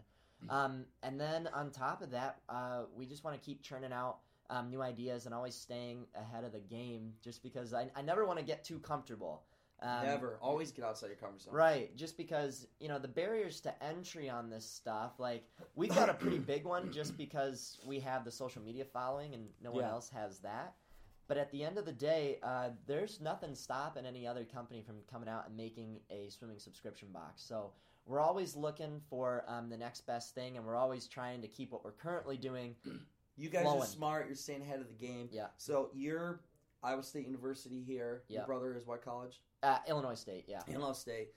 Um, 0.51 0.85
and 1.03 1.18
then 1.20 1.49
on 1.53 1.70
top 1.70 2.03
of 2.03 2.11
that 2.12 2.41
uh, 2.49 2.83
we 2.95 3.07
just 3.07 3.24
want 3.24 3.41
to 3.41 3.45
keep 3.45 3.62
churning 3.62 3.93
out 3.93 4.18
um, 4.51 4.70
new 4.70 4.83
ideas 4.83 5.27
and 5.27 5.35
always 5.35 5.55
staying 5.55 6.07
ahead 6.14 6.45
of 6.45 6.53
the 6.53 6.61
game 6.61 7.14
just 7.20 7.43
because 7.43 7.74
i, 7.74 7.91
I 7.97 8.03
never 8.03 8.24
want 8.24 8.39
to 8.39 8.45
get 8.45 8.62
too 8.62 8.79
comfortable 8.79 9.43
um, 9.83 10.05
Never. 10.05 10.39
Always 10.41 10.72
get 10.72 10.85
outside 10.85 11.09
your 11.09 11.16
comfort 11.16 11.43
zone. 11.43 11.55
Right, 11.55 11.95
just 11.97 12.16
because 12.16 12.66
you 12.81 12.89
know 12.89 12.99
the 12.99 13.09
barriers 13.09 13.61
to 13.61 13.85
entry 13.85 14.31
on 14.31 14.49
this 14.49 14.64
stuff. 14.64 15.12
Like 15.18 15.45
we've 15.74 15.95
got 15.95 16.09
a 16.09 16.14
pretty 16.14 16.39
big 16.39 16.64
one, 16.64 16.91
just 16.93 17.16
because 17.16 17.79
we 17.87 18.01
have 18.01 18.24
the 18.24 18.31
social 18.31 18.62
media 18.62 18.85
following 18.85 19.35
and 19.35 19.49
no 19.62 19.70
one 19.72 19.83
Yeah. 19.85 19.91
else 19.91 20.09
has 20.11 20.39
that. 20.41 20.74
But 21.29 21.37
at 21.39 21.51
the 21.51 21.64
end 21.64 21.77
of 21.77 21.85
the 21.85 21.93
day, 21.93 22.39
uh, 22.43 22.70
there's 22.87 23.20
nothing 23.20 23.55
stopping 23.55 24.07
any 24.07 24.27
other 24.27 24.45
company 24.45 24.81
from 24.81 24.97
coming 25.11 25.29
out 25.29 25.49
and 25.49 25.57
making 25.57 25.99
a 26.09 26.29
swimming 26.31 26.61
subscription 26.61 27.09
box. 27.12 27.43
So 27.43 27.72
we're 28.07 28.20
always 28.20 28.55
looking 28.55 29.01
for 29.11 29.45
um, 29.49 29.68
the 29.68 29.77
next 29.77 30.07
best 30.07 30.35
thing, 30.37 30.57
and 30.57 30.64
we're 30.64 30.77
always 30.77 31.09
trying 31.09 31.43
to 31.43 31.49
keep 31.49 31.72
what 31.72 31.85
we're 31.85 31.91
currently 31.91 32.37
doing. 32.37 32.77
You 33.37 33.51
guys 33.51 33.66
are 33.66 33.85
smart. 33.85 34.29
You're 34.29 34.37
staying 34.37 34.62
ahead 34.62 34.81
of 34.81 34.87
the 34.89 34.95
game. 35.07 35.29
Yeah. 35.33 35.49
So 35.59 35.91
you're 35.93 36.41
Iowa 36.87 37.03
State 37.03 37.26
University 37.26 37.82
here. 37.84 38.22
Yeah. 38.28 38.39
Your 38.39 38.47
brother 38.47 38.76
is 38.76 38.87
what 38.87 39.03
college? 39.05 39.41
Uh, 39.62 39.78
Illinois 39.89 40.14
State, 40.14 40.45
yeah. 40.47 40.61
Illinois 40.68 40.93
State. 40.93 41.30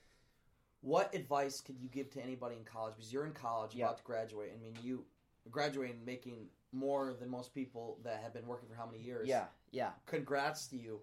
What 0.82 1.14
advice 1.14 1.60
could 1.60 1.80
you 1.80 1.89
give 1.89 2.10
to 2.12 2.22
anybody 2.24 2.56
in 2.56 2.64
college? 2.64 2.93
Because 2.95 3.12
you're 3.12 3.26
in 3.26 3.34
college, 3.34 3.74
you're 3.74 3.80
Yeah. 3.80 3.86
about 3.88 3.97
to 3.97 4.04
graduate. 4.04 4.52
I 4.56 4.62
mean, 4.62 4.78
you 4.84 5.06
graduating 5.50 6.06
making 6.06 6.47
more 6.72 7.14
than 7.20 7.30
most 7.30 7.54
people 7.54 7.97
that 8.04 8.22
have 8.22 8.32
been 8.34 8.45
working 8.45 8.70
for 8.70 8.76
how 8.76 8.86
many 8.86 9.00
years? 9.00 9.28
Yeah, 9.28 9.47
yeah. 9.72 9.91
Congrats 10.06 10.68
to 10.68 10.78
you. 10.78 11.02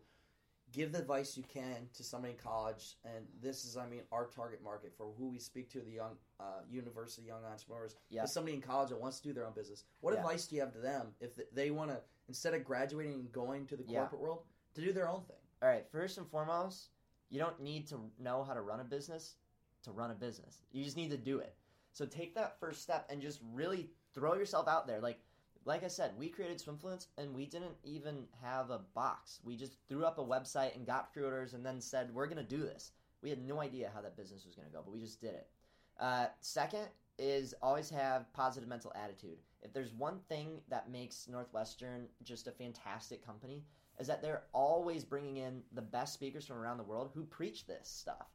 Give 0.73 0.93
the 0.93 0.99
advice 0.99 1.37
you 1.37 1.45
can 1.45 1.89
to 1.95 2.03
somebody 2.03 2.33
in 2.35 2.39
college, 2.39 2.97
and 3.05 3.25
this 3.41 3.65
is, 3.65 3.77
I 3.77 3.87
mean, 3.87 4.03
our 4.13 4.27
target 4.27 4.63
market 4.63 4.93
for 4.97 5.07
who 5.17 5.29
we 5.29 5.39
speak 5.39 5.71
to, 5.71 5.81
the 5.81 5.93
young 5.93 6.17
uh, 6.41 6.61
university 6.69 7.27
young 7.27 7.45
entrepreneurs. 7.45 7.95
Yeah. 8.11 8.25
Is 8.25 8.33
somebody 8.33 8.55
in 8.55 8.61
college 8.61 8.91
that 8.91 9.01
wants 9.01 9.21
to 9.21 9.29
do 9.29 9.33
their 9.33 9.47
own 9.47 9.55
business. 9.55 9.85
What 10.01 10.13
Yeah. 10.13 10.21
advice 10.21 10.47
do 10.47 10.57
you 10.57 10.61
have 10.61 10.73
to 10.73 10.81
them 10.81 11.15
if 11.21 11.31
they 11.53 11.71
want 11.71 11.91
to, 11.93 12.03
instead 12.29 12.53
of 12.53 12.65
graduating 12.65 13.15
and 13.15 13.33
going 13.33 13.67
to 13.69 13.77
the 13.77 13.85
Yeah. 13.85 14.01
corporate 14.01 14.21
world, 14.21 14.45
to 14.75 14.81
do 14.81 14.93
their 14.93 15.09
own 15.09 15.23
thing? 15.25 15.41
All 15.63 15.69
right, 15.69 15.89
first 15.91 16.19
and 16.19 16.29
foremost, 16.29 16.91
you 17.31 17.39
don't 17.39 17.61
need 17.61 17.87
to 17.89 18.11
know 18.19 18.43
how 18.45 18.53
to 18.53 18.61
run 18.61 18.81
a 18.81 18.85
business 18.85 19.37
to 19.83 19.93
run 19.93 20.11
a 20.11 20.15
business. 20.15 20.63
You 20.73 20.85
just 20.85 20.97
need 20.97 21.11
to 21.11 21.17
do 21.17 21.39
it. 21.39 21.57
So 21.93 22.05
take 22.05 22.35
that 22.35 22.59
first 22.59 22.83
step 22.83 23.07
and 23.09 23.23
just 23.23 23.41
really 23.53 23.89
throw 24.13 24.35
yourself 24.35 24.69
out 24.69 24.87
there. 24.87 25.01
Like 25.01 25.21
like 25.67 25.83
I 25.83 25.89
said, 25.89 26.13
we 26.17 26.29
created 26.29 26.63
Swimfluence 26.63 27.09
and 27.19 27.35
we 27.35 27.45
didn't 27.45 27.75
even 27.83 28.25
have 28.41 28.71
a 28.71 28.81
box. 28.95 29.41
We 29.45 29.57
just 29.57 29.75
threw 29.89 30.05
up 30.05 30.19
a 30.19 30.25
website 30.25 30.77
and 30.77 30.87
got 30.87 31.13
pre-orders 31.13 31.55
and 31.55 31.67
then 31.67 31.81
said 31.81 32.15
we're 32.15 32.29
going 32.29 32.37
to 32.37 32.43
do 32.45 32.63
this. 32.63 32.93
We 33.21 33.31
had 33.31 33.45
no 33.45 33.61
idea 33.61 33.91
how 33.93 34.01
that 34.03 34.17
business 34.17 34.47
was 34.47 34.55
going 34.55 34.69
to 34.69 34.73
go, 34.73 34.81
but 34.85 34.95
we 34.95 35.01
just 35.01 35.21
did 35.21 35.35
it. 35.35 35.49
Uh, 35.99 36.27
second 36.41 36.87
is 37.19 37.53
always 37.63 37.91
have 37.91 38.33
positive 38.33 38.69
mental 38.69 38.93
attitude. 38.95 39.39
If 39.61 39.73
there's 39.73 39.93
one 39.93 40.21
thing 40.29 40.61
that 40.69 40.89
makes 40.89 41.27
Northwestern 41.29 42.07
just 42.23 42.47
a 42.47 42.53
fantastic 42.53 43.27
company, 43.27 43.65
is 43.99 44.07
that 44.07 44.23
they're 44.23 44.45
always 44.53 45.05
bringing 45.05 45.39
in 45.39 45.63
the 45.73 45.83
best 45.83 46.15
speakers 46.15 46.47
from 46.47 46.59
around 46.59 46.77
the 46.77 46.85
world 46.85 47.11
who 47.13 47.25
preach 47.25 47.67
this 47.67 47.89
stuff. 47.89 48.29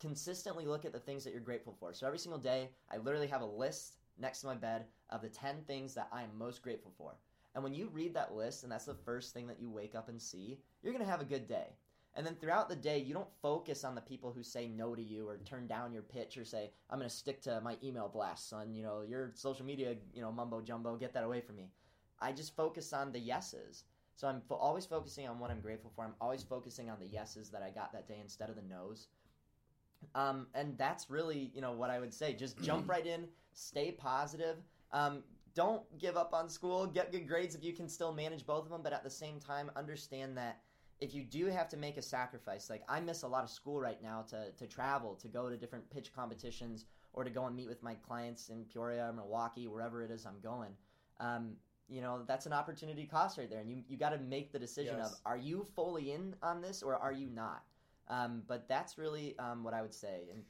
Consistently 0.00 0.66
look 0.66 0.84
at 0.84 0.92
the 0.92 0.98
things 0.98 1.24
that 1.24 1.32
you're 1.32 1.40
grateful 1.40 1.74
for. 1.78 1.94
So 1.94 2.06
every 2.06 2.18
single 2.18 2.40
day, 2.40 2.70
I 2.92 2.98
literally 2.98 3.28
have 3.28 3.40
a 3.40 3.46
list 3.46 3.94
next 4.18 4.40
to 4.40 4.48
my 4.48 4.54
bed 4.54 4.84
of 5.10 5.22
the 5.22 5.28
10 5.28 5.62
things 5.66 5.94
that 5.94 6.08
I 6.12 6.22
am 6.22 6.30
most 6.38 6.62
grateful 6.62 6.92
for. 6.96 7.12
And 7.54 7.64
when 7.64 7.74
you 7.74 7.88
read 7.92 8.14
that 8.14 8.34
list 8.34 8.62
and 8.62 8.70
that's 8.70 8.84
the 8.84 8.94
first 8.94 9.34
thing 9.34 9.46
that 9.48 9.60
you 9.60 9.70
wake 9.70 9.94
up 9.94 10.08
and 10.08 10.20
see, 10.20 10.58
you're 10.82 10.92
going 10.92 11.04
to 11.04 11.10
have 11.10 11.20
a 11.20 11.24
good 11.24 11.48
day. 11.48 11.68
And 12.14 12.26
then 12.26 12.34
throughout 12.34 12.68
the 12.68 12.76
day, 12.76 12.98
you 12.98 13.14
don't 13.14 13.28
focus 13.42 13.84
on 13.84 13.94
the 13.94 14.00
people 14.00 14.32
who 14.32 14.42
say 14.42 14.66
no 14.66 14.94
to 14.94 15.02
you 15.02 15.28
or 15.28 15.38
turn 15.38 15.66
down 15.66 15.92
your 15.92 16.02
pitch 16.02 16.36
or 16.36 16.44
say, 16.44 16.70
I'm 16.90 16.98
going 16.98 17.08
to 17.08 17.14
stick 17.14 17.40
to 17.42 17.60
my 17.60 17.76
email 17.82 18.08
blast, 18.08 18.48
son. 18.48 18.74
You 18.74 18.82
know, 18.82 19.02
your 19.02 19.30
social 19.34 19.64
media, 19.64 19.94
you 20.12 20.20
know, 20.20 20.32
mumbo 20.32 20.60
jumbo, 20.60 20.96
get 20.96 21.14
that 21.14 21.24
away 21.24 21.40
from 21.40 21.56
me. 21.56 21.70
I 22.20 22.32
just 22.32 22.56
focus 22.56 22.92
on 22.92 23.12
the 23.12 23.20
yeses. 23.20 23.84
So 24.16 24.26
I'm 24.26 24.40
fo- 24.48 24.56
always 24.56 24.84
focusing 24.84 25.28
on 25.28 25.38
what 25.38 25.50
I'm 25.50 25.60
grateful 25.60 25.92
for. 25.94 26.04
I'm 26.04 26.14
always 26.20 26.42
focusing 26.42 26.90
on 26.90 26.98
the 26.98 27.06
yeses 27.06 27.50
that 27.50 27.62
I 27.62 27.70
got 27.70 27.92
that 27.92 28.08
day 28.08 28.18
instead 28.20 28.50
of 28.50 28.56
the 28.56 28.62
nos. 28.62 29.06
Um, 30.16 30.48
and 30.54 30.76
that's 30.76 31.10
really, 31.10 31.52
you 31.54 31.60
know, 31.60 31.72
what 31.72 31.90
I 31.90 32.00
would 32.00 32.12
say. 32.12 32.32
Just 32.32 32.60
jump 32.60 32.88
right 32.90 33.06
in, 33.06 33.28
stay 33.52 33.92
positive. 33.92 34.56
Um, 34.92 35.22
don't 35.54 35.82
give 35.98 36.16
up 36.16 36.32
on 36.34 36.48
school. 36.48 36.86
Get 36.86 37.10
good 37.10 37.26
grades 37.26 37.54
if 37.54 37.64
you 37.64 37.72
can 37.72 37.88
still 37.88 38.12
manage 38.12 38.46
both 38.46 38.64
of 38.64 38.70
them. 38.70 38.82
But 38.82 38.92
at 38.92 39.02
the 39.02 39.10
same 39.10 39.40
time, 39.40 39.70
understand 39.76 40.36
that 40.36 40.60
if 41.00 41.14
you 41.14 41.24
do 41.24 41.46
have 41.46 41.68
to 41.68 41.76
make 41.76 41.96
a 41.96 42.02
sacrifice, 42.02 42.70
like 42.70 42.82
I 42.88 43.00
miss 43.00 43.22
a 43.22 43.28
lot 43.28 43.44
of 43.44 43.50
school 43.50 43.80
right 43.80 44.02
now 44.02 44.24
to, 44.30 44.50
to 44.52 44.66
travel, 44.66 45.14
to 45.16 45.28
go 45.28 45.48
to 45.48 45.56
different 45.56 45.88
pitch 45.90 46.12
competitions, 46.14 46.86
or 47.12 47.24
to 47.24 47.30
go 47.30 47.46
and 47.46 47.56
meet 47.56 47.68
with 47.68 47.82
my 47.82 47.94
clients 47.94 48.48
in 48.48 48.64
Peoria 48.64 49.08
or 49.08 49.12
Milwaukee, 49.12 49.66
wherever 49.66 50.02
it 50.02 50.10
is 50.10 50.26
I'm 50.26 50.40
going. 50.42 50.70
Um, 51.20 51.54
you 51.88 52.02
know, 52.02 52.22
that's 52.26 52.46
an 52.46 52.52
opportunity 52.52 53.06
cost 53.06 53.38
right 53.38 53.48
there. 53.48 53.60
And 53.60 53.70
you, 53.70 53.82
you 53.88 53.96
got 53.96 54.10
to 54.10 54.18
make 54.18 54.52
the 54.52 54.58
decision 54.58 54.96
Yes. 54.98 55.12
of 55.12 55.18
are 55.24 55.38
you 55.38 55.66
fully 55.74 56.12
in 56.12 56.34
on 56.42 56.60
this 56.60 56.82
or 56.82 56.96
are 56.96 57.12
you 57.12 57.28
not? 57.28 57.64
Um, 58.08 58.42
but 58.46 58.68
that's 58.68 58.98
really 58.98 59.36
um, 59.38 59.64
what 59.64 59.74
I 59.74 59.82
would 59.82 59.94
say. 59.94 60.28
And 60.32 60.42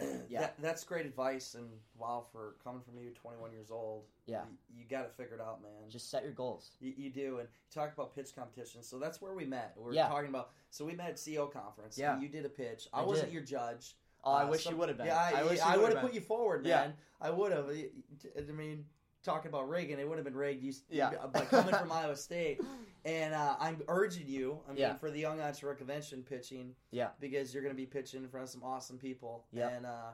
Yeah. 0.28 0.40
That, 0.40 0.54
that's 0.60 0.82
great 0.84 1.06
advice, 1.06 1.54
and 1.54 1.68
wow, 1.98 2.24
for 2.32 2.56
coming 2.64 2.80
from 2.82 2.98
you, 2.98 3.10
21 3.10 3.52
years 3.52 3.70
old, 3.70 4.04
Yeah. 4.26 4.42
you, 4.74 4.80
you 4.80 4.84
got 4.88 5.04
it 5.04 5.12
figured 5.16 5.40
out, 5.40 5.62
man. 5.62 5.70
just 5.90 6.10
set 6.10 6.22
your 6.24 6.32
goals. 6.32 6.70
You, 6.80 6.92
you 6.96 7.10
do, 7.10 7.38
and 7.38 7.48
you 7.48 7.80
talk 7.80 7.92
about 7.92 8.14
pitch 8.14 8.34
competitions. 8.34 8.88
So 8.88 8.98
that's 8.98 9.20
where 9.20 9.34
we 9.34 9.44
met. 9.44 9.74
We 9.76 9.84
were 9.84 9.92
Yeah. 9.92 10.08
talking 10.08 10.28
about. 10.28 10.50
So 10.70 10.84
we 10.84 10.94
met 10.94 11.08
at 11.10 11.16
CEO 11.16 11.50
conference. 11.52 11.96
Yeah. 11.98 12.14
and 12.14 12.22
you 12.22 12.28
did 12.28 12.44
a 12.44 12.48
pitch. 12.48 12.88
I, 12.92 13.00
I 13.00 13.04
wasn't 13.04 13.28
did. 13.28 13.34
your 13.34 13.42
judge. 13.42 13.94
Oh, 14.24 14.32
I 14.32 14.42
Uh, 14.44 14.48
wish 14.50 14.64
some- 14.64 14.72
you 14.72 14.78
would 14.78 14.88
have 14.88 14.98
been. 14.98 15.06
Yeah, 15.06 15.30
I, 15.34 15.42
wish 15.44 15.60
I 15.60 15.76
would 15.76 15.82
would've 15.88 16.00
put 16.00 16.14
you 16.14 16.20
forward, 16.22 16.64
Yeah. 16.66 16.76
man. 16.76 16.94
I 17.20 17.30
would 17.30 17.52
have. 17.52 17.68
I 17.68 18.52
mean, 18.52 18.86
talking 19.24 19.48
about 19.48 19.68
rigging, 19.68 19.98
it 19.98 20.08
would 20.08 20.18
have 20.18 20.24
been 20.24 20.36
rigged. 20.36 20.62
You, 20.62 20.72
Yeah. 20.90 21.12
but 21.32 21.48
coming 21.48 21.74
from 21.74 21.90
Iowa 21.92 22.16
State, 22.16 22.60
and 23.04 23.34
uh, 23.34 23.56
I'm 23.58 23.82
urging 23.88 24.28
you. 24.28 24.58
I 24.68 24.72
mean, 24.72 24.78
Yeah. 24.80 24.94
for 24.94 25.10
the 25.10 25.18
Young 25.18 25.40
Entrepreneur 25.40 25.74
Convention 25.74 26.22
pitching, 26.22 26.74
Yeah. 26.90 27.08
because 27.20 27.52
you're 27.52 27.62
going 27.62 27.74
to 27.74 27.80
be 27.80 27.86
pitching 27.86 28.22
in 28.22 28.28
front 28.28 28.44
of 28.44 28.50
some 28.50 28.62
awesome 28.62 28.98
people. 28.98 29.44
Yeah. 29.52 29.68
And 29.70 29.86
uh, 29.86 30.12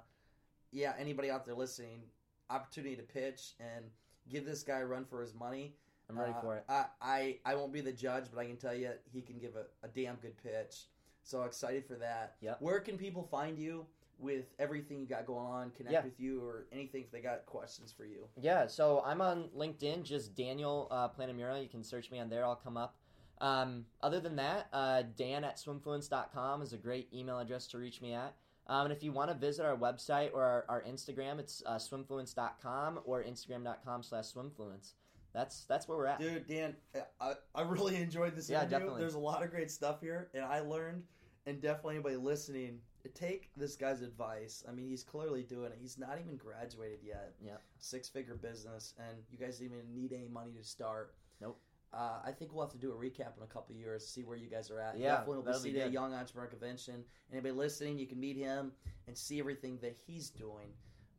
yeah, 0.72 0.94
anybody 0.98 1.30
out 1.30 1.44
there 1.44 1.54
listening, 1.54 2.02
opportunity 2.48 2.96
to 2.96 3.02
pitch 3.02 3.54
and 3.60 3.84
give 4.28 4.44
this 4.46 4.62
guy 4.62 4.78
a 4.78 4.86
run 4.86 5.04
for 5.04 5.20
his 5.20 5.34
money. 5.34 5.74
I'm 6.08 6.18
ready 6.18 6.32
Uh, 6.32 6.40
for 6.40 6.56
it. 6.56 6.64
I, 6.68 6.84
I 7.00 7.38
I 7.44 7.54
won't 7.54 7.72
be 7.72 7.80
the 7.80 7.92
judge, 7.92 8.24
but 8.32 8.40
I 8.40 8.46
can 8.46 8.56
tell 8.56 8.74
you 8.74 8.90
he 9.12 9.20
can 9.22 9.38
give 9.38 9.54
a, 9.56 9.66
a 9.84 9.88
damn 9.88 10.16
good 10.16 10.36
pitch. 10.42 10.86
So 11.22 11.42
excited 11.42 11.84
for 11.86 11.94
that. 11.96 12.36
Yep. 12.40 12.60
Where 12.60 12.80
can 12.80 12.96
people 12.98 13.22
find 13.22 13.58
you 13.58 13.86
with 14.20 14.44
everything 14.58 15.00
you 15.00 15.06
got 15.06 15.26
going 15.26 15.46
on? 15.46 15.70
Connect 15.70 15.92
Yeah. 15.92 16.04
with 16.04 16.18
you 16.20 16.44
or 16.44 16.66
anything 16.72 17.02
if 17.02 17.10
they 17.10 17.20
got 17.20 17.46
questions 17.46 17.92
for 17.92 18.04
you. 18.04 18.28
Yeah, 18.36 18.66
so 18.66 19.02
I'm 19.04 19.20
on 19.20 19.48
LinkedIn, 19.56 20.02
just 20.02 20.34
Daniel 20.34 20.88
uh, 20.90 21.08
Planamura. 21.08 21.62
You 21.62 21.68
can 21.68 21.82
search 21.82 22.10
me 22.10 22.18
on 22.20 22.28
there, 22.28 22.44
I'll 22.44 22.56
come 22.56 22.76
up. 22.76 22.96
Um, 23.40 23.86
other 24.02 24.20
than 24.20 24.36
that, 24.36 24.68
uh, 24.72 25.02
Dan 25.16 25.44
at 25.44 25.56
swimfluence.com 25.56 26.60
is 26.62 26.72
a 26.74 26.76
great 26.76 27.08
email 27.14 27.38
address 27.38 27.66
to 27.68 27.78
reach 27.78 28.02
me 28.02 28.12
at. 28.12 28.34
Um, 28.66 28.84
and 28.84 28.92
if 28.92 29.02
you 29.02 29.10
want 29.12 29.30
to 29.30 29.36
visit 29.36 29.64
our 29.64 29.76
website 29.76 30.32
or 30.34 30.42
our, 30.44 30.64
our 30.68 30.82
Instagram, 30.82 31.38
it's 31.40 31.62
uh, 31.66 31.76
swimfluence.com 31.76 33.00
or 33.04 33.22
instagram.com 33.24 34.02
slash 34.02 34.26
swimfluence. 34.32 34.92
That's 35.32 35.64
that's 35.64 35.86
where 35.88 35.96
we're 35.96 36.06
at. 36.06 36.18
Dude, 36.20 36.46
Dan, 36.46 36.74
I, 37.20 37.34
I 37.54 37.62
really 37.62 37.96
enjoyed 37.96 38.34
this 38.34 38.50
Yeah, 38.50 38.58
interview. 38.58 38.78
definitely. 38.78 39.00
There's 39.00 39.14
a 39.14 39.18
lot 39.18 39.42
of 39.44 39.50
great 39.50 39.70
stuff 39.70 40.00
here, 40.00 40.28
and 40.34 40.44
I 40.44 40.58
learned, 40.60 41.04
and 41.46 41.60
definitely 41.60 41.94
anybody 41.96 42.16
listening, 42.16 42.80
take 43.08 43.50
this 43.56 43.76
guy's 43.76 44.02
advice. 44.02 44.64
I 44.68 44.72
mean, 44.72 44.88
he's 44.88 45.02
clearly 45.02 45.42
doing 45.42 45.72
it. 45.72 45.78
He's 45.80 45.98
not 45.98 46.18
even 46.20 46.36
graduated 46.36 47.00
yet. 47.02 47.32
Yeah. 47.44 47.56
Six 47.78 48.08
figure 48.08 48.34
business, 48.34 48.94
and 48.98 49.18
you 49.30 49.38
guys 49.38 49.58
didn't 49.58 49.78
even 49.78 49.94
need 49.94 50.12
any 50.12 50.28
money 50.28 50.52
to 50.58 50.64
start. 50.64 51.14
Nope. 51.40 51.58
Uh, 51.92 52.20
I 52.24 52.30
think 52.30 52.52
we'll 52.52 52.62
have 52.64 52.72
to 52.72 52.78
do 52.78 52.92
a 52.92 52.94
recap 52.94 53.36
in 53.36 53.42
a 53.42 53.46
couple 53.46 53.74
of 53.74 53.80
years, 53.80 54.06
see 54.06 54.22
where 54.22 54.36
you 54.36 54.48
guys 54.48 54.70
are 54.70 54.78
at. 54.80 54.96
Yeah, 54.96 55.16
Definitely 55.16 55.36
will 55.36 55.42
be 55.42 55.46
that'll 55.46 55.62
be 55.62 55.72
see 55.72 55.78
the. 55.78 55.88
Young 55.88 56.14
Entrepreneur 56.14 56.48
Convention. 56.48 57.04
Anybody 57.32 57.52
listening, 57.52 57.98
you 57.98 58.06
can 58.06 58.20
meet 58.20 58.36
him 58.36 58.70
and 59.08 59.16
see 59.16 59.40
everything 59.40 59.78
that 59.82 59.96
he's 60.06 60.30
doing. 60.30 60.68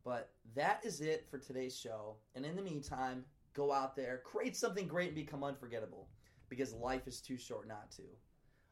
But 0.04 0.30
that 0.54 0.80
is 0.84 1.00
it 1.00 1.26
for 1.30 1.38
today's 1.38 1.76
show. 1.76 2.16
And 2.34 2.46
in 2.46 2.56
the 2.56 2.62
meantime, 2.62 3.24
go 3.54 3.70
out 3.70 3.94
there, 3.94 4.22
create 4.24 4.56
something 4.56 4.88
great, 4.88 5.08
and 5.08 5.14
become 5.14 5.44
unforgettable 5.44 6.08
because 6.48 6.72
life 6.72 7.06
is 7.06 7.20
too 7.20 7.36
short 7.36 7.68
not 7.68 7.90
to. 7.92 8.02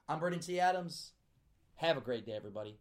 I'm 0.08 0.18
Brandon 0.18 0.40
T. 0.40 0.58
Adams. 0.58 1.12
Have 1.76 1.96
a 1.96 2.00
great 2.00 2.26
day, 2.26 2.32
everybody. 2.32 2.78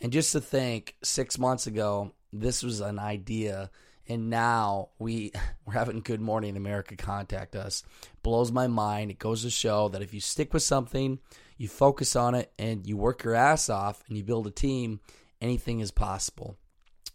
And 0.00 0.12
just 0.12 0.30
to 0.30 0.40
think, 0.40 0.94
six 1.02 1.40
months 1.40 1.66
ago, 1.66 2.12
this 2.32 2.62
was 2.62 2.80
an 2.80 3.00
idea, 3.00 3.72
and 4.06 4.30
now 4.30 4.90
we 5.00 5.32
we're 5.66 5.72
having 5.72 6.02
Good 6.02 6.20
Morning 6.20 6.56
America 6.56 6.94
contact 6.94 7.56
us. 7.56 7.82
Blows 8.22 8.52
my 8.52 8.68
mind. 8.68 9.10
It 9.10 9.18
goes 9.18 9.42
to 9.42 9.50
show 9.50 9.88
that 9.88 10.02
if 10.02 10.14
you 10.14 10.20
stick 10.20 10.54
with 10.54 10.62
something, 10.62 11.18
you 11.56 11.66
focus 11.66 12.14
on 12.14 12.36
it, 12.36 12.52
and 12.60 12.86
you 12.86 12.96
work 12.96 13.24
your 13.24 13.34
ass 13.34 13.68
off, 13.68 14.04
and 14.06 14.16
you 14.16 14.22
build 14.22 14.46
a 14.46 14.52
team, 14.52 15.00
anything 15.40 15.80
is 15.80 15.90
possible. 15.90 16.56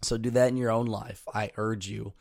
So 0.02 0.18
do 0.18 0.32
that 0.32 0.50
in 0.50 0.58
your 0.58 0.72
own 0.72 0.88
life. 0.88 1.24
I 1.34 1.52
urge 1.56 1.88
you. 1.88 2.12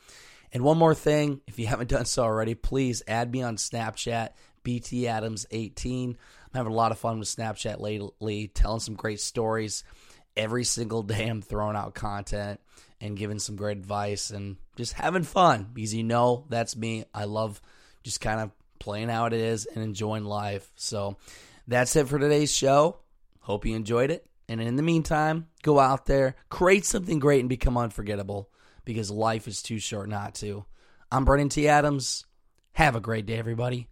And 0.52 0.62
one 0.62 0.78
more 0.78 0.94
thing, 0.94 1.40
if 1.48 1.58
you 1.58 1.66
haven't 1.66 1.90
done 1.90 2.04
so 2.04 2.22
already, 2.22 2.54
please 2.54 3.02
add 3.08 3.32
me 3.32 3.42
on 3.42 3.56
Snapchat, 3.56 4.28
BT 4.66 5.06
Adams 5.06 5.46
18. 5.52 6.10
I'm 6.10 6.16
having 6.52 6.72
a 6.72 6.74
lot 6.74 6.90
of 6.90 6.98
fun 6.98 7.20
with 7.20 7.28
Snapchat 7.28 7.78
lately, 7.78 8.48
telling 8.48 8.80
some 8.80 8.96
great 8.96 9.20
stories. 9.20 9.84
Every 10.36 10.64
single 10.64 11.04
day, 11.04 11.28
I'm 11.28 11.40
throwing 11.40 11.76
out 11.76 11.94
content 11.94 12.58
and 13.00 13.16
giving 13.16 13.38
some 13.38 13.54
great 13.54 13.78
advice 13.78 14.30
and 14.30 14.56
just 14.74 14.94
having 14.94 15.22
fun 15.22 15.70
because 15.72 15.94
you 15.94 16.02
know 16.02 16.46
that's 16.48 16.76
me. 16.76 17.04
I 17.14 17.26
love 17.26 17.62
just 18.02 18.20
kind 18.20 18.40
of 18.40 18.50
playing 18.80 19.08
how 19.08 19.26
it 19.26 19.34
is 19.34 19.66
and 19.66 19.84
enjoying 19.84 20.24
life. 20.24 20.68
So 20.74 21.16
that's 21.68 21.94
it 21.94 22.08
for 22.08 22.18
today's 22.18 22.52
show. 22.52 22.96
Hope 23.42 23.66
you 23.66 23.76
enjoyed 23.76 24.10
it. 24.10 24.26
And 24.48 24.60
in 24.60 24.74
the 24.74 24.82
meantime, 24.82 25.46
go 25.62 25.78
out 25.78 26.06
there, 26.06 26.34
create 26.48 26.84
something 26.84 27.20
great, 27.20 27.38
and 27.38 27.48
become 27.48 27.76
unforgettable 27.76 28.50
because 28.84 29.12
life 29.12 29.46
is 29.46 29.62
too 29.62 29.78
short 29.78 30.08
not 30.08 30.34
to. 30.36 30.64
I'm 31.12 31.24
Brandon 31.24 31.50
T. 31.50 31.68
Adams. 31.68 32.24
Have 32.72 32.96
a 32.96 33.00
great 33.00 33.26
day, 33.26 33.38
everybody. 33.38 33.86